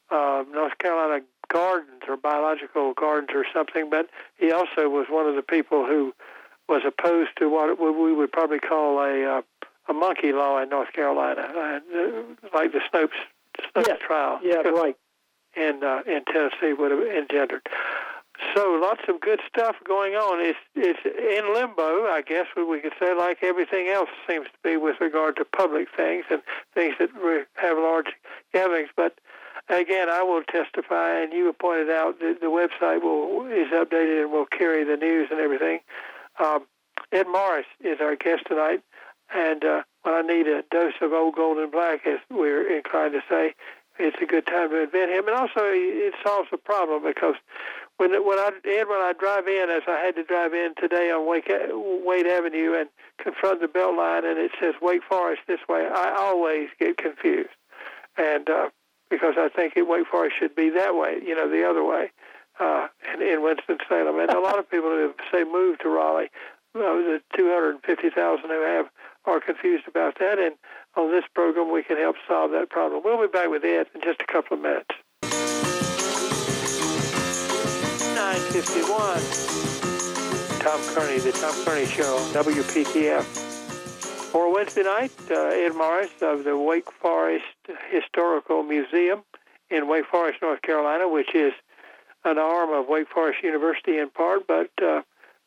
uh, 0.09 0.43
North 0.51 0.79
Carolina 0.79 1.23
gardens 1.47 2.01
or 2.07 2.17
biological 2.17 2.93
gardens 2.95 3.29
or 3.35 3.45
something, 3.53 3.91
but 3.91 4.09
he 4.39 4.51
also 4.51 4.89
was 4.89 5.05
one 5.09 5.27
of 5.27 5.35
the 5.35 5.43
people 5.43 5.85
who 5.85 6.11
was 6.67 6.81
opposed 6.87 7.29
to 7.37 7.49
what 7.49 7.79
we 7.79 8.11
would 8.11 8.31
probably 8.31 8.59
call 8.59 8.97
a 8.99 9.37
uh, 9.37 9.41
a 9.91 9.93
monkey 9.93 10.31
law 10.31 10.61
in 10.61 10.69
North 10.69 10.91
Carolina, 10.93 11.41
uh, 11.41 11.79
like 12.53 12.71
the 12.71 12.81
Scopes, 12.87 13.17
Scopes 13.69 13.87
yes. 13.87 13.99
trial. 14.05 14.39
Yeah, 14.43 14.55
right. 14.69 14.95
In 15.55 15.83
uh, 15.83 16.01
in 16.07 16.23
Tennessee 16.25 16.73
would 16.73 16.91
have 16.91 17.01
engendered. 17.01 17.67
So 18.55 18.79
lots 18.81 19.01
of 19.07 19.19
good 19.19 19.39
stuff 19.47 19.75
going 19.85 20.13
on. 20.13 20.39
It's 20.39 20.57
it's 20.75 20.99
in 21.05 21.53
limbo, 21.53 22.07
I 22.07 22.23
guess 22.25 22.47
we 22.55 22.79
could 22.79 22.93
say, 22.99 23.13
like 23.13 23.39
everything 23.43 23.89
else 23.89 24.09
seems 24.27 24.45
to 24.45 24.57
be 24.63 24.77
with 24.77 24.95
regard 25.01 25.35
to 25.35 25.45
public 25.45 25.89
things 25.95 26.25
and 26.31 26.41
things 26.73 26.95
that 26.99 27.09
have 27.55 27.77
large 27.77 28.07
gatherings. 28.53 28.89
But 28.95 29.19
again, 29.69 30.09
I 30.09 30.23
will 30.23 30.43
testify, 30.43 31.21
and 31.21 31.33
you 31.33 31.51
pointed 31.53 31.89
out 31.89 32.19
that 32.19 32.39
the 32.39 32.47
website 32.47 33.03
will 33.03 33.45
is 33.47 33.67
updated 33.71 34.23
and 34.23 34.31
will 34.31 34.47
carry 34.47 34.83
the 34.85 34.97
news 34.97 35.27
and 35.29 35.39
everything. 35.39 35.79
Um, 36.39 36.65
Ed 37.11 37.27
Morris 37.27 37.65
is 37.81 37.99
our 37.99 38.15
guest 38.15 38.43
tonight. 38.47 38.81
And 39.33 39.63
uh, 39.63 39.83
when 40.03 40.15
I 40.15 40.21
need 40.21 40.47
a 40.47 40.63
dose 40.71 40.93
of 41.01 41.13
old 41.13 41.35
golden 41.35 41.69
black, 41.69 42.05
as 42.05 42.19
we're 42.29 42.75
inclined 42.75 43.13
to 43.13 43.21
say, 43.29 43.53
it's 43.99 44.17
a 44.21 44.25
good 44.25 44.45
time 44.47 44.69
to 44.69 44.83
invent 44.83 45.11
him. 45.11 45.27
And 45.27 45.37
also, 45.37 45.61
it 45.61 46.13
solves 46.25 46.49
the 46.51 46.57
problem 46.57 47.03
because 47.03 47.35
when 47.97 48.11
when 48.25 48.39
I 48.39 48.47
and 48.47 48.89
when 48.89 48.99
I 48.99 49.13
drive 49.17 49.47
in, 49.47 49.69
as 49.69 49.83
I 49.87 49.99
had 49.99 50.15
to 50.15 50.23
drive 50.23 50.53
in 50.53 50.73
today 50.79 51.11
on 51.11 51.27
Wake, 51.27 51.51
Wade 51.71 52.25
Avenue 52.25 52.73
and 52.73 52.89
confront 53.21 53.61
the 53.61 53.67
belt 53.67 53.95
line, 53.95 54.25
and 54.25 54.39
it 54.39 54.51
says 54.59 54.73
Wake 54.81 55.03
Forest 55.07 55.41
this 55.47 55.59
way, 55.69 55.87
I 55.87 56.15
always 56.17 56.69
get 56.79 56.97
confused, 56.97 57.49
and 58.17 58.49
uh, 58.49 58.69
because 59.09 59.35
I 59.37 59.49
think 59.49 59.73
it, 59.75 59.87
Wake 59.87 60.07
Forest 60.07 60.35
should 60.39 60.55
be 60.55 60.69
that 60.71 60.95
way, 60.95 61.17
you 61.23 61.35
know, 61.35 61.49
the 61.49 61.63
other 61.63 61.83
way, 61.83 62.11
uh, 62.59 62.87
in, 63.13 63.21
in 63.21 63.43
Winston 63.43 63.77
Salem. 63.87 64.19
And 64.19 64.31
a 64.31 64.39
lot 64.39 64.57
of 64.57 64.69
people 64.69 64.89
who 64.89 65.13
say 65.31 65.43
move 65.43 65.77
to 65.79 65.89
Raleigh, 65.89 66.31
well, 66.73 66.97
the 66.97 67.21
250,000 67.35 68.49
who 68.49 68.61
have 68.61 68.87
are 69.25 69.39
confused 69.39 69.87
about 69.87 70.19
that. 70.19 70.39
And 70.39 70.55
on 70.95 71.11
this 71.11 71.25
program, 71.33 71.71
we 71.71 71.83
can 71.83 71.97
help 71.97 72.15
solve 72.27 72.51
that 72.51 72.69
problem. 72.69 73.01
We'll 73.03 73.21
be 73.21 73.31
back 73.31 73.49
with 73.49 73.63
Ed 73.63 73.87
in 73.93 74.01
just 74.01 74.21
a 74.21 74.25
couple 74.25 74.57
of 74.57 74.63
minutes. 74.63 74.89
951. 78.15 79.51
Tom 80.61 80.79
Kearney, 80.93 81.19
the 81.19 81.31
Tom 81.31 81.55
Kearney 81.65 81.85
Show, 81.87 82.19
WPTF. 82.33 83.23
For 84.31 84.53
Wednesday 84.53 84.83
night, 84.83 85.11
uh, 85.29 85.47
Ed 85.47 85.75
Morris 85.75 86.11
of 86.21 86.43
the 86.43 86.57
Wake 86.57 86.91
Forest 86.91 87.45
Historical 87.89 88.63
Museum 88.63 89.23
in 89.69 89.87
Wake 89.87 90.05
Forest, 90.05 90.39
North 90.41 90.61
Carolina, 90.61 91.09
which 91.09 91.33
is 91.33 91.53
an 92.23 92.37
arm 92.37 92.69
of 92.69 92.87
Wake 92.87 93.09
Forest 93.09 93.43
University 93.43 93.97
in 93.97 94.09
part, 94.09 94.45
but 94.47 94.69
uh, 94.81 95.01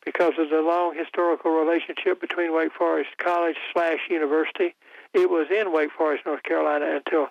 because 0.05 0.33
of 0.37 0.49
the 0.49 0.61
long 0.61 0.95
historical 0.95 1.51
relationship 1.51 2.21
between 2.21 2.55
Wake 2.55 2.71
Forest 2.77 3.09
College 3.17 3.57
slash 3.73 3.99
University. 4.09 4.75
It 5.13 5.29
was 5.29 5.47
in 5.49 5.73
Wake 5.73 5.91
Forest, 5.97 6.23
North 6.25 6.43
Carolina 6.43 7.01
until 7.03 7.27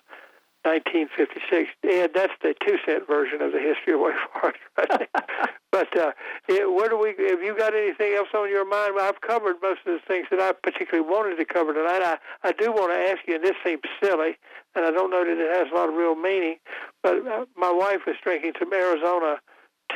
1956. 0.65 1.69
And 1.83 2.09
that's 2.13 2.33
the 2.41 2.53
two 2.59 2.77
cent 2.85 3.07
version 3.07 3.41
of 3.41 3.53
the 3.53 3.59
history 3.59 3.93
of 3.93 4.01
Wake 4.01 4.19
Forest. 4.33 4.59
Right? 4.77 5.09
but 5.71 5.97
uh, 5.97 6.11
it, 6.49 6.71
where 6.71 6.89
do 6.89 6.97
we? 6.97 7.15
Have 7.29 7.41
you 7.41 7.55
got 7.57 7.73
anything 7.73 8.13
else 8.13 8.29
on 8.33 8.49
your 8.49 8.67
mind? 8.67 8.93
Well, 8.95 9.07
I've 9.07 9.21
covered 9.21 9.55
most 9.61 9.81
of 9.85 9.93
the 9.93 10.01
things 10.07 10.27
that 10.31 10.41
I 10.41 10.51
particularly 10.51 11.07
wanted 11.07 11.37
to 11.37 11.45
cover 11.45 11.73
tonight. 11.73 12.01
I, 12.03 12.17
I 12.43 12.51
do 12.51 12.71
want 12.71 12.91
to 12.91 12.97
ask 12.97 13.21
you, 13.27 13.35
and 13.35 13.43
this 13.43 13.55
seems 13.63 13.81
silly, 14.03 14.37
and 14.75 14.83
I 14.83 14.91
don't 14.91 15.11
know 15.11 15.23
that 15.23 15.37
it 15.37 15.55
has 15.55 15.71
a 15.71 15.75
lot 15.75 15.87
of 15.87 15.95
real 15.95 16.15
meaning, 16.15 16.57
but 17.01 17.25
uh, 17.25 17.45
my 17.55 17.71
wife 17.71 18.01
was 18.05 18.15
drinking 18.23 18.53
some 18.59 18.73
Arizona 18.73 19.37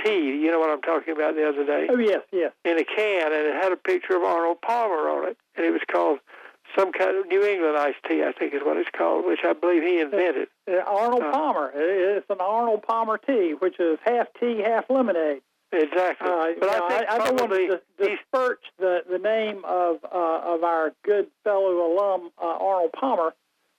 tea. 0.04 0.40
You 0.42 0.52
know 0.52 0.60
what 0.60 0.70
I'm 0.70 0.82
talking 0.82 1.14
about 1.14 1.36
the 1.36 1.48
other 1.48 1.66
day? 1.66 1.88
Oh 1.90 1.98
yes, 1.98 2.22
yes. 2.32 2.52
In 2.66 2.78
a 2.78 2.84
can, 2.84 3.32
and 3.32 3.48
it 3.48 3.56
had 3.62 3.72
a 3.72 3.78
picture 3.78 4.16
of 4.16 4.24
Arnold 4.24 4.62
Palmer 4.62 5.10
on 5.10 5.30
it, 5.30 5.38
and 5.56 5.66
it 5.66 5.72
was 5.72 5.82
called 5.92 6.20
some 6.78 6.92
kind 6.92 7.18
of 7.18 7.28
New 7.28 7.44
England 7.44 7.78
iced 7.78 7.98
tea, 8.08 8.24
I 8.24 8.32
think 8.32 8.54
is 8.54 8.62
what 8.64 8.78
it's 8.78 8.90
called, 8.96 9.26
which 9.26 9.40
I 9.44 9.54
believe 9.54 9.84
he 9.84 10.00
invented. 10.00 10.48
Uh, 10.70 10.78
Arnold 10.86 11.24
uh, 11.24 11.32
Palmer. 11.32 11.72
It's 11.74 12.30
an 12.30 12.38
Arnold 12.40 12.84
Palmer 12.84 13.18
tea, 13.18 13.56
which 13.58 13.80
is 13.80 13.98
half 14.06 14.28
tea, 14.40 14.62
half 14.64 14.86
lemonade. 14.90 15.42
Exactly. 15.72 16.28
Uh, 16.28 16.48
but 16.60 16.70
I, 16.70 16.78
I, 16.78 17.16
I 17.16 17.18
don't 17.20 17.40
want 17.40 17.52
to 17.52 17.82
disperse 17.98 18.58
the, 18.80 19.04
the 19.10 19.20
name 19.20 19.64
of 19.66 19.98
uh, 20.04 20.42
of 20.56 20.64
our 20.64 20.94
good 21.04 21.28
fellow 21.44 21.94
alum 21.94 22.32
uh, 22.42 22.46
Arnold 22.46 22.92
Palmer, 22.94 23.34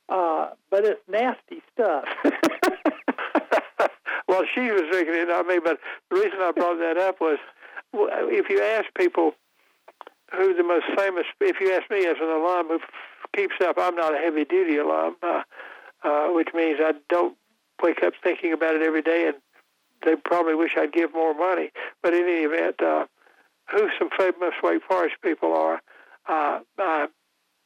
uh, 0.09 0.51
but 0.71 0.85
it's 0.85 1.01
nasty 1.09 1.63
stuff. 1.75 2.05
well, 4.31 4.45
she 4.55 4.61
was 4.71 4.85
drinking 4.93 5.15
it, 5.15 5.27
not 5.27 5.47
me. 5.47 5.59
But 5.59 5.81
the 6.09 6.17
reason 6.17 6.39
I 6.39 6.53
brought 6.53 6.79
that 6.79 6.97
up 6.97 7.21
was, 7.21 7.39
if 7.93 8.49
you 8.49 8.63
ask 8.63 8.87
people 8.97 9.33
who 10.33 10.55
the 10.55 10.63
most 10.63 10.87
famous, 10.97 11.25
if 11.41 11.59
you 11.61 11.73
ask 11.73 11.91
me 11.91 12.07
as 12.07 12.17
an 12.23 12.29
alum 12.29 12.69
who 12.69 12.79
keeps 13.35 13.57
up, 13.61 13.77
I'm 13.77 13.97
not 13.97 14.15
a 14.15 14.19
heavy 14.19 14.45
duty 14.45 14.77
alum, 14.79 15.17
uh, 15.21 15.43
uh, 16.05 16.29
which 16.29 16.51
means 16.55 16.79
I 16.81 16.93
don't 17.09 17.37
wake 17.83 18.05
up 18.05 18.13
thinking 18.23 18.53
about 18.53 18.77
it 18.77 18.83
every 18.83 19.03
day, 19.03 19.27
and 19.27 19.37
they 20.05 20.15
probably 20.15 20.55
wish 20.55 20.77
I'd 20.79 20.93
give 20.93 21.13
more 21.13 21.35
money. 21.35 21.71
But 22.01 22.15
in 22.15 22.23
any 22.23 22.45
event, 22.45 22.81
uh, 22.81 23.07
who 23.73 23.89
some 23.99 24.11
famous 24.17 24.55
Wake 24.63 24.83
Forest 24.89 25.17
people 25.25 25.53
are, 25.55 25.83
uh, 26.29 26.61
I, 26.79 27.09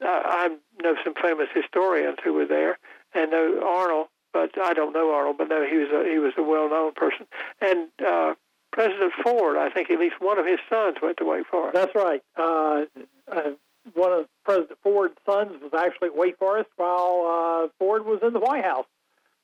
I 0.01 0.49
know 0.83 0.95
some 1.05 1.15
famous 1.21 1.49
historians 1.55 2.17
who 2.25 2.33
were 2.33 2.47
there, 2.47 2.79
and 3.13 3.31
know 3.31 3.61
Arnold 3.63 4.07
but 4.35 4.51
I 4.63 4.75
don't 4.75 4.93
know 4.93 5.15
Arnold, 5.15 5.39
but 5.39 5.49
no, 5.49 5.65
he 5.65 5.79
was 5.79 5.89
a, 5.91 6.11
he 6.11 6.19
was 6.19 6.33
a 6.37 6.43
well-known 6.43 6.93
person. 6.93 7.27
And 7.63 7.89
uh, 8.07 8.35
President 8.73 9.13
Ford, 9.23 9.57
I 9.57 9.71
think 9.71 9.91
at 9.91 9.99
least 9.99 10.17
one 10.19 10.39
of 10.39 10.45
his 10.45 10.59
sons 10.69 10.97
went 11.01 11.17
to 11.19 11.25
Wake 11.25 11.47
Forest. 11.47 11.75
That's 11.75 11.95
right. 11.95 12.21
Uh, 12.37 12.85
uh, 13.31 13.51
one 13.95 14.13
of 14.13 14.27
President 14.45 14.79
Ford's 14.83 15.15
sons 15.25 15.53
was 15.63 15.73
actually 15.73 16.09
at 16.09 16.17
Wake 16.17 16.37
Forest 16.39 16.69
while 16.77 17.65
uh, 17.65 17.69
Ford 17.79 18.05
was 18.05 18.19
in 18.23 18.33
the 18.33 18.41
White 18.41 18.65
House, 18.65 18.87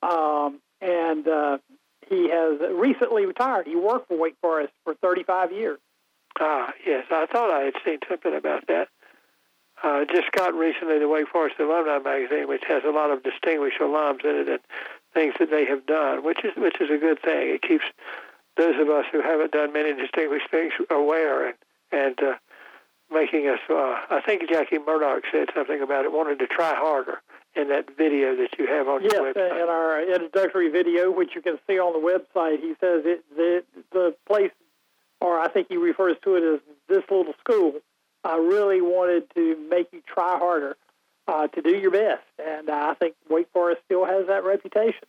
um, 0.03 0.59
and 0.81 1.27
uh, 1.27 1.57
he 2.09 2.29
has 2.29 2.59
recently 2.73 3.25
retired. 3.25 3.67
He 3.67 3.75
worked 3.75 4.09
for 4.09 4.17
Wake 4.17 4.35
Forest 4.41 4.73
for 4.83 4.93
35 4.95 5.53
years. 5.53 5.79
Ah, 6.39 6.73
yes. 6.85 7.05
I 7.11 7.25
thought 7.31 7.51
I 7.51 7.63
had 7.65 7.73
seen 7.85 7.99
something 8.09 8.35
about 8.35 8.67
that. 8.67 8.89
Uh, 9.83 10.05
just 10.05 10.31
got 10.31 10.53
recently 10.53 10.99
the 10.99 11.07
Wake 11.07 11.27
Forest 11.27 11.55
Alumni 11.59 11.97
Magazine, 11.97 12.47
which 12.47 12.63
has 12.67 12.83
a 12.85 12.91
lot 12.91 13.09
of 13.09 13.23
distinguished 13.23 13.79
alums 13.79 14.23
in 14.23 14.35
it 14.35 14.47
and 14.47 14.59
things 15.13 15.33
that 15.39 15.49
they 15.49 15.65
have 15.65 15.85
done, 15.87 16.23
which 16.23 16.45
is 16.45 16.51
which 16.55 16.79
is 16.79 16.89
a 16.91 16.97
good 16.97 17.19
thing. 17.21 17.49
It 17.49 17.61
keeps 17.63 17.85
those 18.57 18.75
of 18.79 18.89
us 18.89 19.05
who 19.11 19.21
haven't 19.21 19.51
done 19.51 19.73
many 19.73 19.93
distinguished 19.93 20.51
things 20.51 20.73
aware 20.89 21.47
and 21.47 21.55
and 21.91 22.21
uh, 22.21 22.33
making 23.11 23.47
us. 23.47 23.59
Uh, 23.69 23.97
I 24.09 24.21
think 24.23 24.47
Jackie 24.49 24.77
Murdoch 24.77 25.23
said 25.31 25.47
something 25.55 25.81
about 25.81 26.05
it, 26.05 26.11
wanted 26.11 26.39
to 26.39 26.47
try 26.47 26.75
harder 26.75 27.21
in 27.55 27.69
that 27.69 27.97
video 27.97 28.35
that 28.35 28.57
you 28.59 28.67
have 28.67 28.87
on 28.87 29.03
yes, 29.03 29.13
your 29.13 29.33
website. 29.33 29.49
Yes, 29.49 29.63
in 29.63 29.69
our 29.69 30.01
introductory 30.01 30.69
video, 30.69 31.11
which 31.11 31.31
you 31.35 31.41
can 31.41 31.57
see 31.67 31.79
on 31.79 31.93
the 31.93 32.07
website, 32.07 32.61
he 32.61 32.75
says 32.79 33.01
it, 33.05 33.23
the 33.35 33.63
the 33.91 34.15
place, 34.27 34.51
or 35.19 35.39
I 35.39 35.47
think 35.47 35.67
he 35.69 35.77
refers 35.77 36.17
to 36.23 36.35
it 36.35 36.43
as 36.53 36.59
this 36.87 37.03
little 37.09 37.33
school. 37.39 37.81
I 38.23 38.37
really 38.37 38.81
wanted 38.81 39.23
to 39.35 39.57
make 39.69 39.87
you 39.91 40.01
try 40.05 40.37
harder 40.37 40.77
uh, 41.27 41.47
to 41.47 41.61
do 41.61 41.75
your 41.75 41.91
best, 41.91 42.23
and 42.39 42.69
uh, 42.69 42.87
I 42.91 42.93
think 42.95 43.15
Wake 43.29 43.47
Forest 43.53 43.81
still 43.85 44.05
has 44.05 44.27
that 44.27 44.43
reputation. 44.43 45.07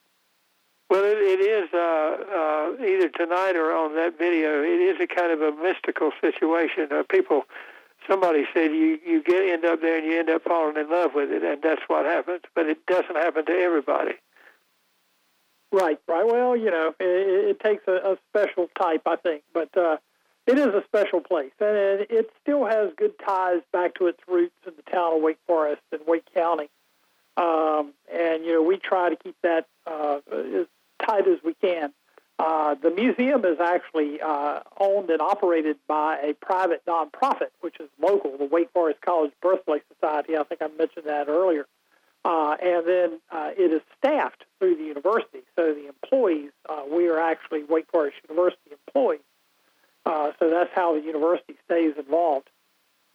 Well, 0.89 1.05
it, 1.05 1.19
it 1.19 1.41
is 1.41 1.69
uh, 1.73 1.79
uh, 1.79 2.85
either 2.85 3.09
tonight 3.09 3.57
or 3.57 3.75
on 3.75 3.95
that 3.95 4.19
video. 4.19 4.63
It 4.63 4.81
is 4.81 5.01
a 5.01 5.07
kind 5.07 5.33
of 5.33 5.41
a 5.41 5.53
mystical 5.63 6.13
situation. 6.21 6.89
Uh, 6.91 7.03
people 7.09 7.45
somebody 8.09 8.45
said 8.53 8.73
you 8.73 8.99
you 9.07 9.23
get 9.23 9.43
end 9.49 9.65
up 9.65 9.81
there 9.81 9.99
and 9.99 10.07
you 10.07 10.19
end 10.19 10.29
up 10.29 10.43
falling 10.45 10.77
in 10.77 10.91
love 10.91 11.13
with 11.15 11.31
it, 11.31 11.43
and 11.43 11.63
that's 11.63 11.83
what 11.87 12.05
happens. 12.05 12.43
But 12.55 12.67
it 12.67 12.85
doesn't 12.87 13.17
happen 13.17 13.47
to 13.47 13.53
everybody. 13.53 14.15
Right, 15.73 15.99
right. 16.07 16.27
Well, 16.27 16.55
you 16.55 16.71
know, 16.71 16.95
it, 17.01 17.57
it 17.57 17.61
takes 17.61 17.85
a, 17.89 17.93
a 17.93 18.19
special 18.29 18.69
type, 18.79 19.03
I 19.07 19.17
think, 19.17 19.43
but 19.55 19.75
uh, 19.77 19.97
it 20.47 20.59
is 20.59 20.67
a 20.67 20.83
special 20.87 21.21
place, 21.21 21.53
and 21.61 22.07
it, 22.11 22.31
still 22.43 22.67
has 22.67 22.91
good 22.97 23.13
ties 23.25 23.61
back 23.73 23.95
to 23.95 24.07
its 24.09 24.19
roots 24.27 24.55
in 24.67 24.73
the 24.77 24.91
town 24.91 25.17
of 25.17 25.23
Wake 25.23 25.39
Forest 25.47 25.83
and 25.93 26.01
Wake 26.07 26.25
County. 26.35 26.69
Um, 27.37 27.93
and 28.13 28.45
you 28.45 28.53
know, 28.53 28.63
we 28.63 28.77
try 28.77 29.09
to 29.11 29.17
keep 29.17 29.37
that 29.43 29.67
uh, 29.87 30.19
as 30.33 30.67
tight 31.05 31.29
as 31.29 31.39
we 31.45 31.55
can. 31.55 31.93
Uh, 32.39 32.75
the 32.75 32.91
museum 32.91 33.45
is 33.45 33.61
actually 33.61 34.21
uh, 34.21 34.61
owned 34.81 35.11
and 35.11 35.21
operated 35.21 35.77
by 35.87 36.19
a 36.19 36.35
private 36.35 36.85
nonprofit, 36.87 37.51
which 37.61 37.79
is 37.79 37.89
local, 38.01 38.37
the 38.37 38.45
Wake 38.45 38.71
Forest 38.73 39.01
College 39.01 39.31
Birthplace 39.41 39.83
Society. 39.95 40.37
I 40.37 40.43
think 40.43 40.61
I 40.61 40.67
mentioned 40.77 41.07
that 41.07 41.29
earlier. 41.29 41.67
Uh, 42.25 42.57
and 42.63 42.87
then 42.87 43.21
uh, 43.31 43.51
it 43.57 43.73
is 43.73 43.83
staffed 43.99 44.45
through 44.59 44.77
the 44.77 44.85
university. 44.85 45.41
So 45.57 45.75
the 45.75 45.89
employees, 45.89 46.51
uh, 46.69 46.83
we 46.91 47.09
are 47.09 47.19
actually 47.19 47.65
Wake 47.65 47.87
Forest 47.93 48.17
University 48.29 48.71
employees. 48.87 49.21
Uh, 50.05 50.33
so 50.39 50.51
that's 50.51 50.71
how 50.75 50.95
the 50.95 51.01
university 51.01 51.55
stays 51.65 51.95
involved. 51.97 52.49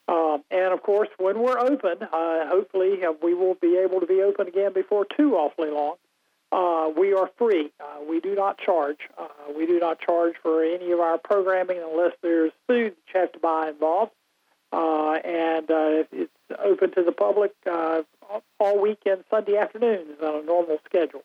Um, 0.07 0.43
and 0.49 0.73
of 0.73 0.83
course, 0.83 1.09
when 1.17 1.39
we're 1.39 1.59
open, 1.59 1.97
hopefully 2.11 2.99
we 3.21 3.33
will 3.33 3.55
be 3.55 3.77
able 3.77 3.99
to 3.99 4.07
be 4.07 4.21
open 4.21 4.47
again 4.47 4.71
before 4.73 5.05
too 5.05 5.35
awfully 5.35 5.69
long. 5.69 5.95
Uh, 6.51 6.89
we 6.97 7.13
are 7.13 7.29
free. 7.37 7.71
Uh, 7.79 8.03
we 8.07 8.21
do 8.21 8.33
not 8.33 8.57
charge. 8.57 8.99
Uh, 9.17 9.27
we 9.57 9.65
do 9.65 9.79
not 9.79 9.99
charge 9.99 10.35
for 10.41 10.63
any 10.63 10.91
of 10.91 10.99
our 10.99 11.17
programming 11.17 11.79
unless 11.79 12.13
there's 12.21 12.53
food 12.67 12.95
that 12.95 13.13
you 13.13 13.19
have 13.19 13.31
to 13.33 13.39
buy 13.39 13.69
involved. 13.69 14.11
Uh, 14.71 15.13
and 15.25 15.69
uh, 15.69 16.03
it's 16.11 16.31
open 16.63 16.91
to 16.91 17.03
the 17.03 17.11
public 17.11 17.53
uh, 17.69 18.01
all 18.59 18.79
weekend, 18.79 19.23
Sunday 19.29 19.57
afternoons 19.57 20.21
on 20.21 20.35
a 20.35 20.41
normal 20.45 20.77
schedule. 20.85 21.23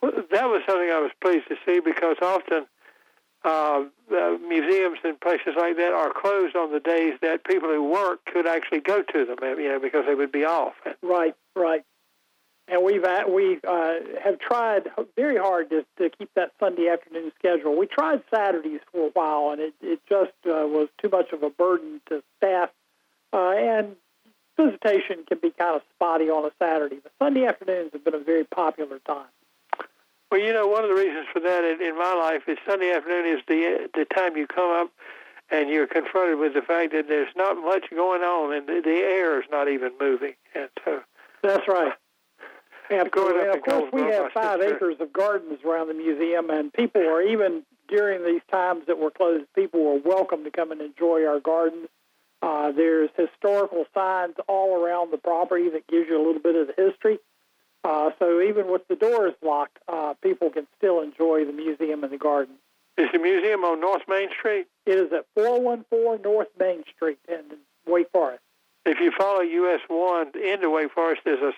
Well, 0.00 0.12
that 0.30 0.46
was 0.46 0.62
something 0.66 0.90
I 0.90 1.00
was 1.00 1.12
pleased 1.20 1.48
to 1.48 1.56
see 1.66 1.80
because 1.80 2.16
often 2.22 2.66
uh, 3.44 3.84
museums 4.46 4.98
and 5.04 5.20
places 5.20 5.54
like 5.56 5.76
that 5.76 5.92
are 5.92 6.12
closed 6.12 6.56
on 6.56 6.72
the 6.72 6.80
days 6.80 7.14
that 7.22 7.44
people 7.44 7.68
who 7.68 7.82
work 7.82 8.24
could 8.26 8.46
actually 8.46 8.80
go 8.80 9.02
to 9.02 9.24
them, 9.24 9.36
you 9.58 9.68
know, 9.68 9.80
because 9.80 10.04
they 10.06 10.14
would 10.14 10.32
be 10.32 10.44
off. 10.44 10.74
Right, 11.02 11.34
right 11.56 11.84
and 12.68 12.82
we've 12.82 13.04
we 13.28 13.58
uh, 13.66 13.94
have 14.22 14.38
tried 14.38 14.88
very 15.16 15.36
hard 15.36 15.70
to, 15.70 15.84
to 15.98 16.10
keep 16.16 16.30
that 16.34 16.52
Sunday 16.60 16.88
afternoon 16.88 17.32
schedule. 17.38 17.76
We 17.76 17.86
tried 17.86 18.22
Saturdays 18.32 18.80
for 18.90 19.08
a 19.08 19.10
while, 19.10 19.52
and 19.52 19.60
it, 19.60 19.74
it 19.82 20.00
just 20.08 20.32
uh, 20.46 20.66
was 20.66 20.88
too 21.00 21.08
much 21.08 21.32
of 21.32 21.42
a 21.42 21.50
burden 21.50 22.00
to 22.08 22.22
staff, 22.38 22.70
uh, 23.32 23.50
and 23.50 23.96
visitation 24.56 25.24
can 25.28 25.38
be 25.38 25.50
kind 25.50 25.76
of 25.76 25.82
spotty 25.94 26.30
on 26.30 26.46
a 26.46 26.50
Saturday. 26.58 26.98
But 27.02 27.12
Sunday 27.18 27.46
afternoons 27.46 27.90
have 27.92 28.04
been 28.04 28.14
a 28.14 28.20
very 28.20 28.44
popular 28.44 28.98
time. 29.00 29.26
Well, 30.32 30.40
you 30.40 30.54
know, 30.54 30.66
one 30.66 30.82
of 30.82 30.88
the 30.88 30.96
reasons 30.96 31.26
for 31.30 31.40
that 31.40 31.62
in, 31.62 31.86
in 31.86 31.94
my 31.94 32.14
life 32.14 32.48
is 32.48 32.56
Sunday 32.66 32.90
afternoon 32.90 33.36
is 33.36 33.42
the 33.46 33.90
the 33.92 34.06
time 34.06 34.34
you 34.34 34.46
come 34.46 34.70
up 34.70 34.90
and 35.50 35.68
you're 35.68 35.86
confronted 35.86 36.38
with 36.38 36.54
the 36.54 36.62
fact 36.62 36.92
that 36.92 37.06
there's 37.06 37.28
not 37.36 37.58
much 37.58 37.90
going 37.90 38.22
on, 38.22 38.54
and 38.54 38.66
the, 38.66 38.80
the 38.82 38.96
air 38.96 39.38
is 39.42 39.44
not 39.50 39.68
even 39.68 39.92
moving, 40.00 40.32
and 40.54 40.70
so. 40.86 41.00
That's 41.42 41.68
right. 41.68 41.92
And 42.90 43.06
of 43.06 43.12
course, 43.12 43.90
we 43.92 44.02
have 44.02 44.32
five 44.32 44.60
acres 44.60 44.96
of 45.00 45.14
gardens 45.14 45.60
around 45.64 45.88
the 45.88 45.94
museum, 45.94 46.50
and 46.50 46.70
people 46.72 47.00
are 47.00 47.22
even 47.22 47.62
during 47.88 48.22
these 48.22 48.42
times 48.50 48.82
that 48.86 48.98
we're 48.98 49.10
closed, 49.10 49.46
people 49.54 49.80
are 49.88 49.98
welcome 49.98 50.44
to 50.44 50.50
come 50.50 50.72
and 50.72 50.82
enjoy 50.82 51.24
our 51.24 51.40
gardens. 51.40 51.88
Uh, 52.42 52.70
there's 52.72 53.08
historical 53.16 53.86
signs 53.94 54.34
all 54.46 54.82
around 54.82 55.10
the 55.10 55.16
property 55.16 55.70
that 55.70 55.86
gives 55.86 56.06
you 56.08 56.18
a 56.18 56.24
little 56.24 56.42
bit 56.42 56.54
of 56.54 56.66
the 56.66 56.74
history. 56.76 57.18
Uh, 57.84 58.10
so 58.18 58.40
even 58.40 58.70
with 58.70 58.86
the 58.88 58.96
doors 58.96 59.34
locked, 59.42 59.78
uh, 59.88 60.14
people 60.22 60.50
can 60.50 60.66
still 60.78 61.00
enjoy 61.00 61.44
the 61.44 61.52
museum 61.52 62.04
and 62.04 62.12
the 62.12 62.18
garden. 62.18 62.54
Is 62.96 63.08
the 63.12 63.18
museum 63.18 63.64
on 63.64 63.80
North 63.80 64.02
Main 64.08 64.28
Street? 64.38 64.66
It 64.86 64.98
is 64.98 65.12
at 65.12 65.26
414 65.34 66.22
North 66.22 66.48
Main 66.58 66.84
Street 66.94 67.18
in 67.28 67.42
Wake 67.86 68.10
Forest. 68.12 68.42
If 68.84 69.00
you 69.00 69.12
follow 69.16 69.40
US 69.40 69.80
1 69.88 70.32
into 70.36 70.70
Wake 70.70 70.92
Forest, 70.92 71.22
there's 71.24 71.42
a 71.42 71.52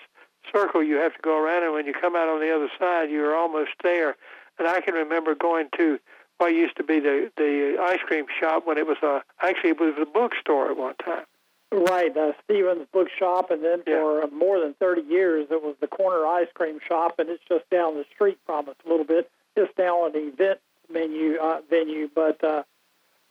circle 0.52 0.82
you 0.82 0.96
have 0.96 1.14
to 1.14 1.22
go 1.22 1.38
around, 1.42 1.64
and 1.64 1.72
when 1.72 1.86
you 1.86 1.92
come 1.92 2.14
out 2.14 2.28
on 2.28 2.40
the 2.40 2.54
other 2.54 2.68
side, 2.78 3.10
you're 3.10 3.34
almost 3.36 3.72
there. 3.82 4.16
And 4.58 4.68
I 4.68 4.80
can 4.80 4.94
remember 4.94 5.34
going 5.34 5.68
to 5.76 5.98
what 6.38 6.48
used 6.48 6.76
to 6.76 6.84
be 6.84 7.00
the 7.00 7.30
the 7.36 7.76
ice 7.80 8.00
cream 8.06 8.26
shop 8.40 8.66
when 8.66 8.78
it 8.78 8.86
was 8.86 8.98
a 9.02 9.22
actually 9.40 9.70
it 9.70 9.80
was 9.80 9.94
a 10.00 10.06
bookstore 10.06 10.70
at 10.70 10.76
one 10.76 10.94
time. 11.04 11.24
Right, 11.72 12.16
uh, 12.16 12.32
Stevens 12.44 12.86
Bookshop, 12.92 13.50
and 13.50 13.64
then 13.64 13.82
yeah. 13.86 14.00
for 14.00 14.26
more 14.28 14.60
than 14.60 14.74
30 14.74 15.02
years, 15.02 15.48
it 15.50 15.62
was 15.62 15.74
the 15.80 15.88
corner 15.88 16.24
ice 16.26 16.46
cream 16.54 16.78
shop, 16.86 17.18
and 17.18 17.28
it's 17.28 17.42
just 17.48 17.68
down 17.70 17.96
the 17.96 18.04
street 18.14 18.38
from 18.46 18.68
us 18.68 18.76
a 18.86 18.88
little 18.88 19.04
bit. 19.04 19.30
It's 19.56 19.72
now 19.76 20.06
an 20.06 20.12
event 20.14 20.60
menu 20.92 21.36
uh, 21.36 21.60
venue, 21.68 22.08
but 22.14 22.42
uh, 22.44 22.62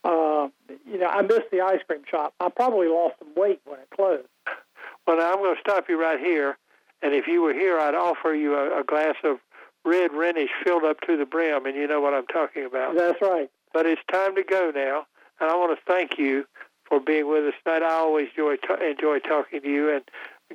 uh, 0.03 0.49
you 0.85 0.97
know, 0.97 1.07
I 1.07 1.21
miss 1.21 1.41
the 1.51 1.61
ice 1.61 1.79
cream 1.87 2.01
shop. 2.09 2.33
I 2.39 2.49
probably 2.49 2.87
lost 2.87 3.15
some 3.19 3.33
weight 3.35 3.61
when 3.65 3.79
it 3.79 3.89
closed. 3.95 4.27
Well, 5.05 5.17
now 5.17 5.33
I'm 5.33 5.39
going 5.39 5.53
to 5.53 5.59
stop 5.59 5.89
you 5.89 6.01
right 6.01 6.17
here. 6.17 6.57
And 7.01 7.13
if 7.13 7.27
you 7.27 7.41
were 7.41 7.53
here, 7.53 7.77
I'd 7.77 7.93
offer 7.93 8.33
you 8.33 8.55
a, 8.55 8.79
a 8.79 8.83
glass 8.85 9.15
of 9.25 9.39
red 9.83 10.11
Rhenish 10.11 10.47
filled 10.63 10.85
up 10.85 11.01
to 11.01 11.17
the 11.17 11.25
brim, 11.25 11.65
and 11.65 11.75
you 11.75 11.87
know 11.87 11.99
what 11.99 12.13
I'm 12.13 12.25
talking 12.27 12.63
about. 12.63 12.95
That's 12.95 13.21
right. 13.21 13.49
But 13.73 13.85
it's 13.85 14.01
time 14.09 14.33
to 14.35 14.43
go 14.43 14.71
now, 14.73 15.05
and 15.41 15.49
I 15.49 15.55
want 15.55 15.77
to 15.77 15.83
thank 15.85 16.17
you 16.17 16.45
for 16.93 17.03
being 17.03 17.27
with 17.27 17.45
us 17.45 17.53
tonight. 17.63 17.83
I 17.83 17.93
always 17.93 18.27
enjoy 18.29 18.55
t- 18.57 18.89
enjoy 18.89 19.19
talking 19.19 19.61
to 19.61 19.67
you, 19.67 19.89
and 19.95 20.03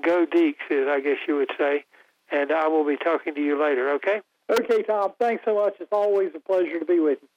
go 0.03 0.27
Deacs, 0.27 0.71
as 0.71 0.87
I 0.89 1.01
guess 1.01 1.19
you 1.27 1.37
would 1.37 1.51
say. 1.59 1.85
And 2.31 2.53
I 2.53 2.69
will 2.69 2.85
be 2.85 2.97
talking 2.97 3.35
to 3.35 3.41
you 3.43 3.61
later. 3.61 3.91
Okay. 3.95 4.21
Okay, 4.51 4.83
Tom. 4.83 5.13
Thanks 5.19 5.45
so 5.45 5.55
much. 5.55 5.75
It's 5.81 5.93
always 5.93 6.31
a 6.35 6.41
pleasure 6.41 6.79
to 6.79 6.85
be 6.85 7.01
with 7.01 7.19
you. 7.23 7.29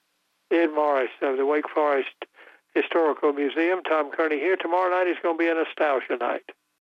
Ed 0.56 0.68
Morris 0.74 1.10
of 1.22 1.36
the 1.36 1.46
Wake 1.46 1.68
Forest 1.68 2.14
Historical 2.74 3.32
Museum. 3.32 3.82
Tom 3.82 4.10
Kearney 4.10 4.38
here. 4.38 4.56
Tomorrow 4.56 4.90
night 4.90 5.08
is 5.08 5.16
going 5.22 5.36
to 5.36 5.38
be 5.38 5.48
a 5.48 5.54
nostalgia 5.54 6.16
night. 6.20 6.44